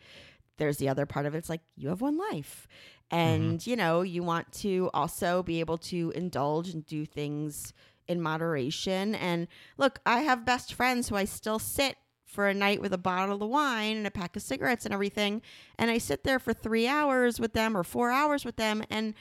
There's 0.60 0.76
the 0.76 0.90
other 0.90 1.06
part 1.06 1.26
of 1.26 1.34
it. 1.34 1.38
It's 1.38 1.48
like 1.48 1.62
you 1.76 1.88
have 1.88 2.02
one 2.02 2.18
life. 2.18 2.68
Mm-hmm. 3.10 3.16
And, 3.16 3.66
you 3.66 3.74
know, 3.74 4.02
you 4.02 4.22
want 4.22 4.52
to 4.52 4.90
also 4.94 5.42
be 5.42 5.58
able 5.58 5.78
to 5.78 6.12
indulge 6.14 6.68
and 6.68 6.86
do 6.86 7.04
things 7.04 7.72
in 8.06 8.20
moderation. 8.20 9.14
And 9.14 9.48
look, 9.78 10.00
I 10.04 10.20
have 10.20 10.44
best 10.44 10.74
friends 10.74 11.08
who 11.08 11.16
I 11.16 11.24
still 11.24 11.58
sit 11.58 11.96
for 12.24 12.46
a 12.46 12.54
night 12.54 12.80
with 12.80 12.92
a 12.92 12.98
bottle 12.98 13.42
of 13.42 13.48
wine 13.48 13.96
and 13.96 14.06
a 14.06 14.10
pack 14.10 14.36
of 14.36 14.42
cigarettes 14.42 14.84
and 14.84 14.92
everything. 14.92 15.42
And 15.78 15.90
I 15.90 15.98
sit 15.98 16.24
there 16.24 16.38
for 16.38 16.52
three 16.52 16.86
hours 16.86 17.40
with 17.40 17.54
them 17.54 17.76
or 17.76 17.82
four 17.82 18.10
hours 18.10 18.44
with 18.44 18.56
them. 18.56 18.84
And 18.90 19.14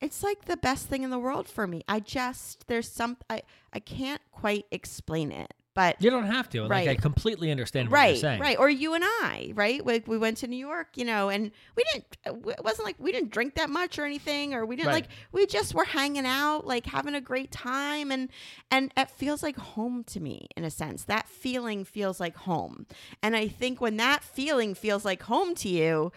it's 0.00 0.22
like 0.22 0.44
the 0.44 0.56
best 0.56 0.86
thing 0.86 1.02
in 1.02 1.10
the 1.10 1.18
world 1.18 1.48
for 1.48 1.66
me. 1.66 1.82
I 1.88 2.00
just, 2.00 2.68
there's 2.68 2.88
some, 2.88 3.16
I, 3.30 3.42
I 3.72 3.80
can't 3.80 4.22
quite 4.30 4.66
explain 4.70 5.32
it. 5.32 5.54
But 5.78 6.02
you 6.02 6.10
don't 6.10 6.26
have 6.26 6.48
to. 6.48 6.64
Like 6.64 6.88
I 6.88 6.96
completely 6.96 7.52
understand 7.52 7.88
what 7.88 7.98
right, 7.98 8.08
you're 8.08 8.16
saying. 8.16 8.40
right. 8.40 8.58
Or 8.58 8.68
you 8.68 8.94
and 8.94 9.04
I, 9.04 9.52
right? 9.54 9.86
Like 9.86 10.08
we 10.08 10.18
went 10.18 10.38
to 10.38 10.48
New 10.48 10.56
York, 10.56 10.88
you 10.96 11.04
know, 11.04 11.28
and 11.28 11.52
we 11.76 11.84
didn't. 11.92 12.16
Uh, 12.26 12.50
it 12.50 12.64
wasn't 12.64 12.84
like 12.84 12.96
we 12.98 13.12
didn't 13.12 13.30
drink 13.30 13.54
that 13.54 13.70
much 13.70 13.96
or 13.96 14.04
anything, 14.04 14.54
or 14.54 14.66
we 14.66 14.74
didn't 14.74 14.88
Right. 14.88 15.04
like. 15.04 15.08
We 15.30 15.46
just 15.46 15.76
were 15.76 15.84
hanging 15.84 16.26
out, 16.26 16.66
like 16.66 16.86
having 16.86 17.14
a 17.14 17.20
great 17.20 17.52
time, 17.52 18.10
and 18.10 18.28
and 18.72 18.92
it 18.96 19.08
feels 19.08 19.40
like 19.40 19.56
home 19.56 20.02
to 20.08 20.18
me 20.18 20.48
in 20.56 20.64
a 20.64 20.70
sense. 20.70 21.04
That 21.04 21.28
feeling 21.28 21.84
feels 21.84 22.18
like 22.18 22.34
home, 22.34 22.86
and 23.22 23.36
I 23.36 23.46
think 23.46 23.80
when 23.80 23.98
that 23.98 24.24
feeling 24.24 24.74
feels 24.74 25.04
like 25.04 25.22
home 25.22 25.54
to 25.54 25.68
you, 25.68 26.10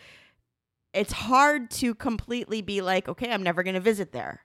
it's 0.91 1.13
hard 1.13 1.69
to 1.71 1.93
completely 1.93 2.63
be 2.63 2.81
like, 2.81 3.07
okay, 3.07 3.31
I'm 3.31 3.43
never 3.43 3.61
going 3.61 3.75
to 3.75 3.79
visit 3.79 4.11
there. 4.11 4.43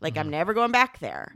Like 0.00 0.16
I'm 0.16 0.26
mm-hmm. 0.26 0.30
never 0.30 0.54
going 0.54 0.70
back 0.70 1.00
there. 1.00 1.34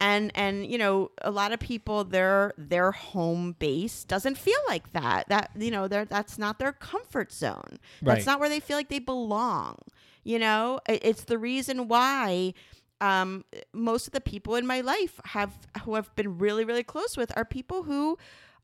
And 0.00 0.32
and 0.34 0.66
you 0.66 0.78
know, 0.78 1.10
a 1.20 1.30
lot 1.30 1.52
of 1.52 1.60
people 1.60 2.04
their 2.04 2.52
their 2.56 2.90
home 2.92 3.54
base 3.58 4.04
doesn't 4.04 4.38
feel 4.38 4.58
like 4.68 4.92
that. 4.94 5.28
That 5.28 5.50
you 5.56 5.70
know, 5.70 5.88
they're 5.88 6.06
that's 6.06 6.38
not 6.38 6.58
their 6.58 6.72
comfort 6.72 7.32
zone. 7.32 7.78
That's 8.02 8.26
not 8.26 8.40
where 8.40 8.48
they 8.48 8.60
feel 8.60 8.76
like 8.78 8.88
they 8.88 8.98
belong. 8.98 9.76
You 10.24 10.38
know, 10.38 10.80
It- 10.88 11.04
it's 11.04 11.24
the 11.24 11.38
reason 11.38 11.86
why 11.88 12.54
um, 13.02 13.44
most 13.72 14.06
of 14.06 14.12
the 14.12 14.20
people 14.20 14.54
in 14.56 14.66
my 14.66 14.80
life 14.82 15.20
have 15.26 15.52
who 15.84 15.94
have 15.94 16.14
been 16.16 16.38
really 16.38 16.64
really 16.64 16.82
close 16.84 17.16
with 17.16 17.30
are 17.36 17.44
people 17.44 17.82
who 17.84 18.18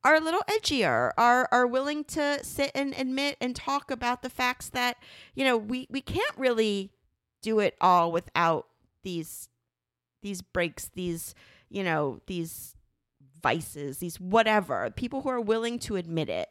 are 0.04 0.14
a 0.14 0.20
little 0.20 0.42
edgier, 0.48 1.10
are 1.18 1.48
are 1.50 1.66
willing 1.66 2.04
to 2.04 2.42
sit 2.44 2.70
and 2.74 2.94
admit 2.94 3.36
and 3.40 3.56
talk 3.56 3.90
about 3.90 4.22
the 4.22 4.30
facts 4.30 4.68
that 4.70 4.96
you 5.34 5.44
know 5.44 5.56
we 5.56 5.86
we 5.90 6.00
can't 6.00 6.36
really 6.36 6.92
do 7.42 7.60
it 7.60 7.76
all 7.80 8.12
without 8.12 8.66
these 9.02 9.48
these 10.26 10.42
breaks, 10.42 10.90
these 10.94 11.34
you 11.70 11.82
know 11.84 12.20
these 12.26 12.74
vices, 13.42 13.98
these 13.98 14.18
whatever 14.20 14.90
people 14.96 15.22
who 15.22 15.28
are 15.28 15.40
willing 15.40 15.78
to 15.80 15.96
admit 15.96 16.28
it. 16.28 16.48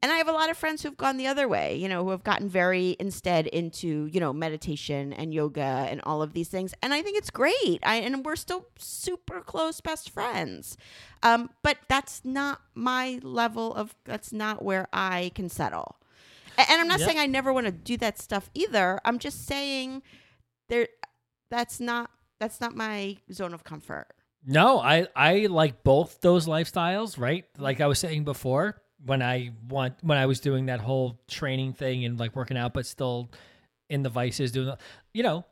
And 0.00 0.12
I 0.12 0.16
have 0.18 0.28
a 0.28 0.32
lot 0.32 0.48
of 0.48 0.56
friends 0.56 0.82
who've 0.84 0.96
gone 0.96 1.16
the 1.16 1.26
other 1.26 1.48
way, 1.48 1.74
you 1.74 1.88
know, 1.88 2.04
who 2.04 2.10
have 2.10 2.22
gotten 2.22 2.48
very 2.48 2.96
instead 3.00 3.48
into, 3.48 4.06
you 4.12 4.20
know, 4.20 4.32
meditation 4.32 5.12
and 5.12 5.34
yoga 5.34 5.88
and 5.90 6.00
all 6.04 6.22
of 6.22 6.34
these 6.34 6.46
things. 6.48 6.72
And 6.84 6.94
I 6.94 7.02
think 7.02 7.18
it's 7.18 7.30
great. 7.30 7.80
I 7.82 7.96
and 7.96 8.24
we're 8.24 8.36
still 8.36 8.66
super 8.78 9.40
close 9.40 9.80
best 9.80 10.10
friends. 10.10 10.76
Um, 11.24 11.50
but 11.64 11.78
that's 11.88 12.24
not 12.24 12.60
my 12.76 13.18
level 13.24 13.74
of 13.74 13.96
that's 14.04 14.32
not 14.32 14.62
where 14.64 14.86
I 14.92 15.32
can 15.34 15.48
settle. 15.48 15.96
And 16.56 16.80
I'm 16.80 16.86
not 16.88 17.00
Yep. 17.00 17.06
saying 17.08 17.18
I 17.18 17.26
never 17.26 17.52
want 17.52 17.66
to 17.66 17.72
do 17.72 17.96
that 17.96 18.18
stuff 18.18 18.50
either. 18.54 19.00
I'm 19.04 19.18
just 19.18 19.46
saying 19.46 20.02
there 20.68 20.86
that's 21.50 21.80
not 21.80 22.10
that's 22.38 22.60
not 22.60 22.74
my 22.74 23.16
zone 23.32 23.54
of 23.54 23.64
comfort. 23.64 24.06
No, 24.46 24.80
I 24.80 25.08
I 25.14 25.46
like 25.46 25.82
both 25.82 26.20
those 26.20 26.46
lifestyles, 26.46 27.18
right? 27.18 27.44
Like 27.58 27.80
I 27.80 27.86
was 27.86 27.98
saying 27.98 28.24
before, 28.24 28.80
when 29.04 29.22
I 29.22 29.50
want 29.68 29.94
when 30.02 30.18
I 30.18 30.26
was 30.26 30.40
doing 30.40 30.66
that 30.66 30.80
whole 30.80 31.20
training 31.28 31.72
thing 31.72 32.04
and 32.04 32.18
like 32.18 32.36
working 32.36 32.56
out, 32.56 32.74
but 32.74 32.86
still 32.86 33.30
in 33.90 34.02
the 34.02 34.10
vices, 34.10 34.52
doing, 34.52 34.74
you 35.12 35.22
know, 35.22 35.44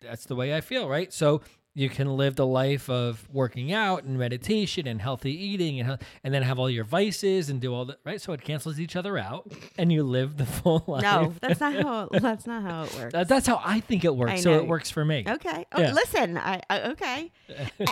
that's 0.00 0.24
the 0.26 0.34
way 0.34 0.54
I 0.54 0.60
feel, 0.60 0.88
right? 0.88 1.12
So 1.12 1.42
you 1.74 1.88
can 1.88 2.16
live 2.18 2.36
the 2.36 2.46
life 2.46 2.90
of 2.90 3.26
working 3.32 3.72
out 3.72 4.04
and 4.04 4.18
meditation 4.18 4.86
and 4.86 5.00
healthy 5.00 5.32
eating 5.32 5.80
and 5.80 5.98
and 6.22 6.34
then 6.34 6.42
have 6.42 6.58
all 6.58 6.68
your 6.68 6.84
vices 6.84 7.48
and 7.48 7.60
do 7.60 7.72
all 7.74 7.86
that, 7.86 7.98
right? 8.04 8.20
So 8.20 8.32
it 8.34 8.42
cancels 8.42 8.78
each 8.78 8.94
other 8.96 9.16
out, 9.16 9.50
and 9.78 9.90
you 9.90 10.02
live 10.02 10.36
the 10.36 10.44
full 10.60 10.84
life. 10.86 11.02
No, 11.02 11.34
that's 11.40 11.60
not 11.60 11.74
how 11.74 12.08
that's 12.12 12.46
not 12.46 12.62
how 12.62 12.82
it 12.84 12.94
works. 12.94 13.12
That- 13.12 13.28
that's 13.28 13.46
how 13.46 13.60
I 13.64 13.80
think 13.80 14.04
it 14.04 14.14
works. 14.14 14.42
So 14.42 14.52
it 14.54 14.66
works 14.66 14.90
for 14.90 15.04
me. 15.04 15.24
Okay. 15.26 15.64
Oh, 15.72 15.80
Yeah. 15.80 15.92
Listen, 15.94 16.36
I, 16.36 16.60
I 16.68 16.80
okay, 16.90 17.32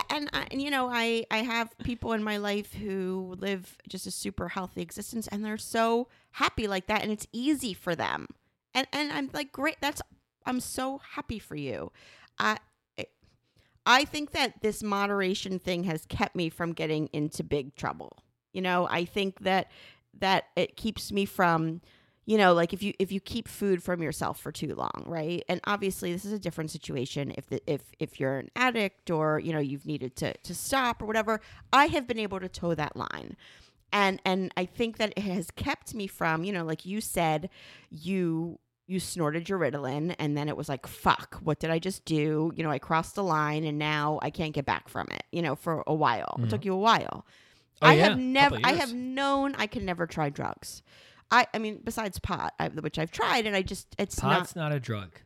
and, 0.09 0.29
I, 0.33 0.47
and 0.51 0.61
you 0.61 0.69
know, 0.69 0.87
I 0.87 1.25
I 1.31 1.37
have 1.37 1.75
people 1.79 2.13
in 2.13 2.23
my 2.23 2.37
life 2.37 2.73
who 2.73 3.35
live 3.39 3.77
just 3.89 4.05
a 4.05 4.11
super 4.11 4.49
healthy 4.49 4.81
existence, 4.81 5.27
and 5.27 5.43
they're 5.43 5.57
so 5.57 6.07
happy 6.33 6.67
like 6.67 6.85
that, 6.87 7.01
and 7.01 7.11
it's 7.11 7.25
easy 7.33 7.73
for 7.73 7.95
them, 7.95 8.27
and 8.75 8.85
and 8.93 9.11
I'm 9.11 9.29
like, 9.33 9.51
great. 9.51 9.77
That's 9.81 10.01
I'm 10.45 10.59
so 10.59 11.01
happy 11.15 11.39
for 11.39 11.55
you. 11.55 11.91
I 12.39 12.57
I 13.85 14.05
think 14.05 14.31
that 14.31 14.61
this 14.61 14.83
moderation 14.83 15.59
thing 15.59 15.85
has 15.85 16.05
kept 16.05 16.35
me 16.35 16.49
from 16.49 16.73
getting 16.73 17.07
into 17.13 17.43
big 17.43 17.75
trouble. 17.75 18.17
You 18.53 18.61
know, 18.61 18.87
I 18.89 19.05
think 19.05 19.39
that 19.41 19.71
that 20.19 20.45
it 20.55 20.75
keeps 20.75 21.11
me 21.11 21.25
from 21.25 21.81
you 22.25 22.37
know 22.37 22.53
like 22.53 22.73
if 22.73 22.83
you 22.83 22.93
if 22.99 23.11
you 23.11 23.19
keep 23.19 23.47
food 23.47 23.81
from 23.81 24.01
yourself 24.03 24.39
for 24.39 24.51
too 24.51 24.75
long 24.75 25.03
right? 25.07 25.43
And 25.49 25.61
obviously 25.65 26.11
this 26.11 26.25
is 26.25 26.33
a 26.33 26.39
different 26.39 26.69
situation 26.69 27.33
if 27.37 27.47
the, 27.47 27.61
if 27.65 27.81
if 27.99 28.19
you're 28.19 28.37
an 28.37 28.49
addict 28.55 29.09
or 29.09 29.39
you 29.39 29.53
know 29.53 29.59
you've 29.59 29.85
needed 29.85 30.15
to 30.17 30.35
to 30.37 30.53
stop 30.53 31.01
or 31.01 31.05
whatever. 31.05 31.39
I 31.73 31.87
have 31.87 32.07
been 32.07 32.19
able 32.19 32.39
to 32.39 32.49
toe 32.49 32.75
that 32.75 32.95
line. 32.95 33.35
And 33.93 34.21
and 34.23 34.53
i 34.55 34.63
think 34.65 34.97
that 34.97 35.11
it 35.17 35.23
has 35.23 35.51
kept 35.51 35.93
me 35.93 36.07
from 36.07 36.45
you 36.45 36.53
know 36.53 36.63
like 36.63 36.85
you 36.85 37.01
said 37.01 37.49
you 37.89 38.59
you 38.91 38.99
snorted 38.99 39.47
your 39.47 39.57
ritalin 39.57 40.13
and 40.19 40.37
then 40.37 40.49
it 40.49 40.57
was 40.57 40.67
like 40.67 40.85
fuck 40.85 41.39
what 41.41 41.59
did 41.59 41.69
i 41.69 41.79
just 41.79 42.03
do 42.05 42.51
you 42.55 42.63
know 42.63 42.69
i 42.69 42.77
crossed 42.77 43.15
the 43.15 43.23
line 43.23 43.63
and 43.63 43.77
now 43.77 44.19
i 44.21 44.29
can't 44.29 44.53
get 44.53 44.65
back 44.65 44.89
from 44.89 45.07
it 45.11 45.23
you 45.31 45.41
know 45.41 45.55
for 45.55 45.83
a 45.87 45.93
while 45.93 46.35
it 46.37 46.41
mm-hmm. 46.41 46.49
took 46.49 46.65
you 46.65 46.73
a 46.73 46.77
while 46.77 47.25
Oh, 47.81 47.87
I 47.87 47.93
yeah, 47.93 48.09
have 48.09 48.19
never, 48.19 48.57
I 48.63 48.73
have 48.73 48.93
known 48.93 49.55
I 49.55 49.65
can 49.67 49.85
never 49.85 50.05
try 50.05 50.29
drugs. 50.29 50.83
I, 51.31 51.47
I 51.53 51.59
mean, 51.59 51.79
besides 51.83 52.19
pot, 52.19 52.53
I, 52.59 52.67
which 52.67 52.99
I've 52.99 53.11
tried, 53.11 53.47
and 53.47 53.55
I 53.55 53.61
just, 53.61 53.87
it's 53.97 54.19
Pot's 54.19 54.55
not, 54.55 54.71
a 54.71 54.79
drug. 54.79 55.17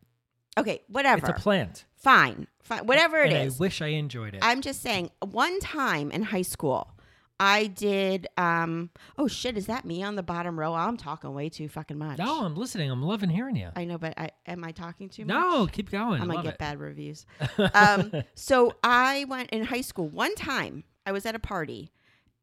okay. 0.57 0.81
Whatever, 0.87 1.27
It's 1.29 1.39
a 1.39 1.41
plant. 1.41 1.85
fine, 1.95 2.47
fine, 2.61 2.85
whatever 2.85 3.17
it 3.17 3.33
and 3.33 3.47
is. 3.47 3.55
I 3.55 3.59
wish 3.59 3.81
I 3.81 3.87
enjoyed 3.87 4.35
it. 4.35 4.39
I'm 4.41 4.61
just 4.61 4.81
saying. 4.81 5.09
One 5.19 5.59
time 5.59 6.11
in 6.11 6.23
high 6.23 6.43
school, 6.43 6.94
I 7.39 7.67
did. 7.67 8.27
um 8.37 8.89
Oh 9.17 9.27
shit, 9.27 9.57
is 9.57 9.65
that 9.67 9.83
me 9.85 10.01
on 10.03 10.15
the 10.15 10.23
bottom 10.23 10.57
row? 10.59 10.73
I'm 10.73 10.95
talking 10.97 11.33
way 11.33 11.49
too 11.49 11.67
fucking 11.67 11.97
much. 11.97 12.17
no, 12.17 12.45
I'm 12.45 12.55
listening. 12.55 12.89
I'm 12.89 13.03
loving 13.03 13.29
hearing 13.29 13.55
you. 13.55 13.69
I 13.75 13.85
know, 13.85 13.97
but 13.97 14.13
I 14.17 14.31
am 14.45 14.63
I 14.63 14.71
talking 14.71 15.09
too 15.09 15.25
much? 15.25 15.35
No, 15.35 15.67
keep 15.67 15.89
going. 15.91 16.21
I 16.21 16.25
might 16.25 16.35
Love 16.35 16.43
get 16.45 16.53
it. 16.53 16.59
bad 16.59 16.79
reviews. 16.79 17.25
um, 17.73 18.11
so 18.35 18.73
I 18.83 19.25
went 19.27 19.49
in 19.49 19.63
high 19.65 19.81
school 19.81 20.07
one 20.07 20.33
time. 20.35 20.83
I 21.05 21.11
was 21.11 21.25
at 21.25 21.35
a 21.35 21.39
party, 21.39 21.91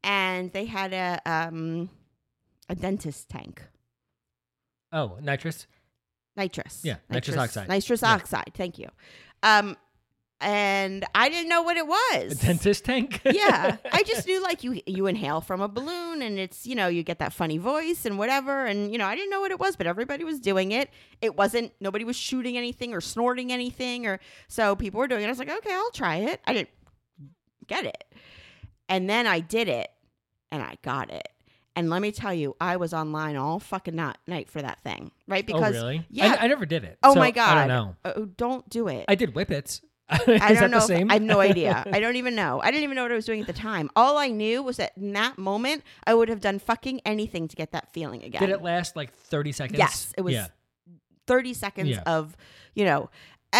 and 0.03 0.51
they 0.53 0.65
had 0.65 0.93
a 0.93 1.19
um, 1.25 1.89
a 2.69 2.75
dentist 2.75 3.29
tank, 3.29 3.63
Oh, 4.91 5.17
nitrous. 5.21 5.65
nitrous. 6.37 6.81
Yeah, 6.83 6.97
nitrous 7.09 7.37
oxide. 7.37 7.67
Nitrous 7.67 8.01
Yeah. 8.03 8.13
oxide. 8.13 8.51
Thank 8.53 8.77
you. 8.77 8.89
Um, 9.41 9.75
and 10.43 11.05
I 11.15 11.29
didn't 11.29 11.47
know 11.49 11.61
what 11.61 11.77
it 11.77 11.87
was. 11.87 12.33
A 12.33 12.45
dentist 12.45 12.83
tank. 12.85 13.21
yeah, 13.25 13.77
I 13.91 14.03
just 14.03 14.27
knew 14.27 14.41
like 14.43 14.63
you 14.63 14.81
you 14.85 15.07
inhale 15.07 15.41
from 15.41 15.61
a 15.61 15.67
balloon, 15.67 16.21
and 16.21 16.37
it's 16.37 16.67
you 16.67 16.75
know 16.75 16.87
you 16.87 17.01
get 17.01 17.19
that 17.19 17.33
funny 17.33 17.57
voice 17.57 18.05
and 18.05 18.19
whatever, 18.19 18.65
and 18.65 18.91
you 18.91 18.97
know 18.97 19.05
I 19.05 19.15
didn't 19.15 19.29
know 19.29 19.39
what 19.39 19.51
it 19.51 19.59
was, 19.59 19.75
but 19.75 19.87
everybody 19.87 20.23
was 20.23 20.39
doing 20.39 20.71
it. 20.73 20.89
It 21.21 21.35
wasn't 21.35 21.71
nobody 21.79 22.03
was 22.03 22.17
shooting 22.17 22.57
anything 22.57 22.93
or 22.93 23.01
snorting 23.01 23.51
anything, 23.51 24.05
or 24.05 24.19
so 24.47 24.75
people 24.75 24.99
were 24.99 25.07
doing 25.07 25.23
it. 25.23 25.27
I 25.27 25.29
was 25.29 25.39
like, 25.39 25.49
okay, 25.49 25.73
I'll 25.73 25.91
try 25.91 26.17
it. 26.17 26.41
I 26.45 26.53
didn't 26.53 26.69
get 27.67 27.85
it, 27.85 28.03
and 28.89 29.09
then 29.09 29.25
I 29.25 29.39
did 29.39 29.69
it, 29.69 29.89
and 30.51 30.61
I 30.61 30.77
got 30.83 31.09
it. 31.09 31.29
And 31.75 31.89
let 31.89 32.03
me 32.03 32.11
tell 32.11 32.33
you, 32.33 32.55
I 32.61 32.75
was 32.77 32.93
online 32.93 33.35
all 33.35 33.59
fucking 33.59 33.95
night, 33.95 34.17
night 34.27 34.47
for 34.47 34.61
that 34.61 34.79
thing, 34.83 35.09
right? 35.27 35.43
oh, 35.49 35.53
Because 35.53 35.73
really? 35.73 36.05
yeah. 36.11 36.35
I, 36.39 36.43
I 36.43 36.47
never 36.47 36.67
did 36.67 36.83
it. 36.83 36.99
oh 37.01 37.15
so 37.15 37.19
my 37.19 37.31
god, 37.31 37.57
I 37.57 37.67
don't 37.67 37.67
know. 37.67 37.95
Uh, 38.05 38.25
don't 38.37 38.69
do 38.69 38.87
it. 38.89 39.05
I 39.07 39.15
did 39.15 39.33
whippets. 39.33 39.81
I 40.41 40.53
don't 40.53 40.71
know. 40.71 40.77
the 40.77 40.83
if- 40.93 40.97
same? 40.99 41.09
I 41.11 41.15
have 41.15 41.21
no 41.23 41.39
idea. 41.39 41.83
I 41.91 41.99
don't 41.99 42.15
even 42.15 42.35
know. 42.35 42.61
I 42.63 42.71
didn't 42.71 42.83
even 42.83 42.95
know 42.95 43.03
what 43.03 43.11
I 43.11 43.15
was 43.15 43.25
doing 43.25 43.41
at 43.41 43.47
the 43.47 43.53
time. 43.53 43.89
All 43.95 44.17
I 44.17 44.27
knew 44.29 44.61
was 44.63 44.77
that 44.77 44.93
in 44.97 45.13
that 45.13 45.37
moment, 45.37 45.83
I 46.05 46.13
would 46.13 46.29
have 46.29 46.39
done 46.41 46.59
fucking 46.59 47.01
anything 47.05 47.47
to 47.47 47.55
get 47.55 47.71
that 47.71 47.91
feeling 47.93 48.23
again. 48.23 48.41
Did 48.41 48.49
it 48.49 48.61
last 48.61 48.95
like 48.95 49.13
30 49.13 49.51
seconds? 49.51 49.79
Yes, 49.79 50.13
it 50.17 50.21
was 50.21 50.33
Yeah. 50.33 50.47
30 51.27 51.53
seconds 51.53 51.89
Yeah. 51.89 52.03
of, 52.05 52.35
you 52.75 52.85
know, 52.85 53.09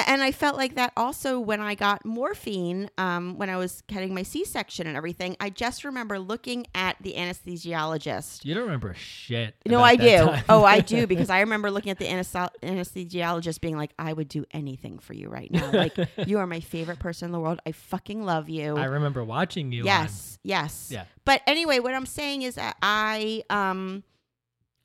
and 0.07 0.23
I 0.23 0.31
felt 0.31 0.57
like 0.57 0.75
that 0.75 0.91
also 0.97 1.39
when 1.39 1.61
I 1.61 1.75
got 1.75 2.03
morphine, 2.03 2.89
um, 2.97 3.37
when 3.37 3.49
I 3.49 3.57
was 3.57 3.83
getting 3.87 4.13
my 4.13 4.23
C 4.23 4.43
section 4.43 4.87
and 4.87 4.97
everything. 4.97 5.35
I 5.39 5.49
just 5.51 5.83
remember 5.83 6.17
looking 6.17 6.65
at 6.73 6.95
the 7.01 7.13
anesthesiologist. 7.13 8.43
You 8.45 8.53
don't 8.53 8.63
remember 8.63 8.93
shit. 8.95 9.55
No, 9.65 9.81
I 9.81 9.95
do. 9.95 10.29
Oh, 10.49 10.63
I 10.63 10.79
do 10.95 11.07
because 11.07 11.29
I 11.29 11.41
remember 11.41 11.69
looking 11.71 11.91
at 11.91 11.99
the 11.99 12.05
anesthesi- 12.07 12.49
anesthesiologist 12.61 13.61
being 13.61 13.77
like, 13.77 13.91
"I 13.99 14.13
would 14.13 14.27
do 14.27 14.45
anything 14.51 14.99
for 14.99 15.13
you 15.13 15.29
right 15.29 15.51
now. 15.51 15.71
Like, 15.71 15.95
you 16.27 16.39
are 16.39 16.47
my 16.47 16.59
favorite 16.59 16.99
person 16.99 17.27
in 17.27 17.31
the 17.31 17.39
world. 17.39 17.59
I 17.65 17.71
fucking 17.71 18.23
love 18.23 18.49
you." 18.49 18.75
I 18.77 18.85
remember 18.85 19.23
watching 19.23 19.71
you. 19.71 19.81
on- 19.81 19.85
Yes, 19.87 20.39
yes. 20.43 20.89
Yeah. 20.91 21.05
But 21.25 21.41
anyway, 21.47 21.79
what 21.79 21.93
I'm 21.93 22.05
saying 22.05 22.41
is 22.41 22.55
that 22.55 22.77
I 22.81 23.43
um 23.49 24.03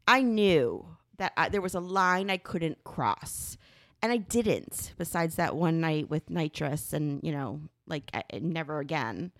I 0.06 0.22
knew 0.22 0.86
that 1.18 1.32
I, 1.36 1.48
there 1.48 1.60
was 1.60 1.74
a 1.74 1.80
line 1.80 2.30
I 2.30 2.36
couldn't 2.36 2.84
cross. 2.84 3.56
And 4.02 4.12
I 4.12 4.18
didn't 4.18 4.92
besides 4.96 5.36
that 5.36 5.56
one 5.56 5.80
night 5.80 6.08
with 6.08 6.30
nitrous 6.30 6.92
and, 6.92 7.20
you 7.22 7.32
know, 7.32 7.60
like 7.86 8.10
I, 8.14 8.22
never 8.38 8.78
again. 8.78 9.32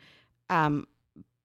Um 0.50 0.86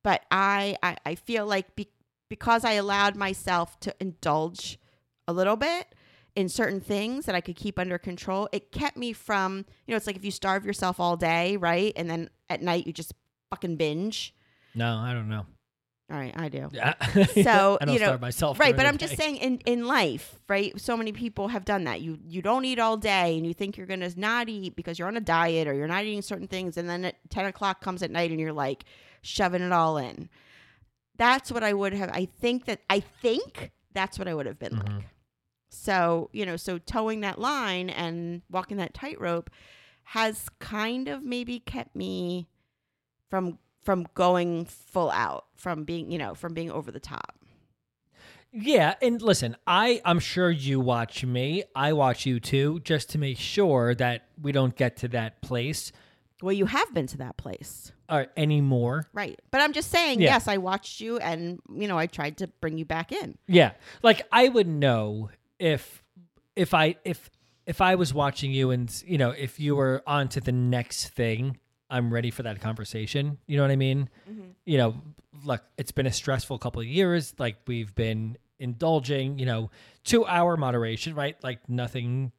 but 0.03 0.23
I 0.31 0.77
I, 0.81 0.97
I 1.05 1.15
feel 1.15 1.45
like 1.45 1.75
be, 1.75 1.89
because 2.29 2.65
I 2.65 2.73
allowed 2.73 3.15
myself 3.15 3.79
to 3.81 3.93
indulge 3.99 4.79
a 5.27 5.33
little 5.33 5.55
bit 5.55 5.93
in 6.35 6.49
certain 6.49 6.81
things 6.81 7.25
that 7.25 7.35
I 7.35 7.41
could 7.41 7.55
keep 7.55 7.77
under 7.77 7.97
control, 7.97 8.49
it 8.51 8.71
kept 8.71 8.97
me 8.97 9.13
from, 9.13 9.65
you 9.85 9.91
know, 9.91 9.97
it's 9.97 10.07
like 10.07 10.15
if 10.15 10.25
you 10.25 10.31
starve 10.31 10.65
yourself 10.65 10.99
all 10.99 11.15
day, 11.15 11.57
right? 11.57 11.93
And 11.95 12.09
then 12.09 12.29
at 12.49 12.61
night 12.61 12.87
you 12.87 12.93
just 12.93 13.13
fucking 13.51 13.75
binge. 13.75 14.33
No, 14.73 14.97
I 14.97 15.13
don't 15.13 15.29
know. 15.29 15.45
All 16.11 16.17
right, 16.19 16.33
I 16.35 16.49
do. 16.49 16.69
Yeah. 16.71 16.93
So, 17.43 17.77
I 17.81 17.85
don't 17.85 17.93
you 17.93 17.99
know, 17.99 18.07
starve 18.07 18.21
myself. 18.21 18.59
Right, 18.59 18.75
but 18.75 18.85
I'm 18.85 18.97
just 18.97 19.15
saying 19.17 19.37
in 19.37 19.57
in 19.65 19.85
life, 19.87 20.37
right? 20.49 20.79
So 20.79 20.97
many 20.97 21.11
people 21.13 21.47
have 21.47 21.65
done 21.65 21.85
that. 21.85 22.01
You 22.01 22.19
you 22.25 22.41
don't 22.41 22.65
eat 22.65 22.77
all 22.79 22.97
day, 22.97 23.37
and 23.37 23.47
you 23.47 23.53
think 23.53 23.77
you're 23.77 23.87
gonna 23.87 24.09
not 24.17 24.49
eat 24.49 24.75
because 24.75 24.99
you're 24.99 25.07
on 25.07 25.17
a 25.17 25.21
diet 25.21 25.67
or 25.67 25.73
you're 25.73 25.87
not 25.87 26.03
eating 26.03 26.21
certain 26.21 26.47
things, 26.47 26.77
and 26.77 26.89
then 26.89 27.05
at 27.05 27.15
ten 27.29 27.45
o'clock 27.45 27.81
comes 27.81 28.03
at 28.03 28.11
night, 28.11 28.31
and 28.31 28.39
you're 28.39 28.53
like 28.53 28.83
shoving 29.21 29.61
it 29.61 29.71
all 29.71 29.97
in. 29.97 30.29
That's 31.17 31.51
what 31.51 31.63
I 31.63 31.73
would 31.73 31.93
have. 31.93 32.09
I 32.11 32.25
think 32.25 32.65
that 32.65 32.81
I 32.89 32.99
think 32.99 33.71
that's 33.93 34.19
what 34.19 34.27
I 34.27 34.33
would 34.33 34.45
have 34.45 34.59
been 34.59 34.73
Mhm. 34.73 34.95
like. 34.97 35.05
So 35.69 36.29
you 36.33 36.45
know, 36.45 36.57
so 36.57 36.77
toeing 36.79 37.21
that 37.21 37.39
line 37.39 37.89
and 37.89 38.41
walking 38.51 38.77
that 38.77 38.93
tightrope 38.93 39.49
has 40.07 40.49
kind 40.59 41.07
of 41.07 41.23
maybe 41.23 41.59
kept 41.59 41.95
me 41.95 42.49
from 43.29 43.57
from 43.83 44.07
going 44.13 44.65
full 44.65 45.11
out, 45.11 45.45
from 45.55 45.83
being 45.83 46.11
you 46.11 46.17
know, 46.17 46.33
from 46.33 46.53
being 46.53 46.71
over 46.71 46.91
the 46.91 46.99
top. 46.99 47.35
Yeah, 48.55 48.93
and 49.01 49.21
listen, 49.21 49.55
I 49.65 49.99
I'm 50.05 50.19
sure 50.19 50.51
you 50.51 50.79
watch 50.79 51.25
me. 51.25 51.63
I 51.75 51.93
watch 51.93 52.25
you 52.25 52.39
too, 52.39 52.79
just 52.83 53.09
to 53.11 53.17
make 53.17 53.37
sure 53.39 53.95
that 53.95 54.27
we 54.41 54.51
don't 54.51 54.75
get 54.75 54.97
to 54.97 55.07
that 55.09 55.41
place 55.41 55.91
Well, 56.41 56.53
you 56.53 56.65
have 56.67 56.93
been 56.93 57.07
to 57.07 57.17
that 57.17 57.37
place. 57.37 57.91
or 58.09 58.27
anymore. 58.37 59.07
Right. 59.13 59.39
But 59.49 59.61
I'm 59.61 59.73
just 59.73 59.89
saying, 59.89 60.21
Yeah. 60.21 60.33
yes, 60.33 60.47
I 60.47 60.57
watched 60.57 60.99
you 61.01 61.17
and, 61.17 61.59
you 61.73 61.87
know, 61.87 61.97
I 61.97 62.05
tried 62.05 62.37
to 62.39 62.47
bring 62.61 62.77
you 62.77 62.85
back 62.85 63.11
in. 63.11 63.37
Yeah, 63.47 63.71
like 64.03 64.21
I 64.31 64.49
would 64.49 64.67
know 64.67 65.29
if 65.57 66.03
if 66.55 66.73
I 66.75 66.95
if 67.03 67.31
if 67.65 67.81
I 67.81 67.95
was 67.95 68.13
watching 68.13 68.51
you 68.51 68.69
and 68.69 69.03
you 69.07 69.17
know 69.17 69.31
if 69.31 69.59
you 69.59 69.75
were 69.75 70.03
on 70.05 70.27
to 70.29 70.41
the 70.41 70.51
next 70.51 71.07
thing, 71.07 71.57
I'm 71.93 72.11
ready 72.11 72.31
for 72.31 72.41
that 72.41 72.59
conversation. 72.59 73.37
You 73.45 73.55
know 73.57 73.63
what 73.63 73.69
I 73.69 73.75
mean? 73.75 74.09
You 74.65 74.77
know, 74.79 74.95
look, 75.45 75.61
it's 75.77 75.91
been 75.91 76.07
a 76.07 76.11
stressful 76.11 76.57
couple 76.57 76.81
of 76.81 76.87
years. 76.87 77.35
Like 77.37 77.57
we've 77.67 77.93
been 77.93 78.35
indulging, 78.59 79.37
you 79.37 79.45
know, 79.45 79.69
to 80.05 80.25
our 80.25 80.57
moderation, 80.57 81.13
right? 81.13 81.37
Like 81.43 81.69
nothing 81.69 82.31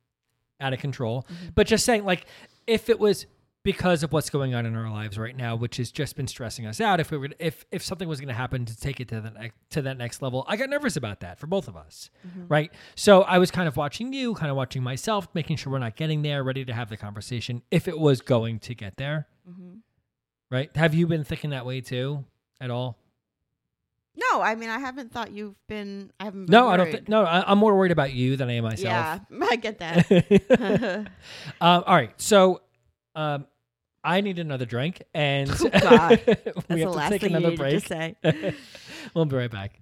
out 0.61 0.73
of 0.73 0.81
control. 0.81 1.23
Mm-hmm. 1.23 1.51
But 1.55 1.69
just 1.69 1.85
saying, 1.85 2.05
like, 2.05 2.27
if 2.67 2.89
it 2.89 2.99
was 2.99 3.27
because 3.65 4.03
of 4.05 4.13
what's 4.13 4.31
going 4.31 4.55
on 4.55 4.67
in 4.67 4.77
our 4.77 4.91
lives 4.91 5.19
right 5.19 5.35
now, 5.37 5.57
which 5.57 5.79
has 5.79 5.91
just 5.91 6.15
been 6.17 6.27
stressing 6.29 6.67
us 6.67 6.81
out, 6.81 7.01
if 7.01 7.11
we 7.11 7.19
were 7.19 7.31
if 7.41 7.65
if 7.73 7.83
something 7.83 8.07
was 8.09 8.21
going 8.21 8.29
to 8.29 8.35
happen 8.35 8.65
to 8.67 8.79
take 8.79 9.01
it 9.01 9.09
to 9.09 9.21
the 9.21 9.31
next 9.31 9.57
to 9.71 9.83
that 9.83 9.99
next 9.99 10.23
level, 10.23 10.45
I 10.47 10.57
got 10.57 10.71
nervous 10.71 10.97
about 10.97 11.21
that 11.21 11.41
for 11.41 11.47
both 11.49 11.67
of 11.67 11.77
us, 11.77 12.11
Mm-hmm. 12.29 12.47
right? 12.49 12.73
So 12.95 13.23
I 13.23 13.39
was 13.39 13.51
kind 13.51 13.67
of 13.67 13.77
watching 13.77 14.13
you, 14.13 14.35
kind 14.35 14.51
of 14.51 14.57
watching 14.57 14.83
myself, 14.83 15.27
making 15.35 15.57
sure 15.57 15.73
we're 15.73 15.79
not 15.81 15.97
getting 15.97 16.23
there, 16.23 16.45
ready 16.45 16.65
to 16.65 16.73
have 16.73 16.89
the 16.91 16.97
conversation 16.97 17.63
if 17.71 17.89
it 17.89 17.99
was 17.99 18.21
going 18.21 18.61
to 18.61 18.75
get 18.75 18.97
there, 18.99 19.27
Mm-hmm. 19.51 19.79
right? 20.51 20.71
Have 20.77 20.95
you 20.95 21.07
been 21.07 21.25
thinking 21.25 21.51
that 21.51 21.67
way 21.67 21.81
too 21.81 22.25
at 22.61 22.71
all? 22.71 22.99
No, 24.17 24.43
I 24.43 24.55
mean 24.55 24.69
I 24.69 24.79
haven't 24.79 25.11
thought 25.11 25.33
you've 25.33 25.57
been. 25.69 26.13
I 26.21 26.25
haven't. 26.27 26.47
Been 26.47 26.53
No, 26.53 26.69
I 26.69 26.77
don't. 26.77 26.91
Th- 26.91 27.09
no, 27.09 27.25
I, 27.25 27.51
I'm 27.51 27.59
more 27.59 27.75
worried 27.77 27.91
about 27.93 28.13
you 28.13 28.37
than 28.37 28.49
I 28.49 28.53
am 28.53 28.63
myself. 28.65 29.21
Yeah, 29.31 29.47
I 29.51 29.57
get 29.57 29.79
that. 29.81 30.11
um, 31.61 31.83
all 31.87 31.95
right, 31.97 32.13
so 32.21 32.61
um, 33.17 33.47
I 34.05 34.21
need 34.21 34.39
another 34.39 34.67
drink, 34.67 35.03
and 35.15 35.51
Oh, 35.51 35.69
God. 35.81 36.21
we 36.27 36.35
That's 36.35 36.47
have 36.57 36.67
the 36.69 36.77
to 36.77 36.91
last 36.91 37.11
take 37.11 37.23
another 37.23 37.57
break. 37.57 37.87
say. 37.87 38.15
we'll 39.15 39.25
be 39.25 39.37
right 39.37 39.51
back. 39.51 39.81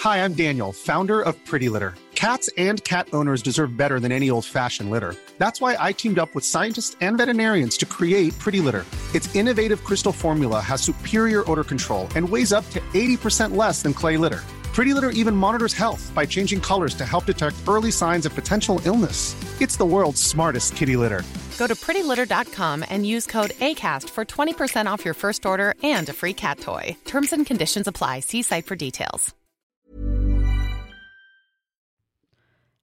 Hi, 0.00 0.24
I'm 0.24 0.32
Daniel, 0.32 0.72
founder 0.72 1.20
of 1.20 1.44
Pretty 1.44 1.68
Litter. 1.68 1.94
Cats 2.14 2.48
and 2.56 2.82
cat 2.84 3.08
owners 3.12 3.42
deserve 3.42 3.76
better 3.76 3.98
than 3.98 4.12
any 4.12 4.30
old 4.30 4.44
fashioned 4.44 4.90
litter. 4.90 5.14
That's 5.38 5.60
why 5.60 5.76
I 5.78 5.92
teamed 5.92 6.18
up 6.18 6.34
with 6.34 6.44
scientists 6.44 6.96
and 7.00 7.16
veterinarians 7.18 7.76
to 7.78 7.86
create 7.86 8.38
Pretty 8.38 8.60
Litter. 8.60 8.84
Its 9.14 9.34
innovative 9.34 9.82
crystal 9.84 10.12
formula 10.12 10.60
has 10.60 10.80
superior 10.82 11.50
odor 11.50 11.64
control 11.64 12.08
and 12.16 12.26
weighs 12.28 12.52
up 12.52 12.68
to 12.70 12.80
80% 12.94 13.56
less 13.56 13.82
than 13.82 13.92
clay 13.94 14.16
litter. 14.16 14.40
Pretty 14.72 14.94
Litter 14.94 15.10
even 15.10 15.36
monitors 15.36 15.74
health 15.74 16.10
by 16.14 16.24
changing 16.24 16.60
colors 16.60 16.94
to 16.94 17.04
help 17.04 17.26
detect 17.26 17.56
early 17.68 17.90
signs 17.90 18.24
of 18.24 18.34
potential 18.34 18.80
illness. 18.84 19.34
It's 19.60 19.76
the 19.76 19.84
world's 19.84 20.22
smartest 20.22 20.76
kitty 20.76 20.96
litter. 20.96 21.22
Go 21.58 21.66
to 21.66 21.74
prettylitter.com 21.74 22.84
and 22.88 23.06
use 23.06 23.26
code 23.26 23.50
ACAST 23.50 24.08
for 24.08 24.24
20% 24.24 24.86
off 24.86 25.04
your 25.04 25.14
first 25.14 25.44
order 25.44 25.74
and 25.82 26.08
a 26.08 26.14
free 26.14 26.32
cat 26.32 26.60
toy. 26.60 26.96
Terms 27.04 27.32
and 27.34 27.44
conditions 27.44 27.86
apply. 27.86 28.20
See 28.20 28.42
site 28.42 28.64
for 28.64 28.76
details. 28.76 29.34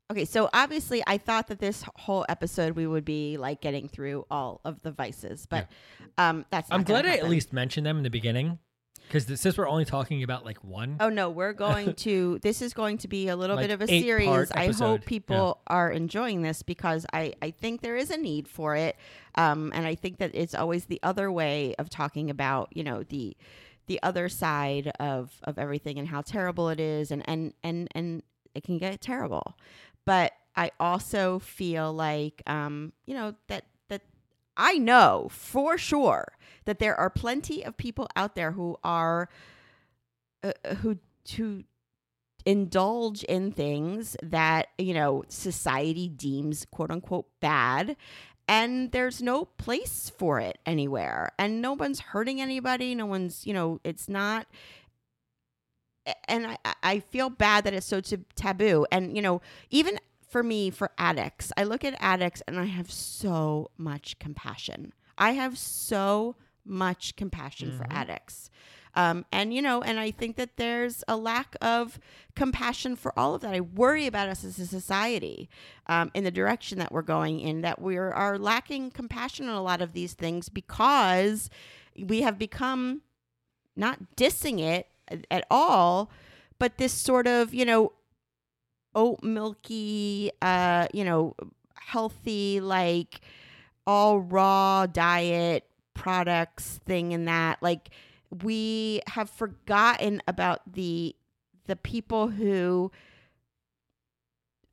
Okay, 0.10 0.24
so 0.24 0.50
obviously, 0.54 1.04
I 1.06 1.18
thought 1.18 1.48
that 1.48 1.60
this 1.60 1.84
whole 1.96 2.26
episode 2.30 2.78
we 2.78 2.88
would 2.88 3.04
be 3.04 3.36
like 3.38 3.60
getting 3.60 3.90
through 3.90 4.26
all 4.32 4.62
of 4.64 4.82
the 4.82 4.92
vices, 4.92 5.46
but 5.46 5.68
um, 6.18 6.46
that's. 6.50 6.70
Not 6.70 6.76
I'm 6.78 6.84
glad 6.86 7.04
gonna 7.04 7.16
I 7.16 7.18
at 7.18 7.28
least 7.30 7.52
mentioned 7.52 7.86
them 7.86 7.98
in 7.98 8.04
the 8.04 8.10
beginning, 8.10 8.58
because 9.08 9.40
since 9.40 9.58
we're 9.58 9.68
only 9.68 9.86
talking 9.86 10.24
about 10.24 10.46
like 10.46 10.64
one. 10.64 10.98
Oh 11.00 11.10
no, 11.10 11.30
we're 11.30 11.54
going 11.54 11.94
to. 12.06 12.40
this 12.42 12.62
is 12.62 12.74
going 12.74 12.98
to 13.00 13.08
be 13.08 13.28
a 13.30 13.36
little 13.36 13.56
Like 13.56 13.68
bit 13.68 13.74
of 13.74 13.82
a 13.82 13.88
series. 13.88 14.52
I 14.52 14.72
hope 14.72 15.02
yeah. 15.02 15.08
people 15.08 15.62
are 15.68 15.90
enjoying 15.92 16.42
this 16.42 16.64
because 16.64 17.06
I 17.14 17.34
I 17.42 17.52
think 17.52 17.82
there 17.82 17.96
is 17.96 18.12
a 18.12 18.18
need 18.18 18.48
for 18.48 18.76
it, 18.76 18.96
um, 19.36 19.72
and 19.74 19.86
I 19.86 19.96
think 19.96 20.18
that 20.20 20.32
it's 20.34 20.54
always 20.54 20.86
the 20.86 21.00
other 21.04 21.32
way 21.32 21.76
of 21.80 21.90
talking 21.90 22.30
about 22.30 22.70
you 22.76 22.84
know 22.84 23.04
the 23.04 23.36
the 23.88 24.02
other 24.04 24.30
side 24.30 24.92
of 25.00 25.40
of 25.44 25.58
everything 25.58 25.98
and 25.98 26.08
how 26.08 26.22
terrible 26.22 26.70
it 26.70 26.80
is, 26.80 27.12
and 27.12 27.28
and 27.28 27.54
and 27.64 27.88
and 27.96 28.24
it 28.54 28.64
can 28.64 28.78
get 28.78 29.00
terrible, 29.02 29.58
but 30.06 30.34
I 30.56 30.72
also 30.80 31.40
feel 31.40 31.94
like 31.94 32.42
um 32.48 32.94
you 33.06 33.14
know 33.14 33.36
that 33.48 33.66
I 34.58 34.80
know 34.80 35.30
for 35.32 35.78
sure 35.78 36.34
that 36.66 36.80
there 36.80 36.96
are 36.96 37.10
plenty 37.10 37.64
of 37.64 37.78
people 37.78 38.10
out 38.16 38.36
there 38.36 38.52
who 38.52 38.78
are 38.84 39.30
uh, 40.44 40.52
who 40.82 40.98
who 41.36 41.64
indulge 42.46 43.24
in 43.26 43.52
things 43.52 44.16
that 44.24 44.68
you 44.78 44.94
know 44.94 45.24
society 45.28 46.08
deems 46.10 46.66
quote 46.72 46.92
unquote 46.92 47.28
bad 47.42 47.98
and 48.48 48.92
there's 48.94 49.22
no 49.22 49.46
place 49.46 50.10
for 50.18 50.40
it 50.40 50.58
anywhere 50.66 51.32
and 51.38 51.62
no 51.62 51.74
one's 51.74 52.00
hurting 52.00 52.40
anybody 52.42 52.96
no 52.96 53.06
one's 53.06 53.46
you 53.46 53.54
know 53.54 53.80
it's 53.84 54.08
not 54.08 54.48
and 56.28 56.48
I, 56.48 56.58
I- 56.66 56.74
I 56.84 57.00
feel 57.00 57.30
bad 57.30 57.64
that 57.66 57.74
it's 57.74 57.86
so 57.86 58.02
t- 58.02 58.18
taboo. 58.36 58.86
And, 58.92 59.16
you 59.16 59.22
know, 59.22 59.42
even 59.70 60.00
for 60.28 60.44
me, 60.44 60.70
for 60.70 60.92
addicts, 60.98 61.52
I 61.58 61.64
look 61.64 61.84
at 61.84 61.96
addicts 62.00 62.44
and 62.48 62.60
I 62.60 62.66
have 62.66 62.92
so 62.92 63.72
much 63.78 64.20
compassion. 64.20 64.94
I 65.18 65.32
have 65.32 65.58
so 65.58 66.36
much 66.66 67.16
compassion 67.16 67.78
for 67.78 67.88
addicts. 67.90 68.50
Um, 68.94 69.26
and, 69.32 69.54
you 69.54 69.62
know, 69.62 69.82
and 69.84 70.00
I 70.00 70.10
think 70.10 70.38
that 70.38 70.58
there's 70.58 71.04
a 71.08 71.16
lack 71.16 71.56
of 71.62 72.00
compassion 72.36 72.96
for 72.96 73.18
all 73.18 73.36
of 73.36 73.42
that. 73.42 73.54
I 73.54 73.62
worry 73.62 74.08
about 74.08 74.28
us 74.28 74.44
as 74.44 74.58
a 74.58 74.66
society 74.66 75.50
um, 75.86 76.10
in 76.16 76.24
the 76.24 76.32
direction 76.32 76.80
that 76.80 76.92
we're 76.92 77.04
going 77.04 77.40
in, 77.40 77.62
that 77.62 77.80
we 77.80 77.96
are, 77.98 78.12
are 78.12 78.40
lacking 78.40 78.92
compassion 78.92 79.48
on 79.50 79.56
a 79.56 79.62
lot 79.62 79.82
of 79.84 79.94
these 79.94 80.14
things 80.14 80.50
because 80.50 81.50
we 81.96 82.22
have 82.22 82.40
become 82.40 83.02
not 83.76 84.00
dissing 84.16 84.60
it 84.60 84.88
at 85.30 85.46
all, 85.52 86.10
but 86.58 86.78
this 86.78 86.92
sort 86.92 87.28
of, 87.28 87.54
you 87.54 87.66
know, 87.66 87.94
oat 88.98 89.24
milky, 89.24 90.32
uh, 90.42 90.88
you 90.94 91.06
know, 91.06 91.36
healthy, 91.76 92.60
like 92.60 93.22
all 93.86 94.20
raw 94.20 94.86
diet 94.88 95.64
products 95.94 96.82
thing 96.86 97.14
and 97.14 97.28
that. 97.30 97.62
Like 97.62 97.90
we 98.44 99.02
have 99.08 99.30
forgotten 99.30 100.22
about 100.28 100.60
the 100.74 101.16
the 101.68 101.76
people 101.78 102.28
who 102.28 102.92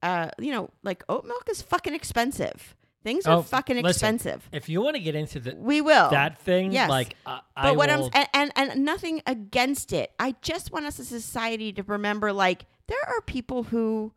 uh 0.02 0.30
you 0.38 0.52
know, 0.52 0.70
like 0.82 1.04
oat 1.08 1.24
milk 1.24 1.46
is 1.50 1.62
fucking 1.62 1.94
expensive. 1.94 2.74
Things 3.02 3.26
are 3.26 3.36
Oh, 3.38 3.42
fucking 3.42 3.76
listen, 3.76 4.14
expensive. 4.14 4.48
If 4.50 4.68
you 4.70 4.80
want 4.80 4.96
to 4.96 5.00
get 5.02 5.14
into 5.14 5.38
the 5.38 5.54
We 5.56 5.82
will. 5.82 6.08
that 6.10 6.38
thing, 6.38 6.72
Yes. 6.72 6.88
like 6.88 7.16
uh, 7.26 7.40
But 7.54 7.64
I 7.66 7.72
what 7.72 7.90
will, 7.90 8.06
I'm 8.14 8.26
and, 8.34 8.50
and 8.56 8.70
and 8.72 8.84
nothing 8.84 9.22
against 9.26 9.92
it. 9.92 10.10
I 10.18 10.34
just 10.40 10.72
want 10.72 10.86
us 10.86 10.98
as 10.98 11.12
a 11.12 11.20
society 11.20 11.70
to 11.74 11.82
remember 11.82 12.32
like 12.32 12.64
there 12.88 13.08
are 13.08 13.20
people 13.20 13.64
who 13.64 14.12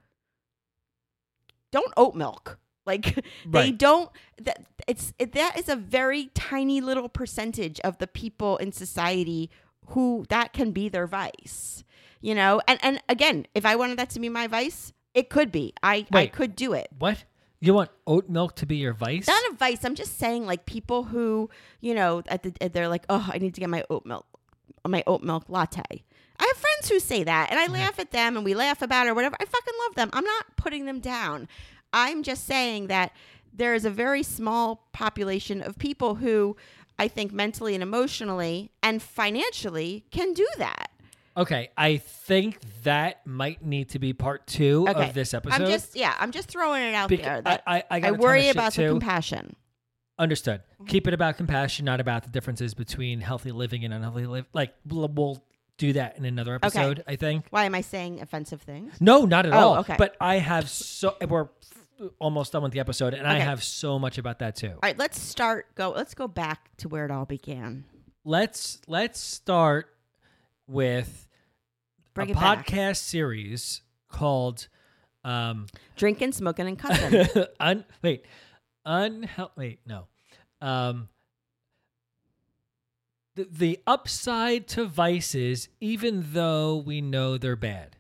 don't 1.72 1.94
oat 1.98 2.16
milk. 2.16 2.60
Like 2.86 3.24
they 3.46 3.72
don't 3.72 4.10
that 4.42 4.66
it's 4.88 5.14
it, 5.20 5.34
that 5.34 5.58
is 5.58 5.70
a 5.70 5.76
very 5.76 6.30
tiny 6.34 6.82
little 6.82 7.10
percentage 7.10 7.80
of 7.82 7.98
the 7.98 8.08
people 8.08 8.58
in 8.58 8.72
society 8.72 9.50
who 9.88 10.26
that 10.30 10.54
can 10.54 10.72
be 10.72 10.90
their 10.90 11.08
vice. 11.08 11.84
You 12.22 12.36
know? 12.36 12.62
And 12.68 12.80
and 12.82 13.02
again, 13.10 13.46
if 13.54 13.66
I 13.66 13.76
wanted 13.76 14.00
that 14.00 14.10
to 14.12 14.20
be 14.20 14.30
my 14.30 14.48
vice, 14.48 14.94
it 15.14 15.30
could 15.30 15.52
be. 15.52 15.74
I 15.84 16.06
I 16.12 16.28
could 16.28 16.56
do 16.56 16.74
it. 16.74 16.88
what 16.98 17.24
you 17.60 17.74
want 17.74 17.90
oat 18.06 18.30
milk 18.30 18.56
to 18.58 18.66
be 18.66 18.78
your 18.78 18.94
vice? 18.94 19.28
Not 19.28 19.52
a 19.52 19.56
vice. 19.56 19.84
I'm 19.84 19.96
just 19.96 20.20
saying, 20.20 20.46
like 20.46 20.66
people 20.66 21.04
who, 21.04 21.50
you 21.82 21.96
know, 21.96 22.22
at 22.28 22.44
the 22.44 22.70
they're 22.70 22.88
like, 22.88 23.06
oh, 23.10 23.28
I 23.32 23.40
need 23.40 23.56
to 23.56 23.60
get 23.60 23.70
my 23.70 23.84
oat 23.90 24.06
milk, 24.06 24.26
my 24.86 25.04
oat 25.08 25.24
milk 25.24 25.46
latte. 25.48 26.06
I 26.40 26.46
have 26.46 26.58
friends 26.58 26.90
who 26.90 27.00
say 27.00 27.24
that, 27.24 27.50
and 27.52 27.60
I 27.60 27.68
laugh 27.68 28.00
at 28.00 28.12
them, 28.12 28.36
and 28.36 28.46
we 28.46 28.54
laugh 28.54 28.82
about 28.82 29.08
it 29.08 29.10
or 29.10 29.14
whatever. 29.16 29.36
I 29.40 29.46
fucking 29.46 29.74
love 29.88 29.96
them. 29.96 30.10
I'm 30.14 30.24
not 30.24 30.46
putting 30.56 30.86
them 30.86 31.00
down. 31.00 31.48
I'm 31.94 32.22
just 32.24 32.46
saying 32.46 32.88
that 32.88 33.12
there 33.54 33.74
is 33.74 33.86
a 33.86 33.90
very 33.90 34.22
small 34.24 34.88
population 34.94 35.62
of 35.64 35.80
people 35.80 36.16
who 36.16 36.56
I 37.00 37.08
think 37.08 37.32
mentally 37.32 37.74
and 37.74 37.82
emotionally 37.82 38.72
and 38.84 39.02
financially 39.02 40.06
can 40.12 40.34
do 40.34 40.48
that. 40.58 40.92
Okay, 41.36 41.70
I 41.78 41.98
think 41.98 42.60
that 42.84 43.26
might 43.26 43.64
need 43.64 43.90
to 43.90 44.00
be 44.00 44.12
part 44.14 44.48
two 44.48 44.86
Okay, 44.90 45.08
of 45.08 45.14
this 45.14 45.34
episode. 45.36 45.62
I'm 45.62 45.68
just 45.68 45.96
yeah, 45.96 46.16
I'm 46.20 46.32
just 46.32 46.50
throwing 46.50 46.82
it 46.84 46.94
out 46.96 47.10
there. 47.10 47.42
That 47.42 47.64
I- 47.68 47.84
I- 47.92 48.02
I 48.08 48.12
worry 48.12 48.50
about 48.50 48.74
the 48.74 48.84
too. 48.84 48.90
compassion. 48.90 49.56
Understood. 50.20 50.62
Mm-hmm. 50.74 50.86
Keep 50.86 51.08
it 51.08 51.14
about 51.14 51.38
compassion, 51.38 51.86
not 51.86 52.00
about 52.00 52.24
the 52.24 52.30
differences 52.32 52.74
between 52.74 53.22
healthy 53.22 53.52
living 53.52 53.86
and 53.86 53.94
unhealthy 53.94 54.26
live. 54.26 54.46
Like 54.54 54.74
we'll 54.88 55.44
do 55.78 55.94
that 55.94 56.18
in 56.18 56.26
another 56.26 56.56
episode. 56.56 57.04
I 57.08 57.16
think. 57.16 57.46
Why 57.50 57.66
am 57.66 57.76
I 57.76 57.82
saying 57.82 58.22
offensive 58.22 58.62
things? 58.62 59.00
No, 59.00 59.26
not 59.26 59.46
at 59.46 59.54
Oh, 59.54 59.58
all. 59.58 59.78
okay. 59.80 59.96
But 59.98 60.16
I 60.20 60.36
have 60.40 60.70
so 60.70 61.16
we're 61.28 61.44
f- 62.02 62.10
almost 62.20 62.52
done 62.54 62.64
with 62.64 62.72
the 62.72 62.80
episode, 62.80 63.14
and 63.14 63.28
I 63.28 63.36
Okay. 63.36 63.46
have 63.46 63.64
so 63.64 63.98
much 64.00 64.18
about 64.18 64.40
that 64.40 64.56
too. 64.56 64.70
All 64.70 64.80
right, 64.84 64.98
let's 64.98 65.20
start. 65.20 65.74
Go. 65.76 65.92
Let's 65.92 66.14
go 66.14 66.28
back 66.28 66.76
to 66.78 66.88
where 66.90 67.06
it 67.06 67.12
all 67.12 67.26
began. 67.26 67.86
Let's 68.26 68.82
let's 68.88 69.20
start 69.20 69.88
with 70.68 71.28
Bring 72.14 72.30
a 72.30 72.32
it 72.32 72.36
back. 72.36 72.66
podcast 72.68 72.98
series 72.98 73.82
called 74.10 74.68
um 75.24 75.68
Drinking, 75.96 76.32
smoking, 76.34 76.68
and 76.68 76.78
cussing. 76.80 77.28
un 77.60 77.86
wait 78.02 78.26
unhealthy 78.86 79.52
wait 79.58 79.80
no 79.86 80.08
um 80.62 81.10
the, 83.38 83.48
the 83.52 83.80
upside 83.88 84.68
to 84.70 84.86
vices 84.86 85.70
even 85.80 86.26
though 86.34 86.76
we 86.78 87.00
know 87.02 87.38
they're 87.38 87.56
bad 87.56 87.96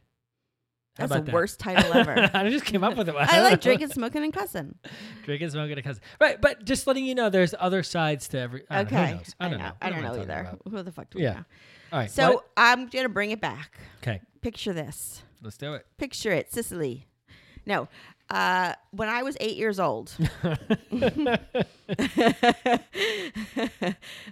How 0.98 1.08
That's 1.08 1.20
the 1.22 1.26
that? 1.28 1.34
worst 1.34 1.60
title 1.60 1.94
ever. 1.94 2.30
I 2.34 2.50
just 2.50 2.66
came 2.66 2.84
up 2.84 2.98
with 2.98 3.08
it. 3.08 3.16
I 3.16 3.42
like 3.44 3.62
drinking, 3.62 3.90
smoking, 4.00 4.24
and 4.24 4.34
cussing. 4.34 4.76
drinking, 5.24 5.50
smoking, 5.52 5.78
and 5.78 5.84
cussing. 5.84 6.02
Right, 6.20 6.42
but 6.42 6.66
just 6.66 6.88
letting 6.88 7.06
you 7.06 7.14
know, 7.16 7.30
there's 7.30 7.54
other 7.60 7.84
sides 7.84 8.28
to 8.30 8.40
every. 8.40 8.64
I 8.70 8.84
don't 8.84 8.92
know. 8.92 9.00
Okay. 9.00 9.14
knows? 9.14 9.36
I 9.40 9.50
don't 9.50 9.60
know. 9.60 9.72
I 9.82 9.90
don't 9.90 10.00
am 10.00 10.04
know 10.06 10.22
either. 10.22 10.40
about? 10.42 10.62
Who 10.70 10.82
the 10.84 10.92
fuck 10.92 11.10
do 11.12 11.20
Yeah. 11.22 11.30
we 11.30 11.36
know? 11.36 11.46
All 11.94 12.00
right. 12.00 12.12
So 12.12 12.34
what? 12.34 12.50
I'm 12.58 12.88
gonna 12.88 13.10
bring 13.10 13.32
it 13.32 13.40
back. 13.40 13.78
okay, 14.02 14.22
Picture 14.42 14.74
this. 14.74 15.22
let's 15.44 15.58
do 15.58 15.74
it. 15.76 15.86
Picture 15.98 16.32
it, 16.32 16.52
Sicily. 16.52 17.06
No, 17.68 17.88
uh, 18.30 18.74
when 18.92 19.10
I 19.10 19.24
was 19.24 19.38
eight 19.40 19.58
years 19.58 19.80
old. 19.80 20.14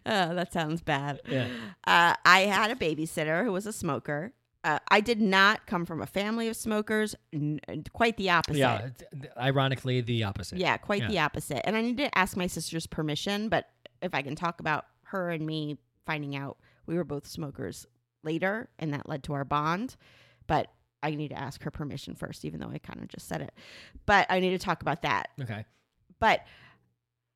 oh, 0.05 0.35
that 0.35 0.49
sounds 0.51 0.81
bad. 0.81 1.21
Yeah. 1.29 1.47
Uh, 1.85 2.13
I 2.25 2.41
had 2.41 2.71
a 2.71 2.75
babysitter 2.75 3.43
who 3.43 3.51
was 3.51 3.65
a 3.65 3.73
smoker. 3.73 4.33
Uh, 4.63 4.79
I 4.89 4.99
did 4.99 5.21
not 5.21 5.67
come 5.67 5.85
from 5.85 6.01
a 6.01 6.07
family 6.07 6.47
of 6.47 6.55
smokers. 6.55 7.15
N- 7.31 7.59
quite 7.93 8.17
the 8.17 8.31
opposite. 8.31 8.57
Yeah. 8.59 8.85
it's- 8.87 9.29
Ironically, 9.37 10.01
the 10.01 10.23
opposite. 10.23 10.57
Yeah, 10.57 10.77
quite 10.77 11.01
Yeah. 11.03 11.07
the 11.07 11.19
opposite. 11.19 11.65
And 11.67 11.75
I 11.75 11.81
need 11.81 11.97
to 11.97 12.17
ask 12.17 12.35
my 12.35 12.47
sister's 12.47 12.87
permission, 12.87 13.49
but 13.49 13.69
if 14.01 14.13
I 14.15 14.21
can 14.23 14.35
talk 14.35 14.59
about 14.59 14.85
her 15.03 15.29
and 15.29 15.45
me 15.45 15.77
finding 16.05 16.35
out 16.35 16.57
we 16.87 16.95
were 16.97 17.03
both 17.03 17.25
smokers 17.25 17.87
later 18.23 18.69
and 18.77 18.93
that 18.93 19.07
led 19.09 19.23
to 19.23 19.33
our 19.33 19.45
bond. 19.45 19.95
But 20.47 20.67
I 21.06 21.12
need 21.14 21.30
to 21.30 21.38
ask 21.38 21.62
her 21.62 21.72
permission 21.72 22.16
first, 22.16 22.45
even 22.45 22.60
though 22.60 22.72
I 22.74 22.80
kind 22.80 22.99
of 23.01 23.08
just 23.08 23.28
said 23.28 23.41
it. 23.41 23.53
But 24.08 24.26
I 24.30 24.39
need 24.39 24.51
to 24.51 24.60
talk 24.60 24.82
about 24.82 25.03
that. 25.03 25.30
Okay. 25.39 25.66
But 26.20 26.41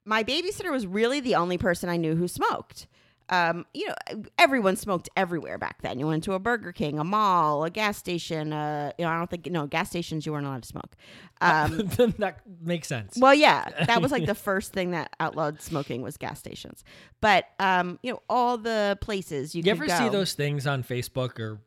my 0.06 0.24
babysitter 0.24 0.72
was 0.72 0.88
really 0.88 1.20
the 1.20 1.36
only 1.36 1.60
person 1.60 1.88
I 1.88 1.98
knew 1.98 2.16
who 2.16 2.28
smoked. 2.28 2.88
Um, 3.32 3.68
you 3.76 3.88
know, 3.88 4.24
everyone 4.40 4.76
smoked 4.76 5.08
everywhere 5.16 5.60
back 5.60 5.84
then. 5.84 6.00
You 6.00 6.08
went 6.08 6.24
to 6.24 6.34
a 6.34 6.40
Burger 6.40 6.72
King, 6.72 6.98
a 6.98 7.04
mall, 7.04 7.64
a 7.64 7.70
gas 7.70 7.96
station. 7.96 8.52
Uh, 8.52 8.92
you 8.98 9.06
know, 9.06 9.12
I 9.12 9.18
don't 9.20 9.30
think 9.30 9.46
no 9.52 9.68
gas 9.68 9.90
stations 9.90 10.26
you 10.26 10.32
weren't 10.32 10.48
allowed 10.48 10.64
to 10.64 10.68
smoke. 10.68 10.96
Um, 11.40 11.78
that 12.18 12.42
makes 12.60 12.88
sense. 12.88 13.18
well, 13.20 13.36
yeah, 13.36 13.86
that 13.86 14.02
was 14.02 14.12
like 14.12 14.26
the 14.26 14.34
first 14.34 14.74
thing 14.74 14.92
that 14.92 15.16
outlawed 15.20 15.62
smoking 15.62 16.02
was 16.02 16.18
gas 16.18 16.40
stations. 16.40 16.84
But 17.22 17.46
um, 17.60 18.00
you 18.02 18.14
know, 18.14 18.24
all 18.28 18.58
the 18.58 18.98
places 19.00 19.54
you, 19.54 19.62
you 19.64 19.72
ever 19.72 19.88
see 19.88 20.10
those 20.10 20.34
things 20.34 20.66
on 20.66 20.84
Facebook 20.84 21.40
or 21.40 21.60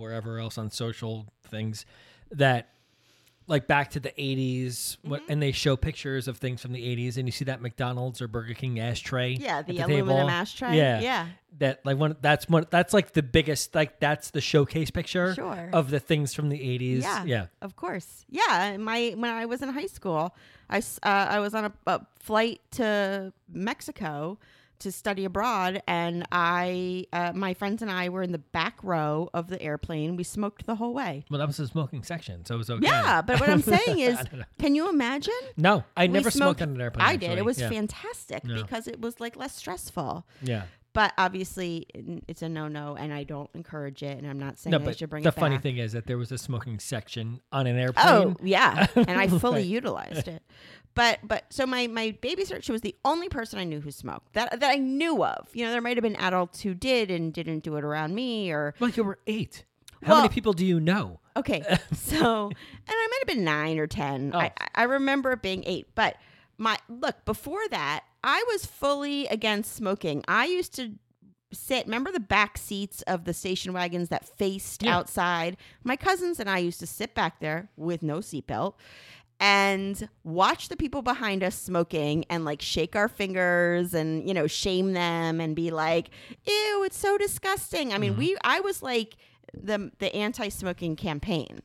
wherever 0.00 0.38
else 0.38 0.58
on 0.58 0.70
social 0.70 1.26
things 1.48 1.86
that 2.32 2.68
like 3.46 3.66
back 3.66 3.90
to 3.90 3.98
the 4.00 4.10
80s 4.10 4.96
what, 5.02 5.22
Mm-hmm. 5.22 5.32
and 5.32 5.42
they 5.42 5.50
show 5.50 5.76
pictures 5.76 6.28
of 6.28 6.38
things 6.38 6.62
from 6.62 6.72
the 6.72 6.80
80s 6.80 7.16
and 7.16 7.26
you 7.26 7.32
see 7.32 7.46
that 7.46 7.60
McDonald's 7.60 8.22
or 8.22 8.28
Burger 8.28 8.54
King 8.54 8.78
ashtray 8.78 9.32
Yeah, 9.32 9.58
at 9.58 9.66
the 9.66 9.78
aluminum 9.78 10.06
table. 10.06 10.30
ashtray. 10.30 10.76
yeah 10.76 11.00
Yeah. 11.00 11.26
that 11.58 11.80
like 11.84 11.98
one 11.98 12.14
that's 12.20 12.48
one 12.48 12.66
that's 12.70 12.94
like 12.94 13.12
the 13.12 13.24
biggest 13.24 13.74
like 13.74 13.98
that's 13.98 14.30
the 14.30 14.40
showcase 14.40 14.90
picture 14.92 15.34
Sure. 15.34 15.68
of 15.72 15.90
the 15.90 15.98
things 15.98 16.32
from 16.32 16.48
the 16.48 16.58
80s 16.58 17.02
Yeah, 17.02 17.24
yeah 17.24 17.46
of 17.60 17.74
course. 17.74 18.24
Yeah, 18.28 18.76
my 18.78 19.14
when 19.16 19.30
I 19.30 19.46
was 19.46 19.62
in 19.62 19.68
high 19.70 19.86
school, 19.86 20.32
I 20.68 20.76
s- 20.78 21.00
uh, 21.02 21.08
I 21.30 21.40
was 21.40 21.52
on 21.54 21.64
a, 21.64 21.72
a 21.88 22.00
flight 22.20 22.60
to 22.72 23.32
Mexico 23.52 24.38
to 24.80 24.92
study 24.92 25.24
abroad, 25.24 25.82
and 25.86 26.26
I 26.32 27.06
uh, 27.12 27.32
my 27.34 27.54
friends 27.54 27.82
and 27.82 27.90
I 27.90 28.08
were 28.08 28.22
in 28.22 28.32
the 28.32 28.38
back 28.38 28.78
row 28.82 29.30
of 29.32 29.48
the 29.48 29.60
airplane. 29.62 30.16
We 30.16 30.24
smoked 30.24 30.66
the 30.66 30.74
whole 30.76 30.92
way. 30.94 31.24
well 31.30 31.38
that 31.38 31.46
was 31.46 31.56
the 31.58 31.66
smoking 31.66 32.02
section 32.02 32.44
so 32.44 32.54
it 32.54 32.58
was 32.58 32.70
okay 32.70 32.86
Yeah, 32.86 33.22
but 33.22 33.40
what 33.40 33.48
I'm 33.48 33.62
saying 33.62 33.98
is, 34.10 34.18
I 34.18 34.22
don't 34.24 34.38
know. 34.40 34.44
can 34.58 34.74
you 34.74 34.88
imagine? 34.90 35.32
no 35.56 35.84
i 35.96 36.02
We 36.06 36.08
never 36.12 36.30
smoked 36.30 36.60
on 36.62 36.70
an 36.70 36.80
airplane 36.80 37.06
I 37.06 37.16
did. 37.16 37.26
actually. 37.26 37.38
It 37.38 37.44
was 37.44 37.60
yeah. 37.60 37.68
fantastic 37.70 38.42
Yeah. 38.44 38.56
because 38.62 38.86
it 38.88 39.00
was 39.00 39.20
like 39.20 39.36
less 39.36 39.54
stressful. 39.54 40.26
yeah 40.42 40.64
But 40.92 41.12
obviously, 41.16 41.86
it's 42.26 42.42
a 42.42 42.48
no-no, 42.48 42.96
and 42.96 43.12
I 43.12 43.22
don't 43.22 43.48
encourage 43.54 44.02
it. 44.02 44.18
And 44.18 44.26
I'm 44.26 44.40
not 44.40 44.58
saying 44.58 44.72
no 44.72 44.88
I 44.88 44.92
should 44.92 45.08
bring 45.08 45.22
the 45.22 45.28
it 45.28 45.34
funny 45.34 45.58
thing 45.58 45.76
is 45.76 45.92
that 45.92 46.06
there 46.06 46.18
was 46.18 46.32
a 46.32 46.38
smoking 46.38 46.80
section 46.80 47.40
on 47.52 47.68
an 47.68 47.76
oh, 47.76 47.80
airplane 47.80 48.06
Oh 48.06 48.36
yeah, 48.42 48.86
and 48.96 49.12
I 49.12 49.28
fully 49.38 49.62
utilized 49.62 50.26
it. 50.26 50.42
But 50.94 51.20
but 51.22 51.44
so 51.50 51.64
my 51.66 51.86
my 51.86 52.16
babysitter, 52.20 52.60
she 52.62 52.72
was 52.72 52.80
the 52.80 52.96
only 53.04 53.28
person 53.28 53.60
I 53.60 53.64
knew 53.64 53.80
who 53.80 53.92
smoked 53.92 54.32
that 54.32 54.58
that 54.58 54.68
I 54.70 54.76
knew 54.76 55.22
of. 55.24 55.48
You 55.54 55.64
know, 55.64 55.70
there 55.70 55.80
might 55.80 55.96
have 55.96 56.02
been 56.02 56.16
adults 56.16 56.60
who 56.62 56.74
did 56.74 57.10
and 57.10 57.32
didn't 57.32 57.60
do 57.60 57.76
it 57.76 57.84
around 57.84 58.14
me, 58.14 58.50
or 58.50 58.74
Well, 58.80 58.90
you 58.90 59.04
were 59.04 59.20
eight. 59.28 59.64
How 60.02 60.14
Well- 60.14 60.22
many 60.22 60.34
people 60.34 60.52
do 60.54 60.66
you 60.66 60.80
know? 60.80 61.20
okay. 61.36 61.62
So 61.94 62.46
and 62.48 62.54
I 62.88 63.08
might 63.10 63.18
have 63.20 63.28
been 63.36 63.44
nine 63.44 63.78
or 63.78 63.86
ten. 63.86 64.34
I 64.34 64.48
Oh. 64.60 64.64
I 64.74 64.82
remember 64.84 65.30
it 65.32 65.42
being 65.42 65.62
eight, 65.66 65.86
but 65.94 66.16
my 66.60 66.78
look 66.88 67.24
before 67.24 67.66
that, 67.70 68.04
I 68.22 68.44
was 68.52 68.66
fully 68.66 69.26
against 69.26 69.74
smoking. 69.74 70.22
I 70.28 70.44
used 70.44 70.74
to 70.76 70.92
sit 71.52 71.86
remember 71.86 72.12
the 72.12 72.20
back 72.20 72.56
seats 72.56 73.02
of 73.02 73.24
the 73.24 73.34
station 73.34 73.72
wagons 73.72 74.08
that 74.08 74.24
faced 74.38 74.84
Yeah. 74.84 74.96
outside 74.96 75.56
my 75.82 75.96
cousins 75.96 76.38
and 76.38 76.48
i 76.48 76.58
used 76.58 76.78
to 76.78 76.86
sit 76.86 77.12
back 77.12 77.40
there 77.40 77.68
with 77.76 78.04
no 78.04 78.18
seatbelt 78.18 78.74
and 79.40 80.08
watch 80.22 80.68
the 80.68 80.76
people 80.76 81.02
behind 81.02 81.42
us 81.42 81.56
smoking 81.56 82.24
and 82.30 82.44
like 82.44 82.62
shake 82.62 82.94
our 82.94 83.08
fingers 83.08 83.94
and 83.94 84.28
you 84.28 84.32
know 84.32 84.46
shame 84.46 84.92
them 84.92 85.40
and 85.40 85.56
be 85.56 85.72
like 85.72 86.10
ew 86.46 86.84
it's 86.84 86.96
so 86.96 87.18
disgusting 87.18 87.92
i 87.92 87.98
mean 87.98 88.12
mm-hmm. 88.12 88.20
we 88.20 88.36
i 88.44 88.60
was 88.60 88.80
like 88.80 89.16
the 89.52 89.90
the 89.98 90.14
anti-smoking 90.14 90.94
campaign 90.94 91.60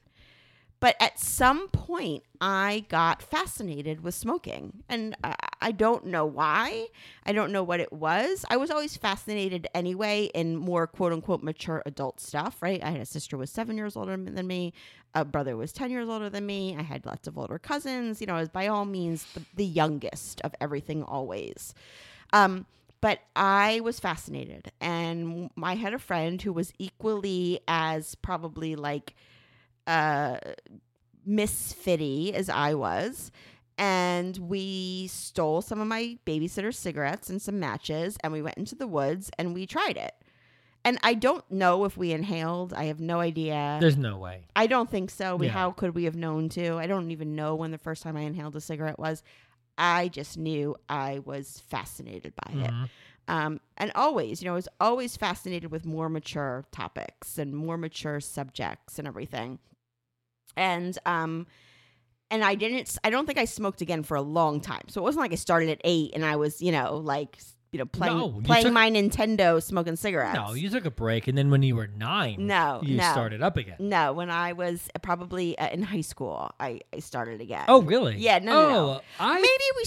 but 0.79 0.95
at 0.99 1.19
some 1.19 1.67
point 1.69 2.23
i 2.41 2.85
got 2.89 3.21
fascinated 3.21 4.01
with 4.01 4.13
smoking. 4.13 4.83
And 4.89 5.15
I, 5.23 5.35
I 5.61 5.71
don't 5.71 6.05
know 6.05 6.25
why. 6.25 6.87
I 7.25 7.31
don't 7.31 7.51
know 7.51 7.63
what 7.63 7.79
it 7.79 7.91
was. 7.91 8.45
I 8.49 8.57
was 8.57 8.69
always 8.69 8.97
fascinated 8.97 9.67
anyway 9.73 10.29
in 10.33 10.55
more 10.55 10.85
quote 10.87 11.13
unquote 11.13 11.43
mature 11.43 11.81
adult 11.85 12.19
stuff 12.19 12.61
right? 12.61 12.83
I 12.83 12.91
had 12.91 13.01
a 13.01 13.05
sister 13.05 13.35
who 13.35 13.41
was 13.41 13.51
seven 13.51 13.77
years 13.77 13.95
older 13.95 14.15
than 14.17 14.47
me. 14.47 14.73
A 15.13 15.23
brother 15.23 15.51
who 15.51 15.57
was 15.57 15.71
10 15.71 15.91
years 15.91 16.09
older 16.09 16.29
than 16.29 16.45
me. 16.45 16.75
I 16.77 16.81
had 16.81 17.05
lots 17.05 17.27
of 17.27 17.37
older 17.37 17.57
cousins. 17.57 18.19
You 18.21 18.27
know 18.27 18.35
i 18.35 18.39
was 18.39 18.49
by 18.49 18.67
all 18.67 18.85
means 18.85 19.25
the, 19.33 19.41
the 19.55 19.65
youngest 19.65 20.41
of 20.41 20.53
everything 20.59 21.03
always. 21.03 21.73
Um, 22.33 22.65
but 23.01 23.19
I 23.35 23.81
was 23.81 23.99
fascinated, 23.99 24.71
and 24.81 25.51
I 25.61 25.75
had 25.75 25.93
a 25.93 25.99
friend 25.99 26.41
who 26.41 26.51
was 26.51 26.73
equally 26.79 27.59
as 27.67 28.15
probably 28.15 28.75
like 28.75 29.13
uh, 29.87 30.37
misfitty 31.27 32.33
as 32.33 32.49
I 32.49 32.73
was. 32.73 33.31
And 33.77 34.37
we 34.37 35.07
stole 35.07 35.61
some 35.61 35.81
of 35.81 35.87
my 35.87 36.17
babysitter's 36.25 36.77
cigarettes 36.79 37.29
and 37.29 37.41
some 37.41 37.59
matches, 37.59 38.17
and 38.23 38.31
we 38.31 38.41
went 38.41 38.57
into 38.57 38.73
the 38.75 38.87
woods 38.87 39.29
and 39.37 39.53
we 39.53 39.65
tried 39.67 39.97
it. 39.97 40.13
And 40.85 40.97
I 41.03 41.15
don't 41.15 41.49
know 41.51 41.83
if 41.83 41.97
we 41.97 42.11
inhaled. 42.13 42.71
I 42.73 42.85
have 42.85 42.99
no 43.01 43.19
idea. 43.19 43.77
There's 43.81 43.97
no 43.97 44.17
way. 44.17 44.45
I 44.55 44.67
don't 44.67 44.89
think 44.89 45.09
so. 45.09 45.35
We, 45.35 45.47
Yeah. 45.47 45.53
How 45.53 45.71
could 45.71 45.95
we 45.95 46.03
have 46.05 46.15
known 46.15 46.47
to? 46.49 46.75
I 46.77 46.85
don't 46.87 47.09
even 47.11 47.35
know 47.35 47.55
when 47.55 47.71
the 47.71 47.77
first 47.79 48.03
time 48.03 48.15
I 48.15 48.21
inhaled 48.21 48.55
a 48.55 48.61
cigarette 48.61 48.99
was. 48.99 49.23
I 49.77 50.07
just 50.07 50.37
knew 50.37 50.75
I 50.87 51.19
was 51.25 51.61
fascinated 51.67 52.33
by 52.35 52.51
it. 52.61 52.71
Mhm. 52.71 52.89
Um, 53.27 53.59
and 53.77 53.91
always, 53.95 54.41
you 54.41 54.45
know, 54.45 54.53
I 54.53 54.55
was 54.55 54.69
always 54.79 55.17
fascinated 55.17 55.69
with 55.71 55.85
more 55.85 56.07
mature 56.07 56.65
topics 56.71 57.37
and 57.39 57.53
more 57.53 57.77
mature 57.77 58.19
subjects 58.21 58.99
and 58.99 59.07
everything. 59.07 59.57
And 60.57 60.97
um, 61.05 61.47
and 62.31 62.43
I 62.43 62.55
didn't. 62.55 62.97
I 63.03 63.09
don't 63.09 63.25
think 63.25 63.37
I 63.37 63.45
smoked 63.45 63.81
again 63.81 64.03
for 64.03 64.15
a 64.15 64.21
long 64.21 64.61
time. 64.61 64.83
So 64.87 65.01
it 65.01 65.03
wasn't 65.03 65.21
like 65.21 65.31
I 65.31 65.35
started 65.35 65.69
at 65.69 65.81
eight 65.83 66.11
and 66.13 66.25
I 66.25 66.35
was, 66.35 66.61
you 66.61 66.71
know, 66.71 66.97
like 66.97 67.37
you 67.71 67.79
know 67.79 67.85
playing 67.85 68.17
No, 68.17 68.35
you 68.37 68.41
playing 68.43 68.63
took- 68.65 68.73
my 68.73 68.89
Nintendo, 68.89 69.61
smoking 69.61 69.95
cigarettes. 69.95 70.35
No, 70.35 70.53
you 70.53 70.69
took 70.69 70.85
a 70.85 70.91
break, 70.91 71.27
and 71.27 71.37
then 71.37 71.49
when 71.49 71.61
you 71.63 71.75
were 71.75 71.87
nine, 71.87 72.47
No, 72.47 72.79
you 72.83 72.97
no. 72.97 73.11
started 73.11 73.41
up 73.41 73.57
again. 73.57 73.75
No, 73.79 74.13
when 74.13 74.29
I 74.29 74.53
was 74.53 74.87
probably 75.01 75.57
uh, 75.57 75.69
in 75.69 75.83
high 75.83 76.01
school, 76.01 76.51
I, 76.59 76.81
I 76.93 76.99
started 76.99 77.41
again. 77.41 77.65
Oh, 77.67 77.81
really? 77.81 78.17
Yeah, 78.17 78.39
no, 78.39 78.51
oh, 78.65 78.69
no, 78.69 78.93
no. 78.93 79.01
I 79.19 79.35
Maybe 79.35 79.63
we 79.77 79.83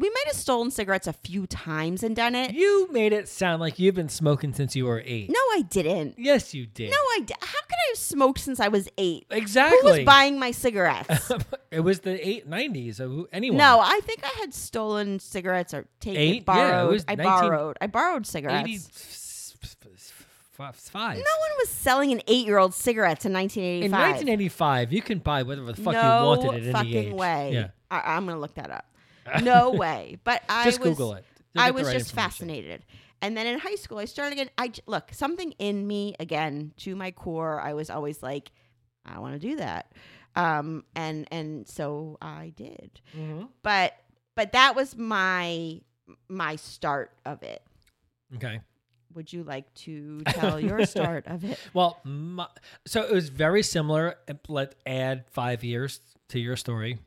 we 0.00 0.08
might 0.08 0.24
have 0.26 0.36
stolen 0.36 0.70
cigarettes 0.70 1.06
a 1.06 1.12
few 1.12 1.46
times 1.46 2.02
and 2.02 2.14
done 2.16 2.34
it. 2.34 2.52
you 2.54 2.88
made 2.92 3.12
it 3.12 3.28
sound 3.28 3.60
like 3.60 3.78
you've 3.78 3.94
been 3.94 4.08
smoking 4.08 4.52
since 4.54 4.74
you 4.76 4.86
were 4.86 5.02
eight. 5.04 5.28
No, 5.28 5.38
I 5.52 5.62
didn't. 5.68 6.14
Yes, 6.18 6.54
you 6.54 6.66
did. 6.66 6.90
No, 6.90 6.96
I. 6.96 7.20
di- 7.26 7.34
How 7.40 7.60
could 7.62 7.74
I 7.74 7.88
have 7.90 7.98
smoked 7.98 8.38
since 8.40 8.60
I 8.60 8.68
was 8.68 8.88
eight? 8.98 9.26
exactly. 9.30 9.78
Who 9.82 9.88
was 9.98 10.04
buying 10.04 10.38
my 10.38 10.50
cigarettes? 10.52 11.30
it 11.70 11.80
was 11.80 12.00
the 12.00 12.26
eight 12.26 12.46
nineties. 12.46 13.00
Anyone? 13.32 13.58
no, 13.58 13.80
I 13.80 14.00
think 14.04 14.20
I 14.24 14.32
had 14.40 14.54
stolen 14.54 15.18
cigarettes 15.18 15.74
or 15.74 15.86
taken 16.00 16.20
Eight? 16.20 16.34
Yeah, 16.36 16.42
borrowed. 16.44 16.90
was 16.92 17.04
I 17.08 17.14
19 17.16 17.31
borrowed. 17.40 17.78
I 17.80 17.86
borrowed 17.86 18.26
cigarettes. 18.26 18.68
eighty-five. 20.68 21.16
No 21.16 21.22
one 21.22 21.50
was 21.58 21.68
selling 21.68 22.12
an 22.12 22.22
eight-year-old 22.26 22.74
cigarettes 22.74 23.24
in 23.24 23.32
1985. 23.32 23.84
In 23.84 23.92
1985, 23.92 24.92
you 24.92 25.02
can 25.02 25.18
buy 25.18 25.42
whatever 25.42 25.72
the 25.72 25.82
fuck 25.82 25.94
no 25.94 26.00
you 26.00 26.26
wanted 26.26 26.68
at 26.68 26.76
any 26.76 26.92
fucking 26.94 27.16
way. 27.16 27.52
Yeah. 27.52 27.68
I, 27.90 28.16
I'm 28.16 28.26
gonna 28.26 28.40
look 28.40 28.54
that 28.54 28.70
up. 28.70 28.86
No 29.42 29.70
way. 29.72 30.18
But 30.24 30.42
I 30.48 30.64
Just 30.64 30.80
was, 30.80 30.90
Google 30.90 31.14
it. 31.14 31.24
You'll 31.54 31.64
I 31.64 31.70
was 31.70 31.86
right 31.86 31.98
just 31.98 32.12
fascinated. 32.12 32.84
And 33.20 33.36
then 33.36 33.46
in 33.46 33.58
high 33.58 33.76
school, 33.76 33.98
I 33.98 34.06
started 34.06 34.32
again. 34.32 34.50
I 34.58 34.72
look 34.86 35.10
something 35.12 35.52
in 35.58 35.86
me 35.86 36.14
again 36.18 36.72
to 36.78 36.96
my 36.96 37.12
core. 37.12 37.60
I 37.60 37.74
was 37.74 37.88
always 37.88 38.22
like, 38.22 38.50
I 39.06 39.20
want 39.20 39.34
to 39.34 39.38
do 39.38 39.56
that, 39.56 39.92
um, 40.34 40.84
and 40.96 41.28
and 41.30 41.68
so 41.68 42.18
I 42.20 42.52
did. 42.56 43.00
Mm-hmm. 43.16 43.44
But 43.62 43.94
but 44.34 44.52
that 44.52 44.74
was 44.74 44.96
my 44.96 45.80
my 46.28 46.56
start 46.56 47.12
of 47.24 47.42
it. 47.42 47.62
Okay. 48.36 48.60
would 49.14 49.30
you 49.32 49.44
like 49.44 49.72
to 49.74 50.20
tell 50.26 50.58
your 50.58 50.86
start 50.94 51.26
of 51.26 51.44
it? 51.44 51.58
Well, 51.74 51.98
my, 52.04 52.46
so 52.86 53.02
it 53.02 53.12
was 53.12 53.28
very 53.28 53.62
similar. 53.62 54.16
and 54.26 54.38
Let 54.48 54.74
add 54.86 55.24
five 55.30 55.62
years 55.64 56.00
to 56.30 56.38
your 56.40 56.56
story, 56.56 56.98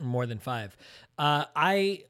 more 0.00 0.26
than 0.26 0.38
five. 0.38 0.76
Uh, 1.18 1.44
I 1.56 2.04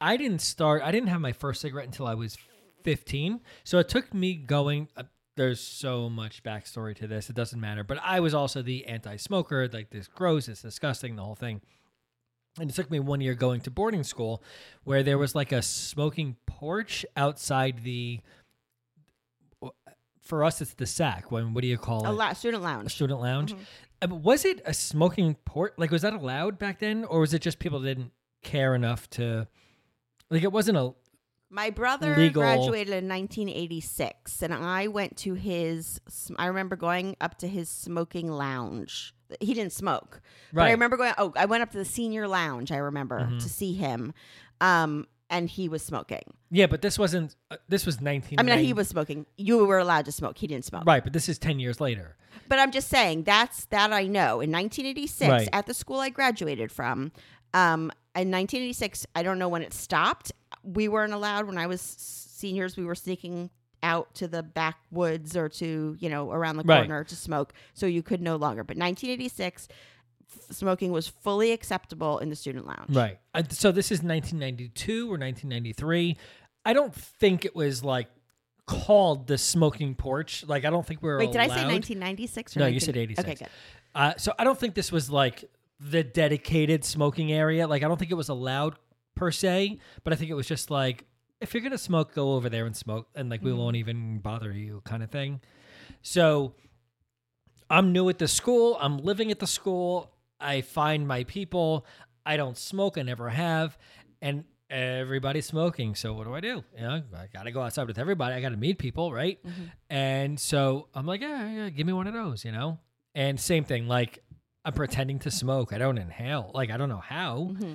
I 0.00 0.16
didn't 0.16 0.40
start. 0.40 0.82
I 0.82 0.90
didn't 0.92 1.08
have 1.08 1.20
my 1.20 1.32
first 1.32 1.60
cigarette 1.60 1.86
until 1.86 2.06
I 2.06 2.14
was 2.14 2.36
fifteen. 2.84 3.40
So 3.64 3.78
it 3.78 3.88
took 3.88 4.12
me 4.14 4.34
going. 4.34 4.88
Uh, 4.96 5.04
there's 5.36 5.60
so 5.60 6.10
much 6.10 6.42
backstory 6.42 6.94
to 6.96 7.06
this. 7.06 7.30
It 7.30 7.36
doesn't 7.36 7.60
matter. 7.60 7.82
But 7.82 7.98
I 8.02 8.20
was 8.20 8.34
also 8.34 8.60
the 8.62 8.84
anti-smoker. 8.86 9.68
Like 9.72 9.88
this 9.90 10.06
gross. 10.06 10.48
It's 10.48 10.60
disgusting. 10.62 11.16
The 11.16 11.22
whole 11.22 11.34
thing. 11.34 11.62
And 12.58 12.68
it 12.70 12.74
took 12.74 12.90
me 12.90 12.98
one 13.00 13.20
year 13.20 13.34
going 13.34 13.60
to 13.62 13.70
boarding 13.70 14.02
school, 14.02 14.42
where 14.84 15.02
there 15.02 15.18
was 15.18 15.34
like 15.34 15.52
a 15.52 15.62
smoking 15.62 16.36
porch 16.46 17.06
outside 17.16 17.84
the 17.84 18.20
for 20.20 20.44
us 20.44 20.60
it's 20.60 20.74
the 20.74 20.86
sack 20.86 21.32
when 21.32 21.54
what 21.54 21.62
do 21.62 21.68
you 21.68 21.78
call 21.78 22.06
A 22.06 22.10
it 22.10 22.14
la- 22.14 22.32
student 22.34 22.62
a 22.62 22.66
lounge. 22.66 22.94
student 22.94 23.20
lounge 23.20 23.52
mm-hmm. 23.52 23.62
uh, 24.02 24.06
but 24.06 24.16
was 24.16 24.44
it 24.44 24.60
a 24.64 24.72
smoking 24.74 25.34
port 25.44 25.76
like 25.78 25.90
was 25.90 26.02
that 26.02 26.12
allowed 26.12 26.58
back 26.58 26.78
then 26.78 27.04
or 27.04 27.20
was 27.20 27.34
it 27.34 27.40
just 27.42 27.58
people 27.58 27.80
didn't 27.80 28.12
care 28.42 28.74
enough 28.74 29.08
to 29.10 29.48
like 30.30 30.42
it 30.44 30.52
wasn't 30.52 30.76
a 30.76 30.92
My 31.48 31.70
brother 31.70 32.14
legal- 32.14 32.42
graduated 32.42 32.94
in 32.94 33.08
1986, 33.08 34.42
and 34.42 34.54
I 34.54 34.86
went 34.86 35.16
to 35.18 35.34
his. 35.34 36.00
I 36.38 36.46
remember 36.46 36.76
going 36.76 37.16
up 37.20 37.38
to 37.38 37.48
his 37.48 37.68
smoking 37.68 38.28
lounge. 38.28 39.12
He 39.40 39.54
didn't 39.54 39.72
smoke, 39.72 40.20
but 40.52 40.62
I 40.62 40.70
remember 40.72 40.96
going. 40.96 41.12
Oh, 41.18 41.32
I 41.36 41.46
went 41.46 41.62
up 41.62 41.70
to 41.72 41.78
the 41.78 41.84
senior 41.84 42.26
lounge. 42.28 42.72
I 42.72 42.78
remember 42.78 43.20
Mm-hmm. 43.20 43.38
to 43.38 43.48
see 43.48 43.72
him, 43.74 44.12
um, 44.60 45.06
and 45.28 45.48
he 45.48 45.68
was 45.68 45.82
smoking. 45.82 46.22
yeah 46.50 46.66
but 46.66 46.82
this 46.82 46.98
wasn't 46.98 47.36
uh, 47.50 47.56
this 47.68 47.86
was 47.86 48.00
19 48.00 48.40
I 48.40 48.42
mean, 48.42 48.58
he 48.58 48.72
was 48.72 48.88
smoking. 48.88 49.26
You 49.36 49.64
were 49.64 49.78
allowed 49.78 50.04
to 50.06 50.12
smoke. 50.12 50.38
He 50.38 50.46
didn't 50.46 50.64
smoke. 50.64 50.84
right 50.86 51.04
but 51.04 51.12
this 51.12 51.28
is 51.28 51.38
10 51.38 51.60
years 51.60 51.80
later 51.80 52.16
But 52.48 52.58
I'm 52.58 52.72
just 52.72 52.88
saying 52.88 53.24
that's 53.24 53.66
that 53.66 53.92
I 53.92 54.04
know. 54.06 54.40
In 54.40 54.50
1986, 54.50 55.28
Right. 55.30 55.48
at 55.52 55.66
the 55.66 55.74
school 55.74 56.00
I 56.00 56.08
graduated 56.08 56.72
from, 56.72 57.12
um, 57.54 57.92
in 58.16 58.28
1986, 58.32 59.06
I 59.14 59.22
don't 59.22 59.38
know 59.38 59.48
when 59.48 59.62
it 59.62 59.72
stopped. 59.72 60.32
We 60.64 60.88
weren't 60.88 61.12
allowed 61.12 61.46
when 61.46 61.58
I 61.58 61.66
was 61.68 61.80
seniors. 61.80 62.76
We 62.76 62.84
were 62.84 62.96
sneaking 62.96 63.50
out 63.82 64.14
to 64.14 64.28
the 64.28 64.42
backwoods 64.42 65.36
or 65.36 65.48
to 65.48 65.96
you 65.98 66.08
know 66.08 66.30
around 66.30 66.56
the 66.56 66.64
Right. 66.64 66.80
corner 66.86 67.04
to 67.04 67.16
smoke, 67.16 67.52
so 67.74 67.86
you 67.86 68.02
could 68.02 68.20
no 68.20 68.36
longer. 68.36 68.62
But 68.64 68.76
1986, 68.76 69.68
f- 70.30 70.54
smoking 70.56 70.92
was 70.92 71.08
fully 71.08 71.52
acceptable 71.52 72.18
in 72.18 72.28
the 72.30 72.36
student 72.36 72.66
lounge. 72.66 72.94
right 72.94 73.18
Uh, 73.34 73.42
so 73.48 73.72
this 73.72 73.90
is 73.90 74.02
1992 74.02 75.06
or 75.06 75.16
1993 75.18 76.16
i 76.64 76.72
don't 76.72 76.94
think 76.94 77.44
it 77.44 77.56
was 77.56 77.82
like 77.82 78.06
called 78.66 79.26
the 79.26 79.36
smoking 79.38 79.94
porch 79.94 80.44
like 80.46 80.64
i 80.64 80.70
don't 80.70 80.86
think 80.86 81.02
we 81.02 81.08
were 81.08 81.18
Wait, 81.18 81.32
did 81.32 81.40
I 81.40 81.46
say 81.48 81.64
1996? 81.66 82.56
Or 82.56 82.60
No, 82.60 82.66
you 82.66 82.78
said 82.80 82.96
86. 82.96 83.26
Okay, 83.28 83.34
good. 83.36 83.48
Uh, 83.94 84.12
so 84.18 84.32
I 84.38 84.44
don't 84.44 84.58
think 84.58 84.74
this 84.74 84.92
was 84.92 85.10
like 85.10 85.44
the 85.80 86.04
dedicated 86.04 86.84
smoking 86.84 87.32
area. 87.32 87.66
Like 87.66 87.82
I 87.82 87.88
don't 87.88 87.96
think 87.98 88.12
it 88.12 88.16
was 88.16 88.28
allowed 88.28 88.76
per 89.16 89.32
se, 89.32 89.78
but 90.04 90.12
I 90.12 90.16
think 90.16 90.30
it 90.30 90.34
was 90.34 90.46
just 90.46 90.70
like 90.70 91.06
if 91.40 91.54
you're 91.54 91.62
gonna 91.62 91.78
smoke, 91.78 92.14
go 92.14 92.34
over 92.34 92.48
there 92.48 92.66
and 92.66 92.76
smoke, 92.76 93.08
and 93.14 93.30
like 93.30 93.42
we 93.42 93.52
won't 93.52 93.74
mm-hmm. 93.74 93.90
even 93.90 94.18
bother 94.18 94.52
you, 94.52 94.82
kind 94.84 95.02
of 95.02 95.10
thing. 95.10 95.40
So 96.02 96.54
I'm 97.68 97.92
new 97.92 98.08
at 98.08 98.18
the 98.18 98.28
school. 98.28 98.76
I'm 98.80 98.98
living 98.98 99.30
at 99.30 99.38
the 99.38 99.46
school. 99.46 100.10
I 100.38 100.60
find 100.60 101.06
my 101.06 101.24
people. 101.24 101.86
I 102.24 102.36
don't 102.36 102.56
smoke. 102.56 102.98
I 102.98 103.02
never 103.02 103.28
have, 103.28 103.78
and 104.20 104.44
everybody's 104.68 105.46
smoking. 105.46 105.94
So 105.94 106.12
what 106.12 106.24
do 106.24 106.34
I 106.34 106.40
do? 106.40 106.62
You 106.76 106.82
know, 106.82 107.02
I 107.16 107.26
gotta 107.32 107.50
go 107.50 107.62
outside 107.62 107.86
with 107.86 107.98
everybody. 107.98 108.34
I 108.34 108.40
gotta 108.40 108.56
meet 108.56 108.78
people, 108.78 109.12
right? 109.12 109.44
Mm-hmm. 109.44 109.64
And 109.88 110.38
so 110.38 110.88
I'm 110.94 111.06
like, 111.06 111.20
yeah, 111.20 111.50
yeah, 111.50 111.68
give 111.70 111.86
me 111.86 111.92
one 111.92 112.06
of 112.06 112.14
those, 112.14 112.44
you 112.44 112.52
know. 112.52 112.78
And 113.14 113.40
same 113.40 113.64
thing, 113.64 113.88
like 113.88 114.22
I'm 114.64 114.72
pretending 114.72 115.18
to 115.20 115.30
smoke. 115.30 115.72
I 115.72 115.78
don't 115.78 115.98
inhale. 115.98 116.50
Like 116.54 116.70
I 116.70 116.76
don't 116.76 116.88
know 116.88 117.02
how. 117.04 117.50
Mm-hmm. 117.52 117.72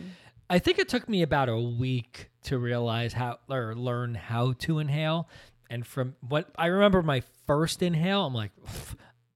I 0.50 0.60
think 0.60 0.80
it 0.80 0.90
took 0.90 1.10
me 1.10 1.22
about 1.22 1.50
a 1.50 1.60
week 1.60 2.30
to 2.44 2.58
realize 2.60 3.14
how 3.14 3.40
or 3.50 3.76
learn 3.76 4.16
how 4.16 4.54
to 4.60 4.80
inhale. 4.80 5.30
And 5.70 5.86
from 5.86 6.16
what 6.22 6.50
I 6.56 6.68
remember, 6.68 7.02
my 7.02 7.24
first 7.48 7.82
inhale, 7.82 8.26
I'm 8.26 8.34
like, 8.34 8.52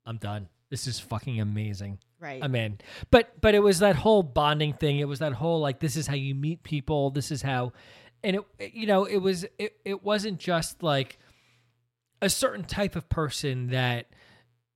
I'm 0.06 0.18
done. 0.18 0.50
This 0.70 0.86
is 0.86 1.00
fucking 1.00 1.40
amazing. 1.40 2.00
Right. 2.20 2.44
I'm 2.44 2.54
in. 2.56 2.78
But 3.10 3.42
but 3.42 3.56
it 3.56 3.60
was 3.60 3.80
that 3.80 3.96
whole 3.96 4.24
bonding 4.24 4.74
thing. 4.74 5.00
It 5.00 5.08
was 5.08 5.20
that 5.20 5.34
whole 5.34 5.60
like 5.60 5.80
this 5.80 5.96
is 5.96 6.06
how 6.06 6.16
you 6.16 6.36
meet 6.36 6.64
people. 6.64 7.10
This 7.10 7.32
is 7.32 7.42
how, 7.42 7.74
and 8.24 8.36
it 8.36 8.74
you 8.74 8.86
know 8.86 9.06
it 9.06 9.18
was 9.18 9.46
it 9.58 9.78
it 9.86 10.04
wasn't 10.04 10.38
just 10.38 10.84
like 10.84 11.18
a 12.22 12.30
certain 12.30 12.66
type 12.66 12.96
of 12.96 13.08
person 13.10 13.68
that 13.68 14.08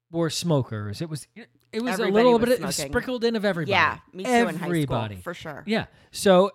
were 0.09 0.29
smokers. 0.29 1.01
It 1.01 1.09
was 1.09 1.27
it 1.73 1.81
was 1.81 1.93
Everybody 1.93 2.11
a 2.11 2.13
little 2.13 2.39
was 2.39 2.49
bit 2.49 2.61
of, 2.61 2.73
smoking. 2.73 2.91
sprinkled 2.91 3.23
in 3.23 3.35
of 3.35 3.43
everybody. 3.45 3.71
Yeah, 3.71 3.97
me 4.13 4.23
too 4.23 4.29
in 4.29 4.45
high 4.47 4.51
school, 4.55 4.63
Everybody 4.65 5.15
for 5.17 5.33
sure. 5.33 5.63
Yeah. 5.65 5.85
So 6.11 6.51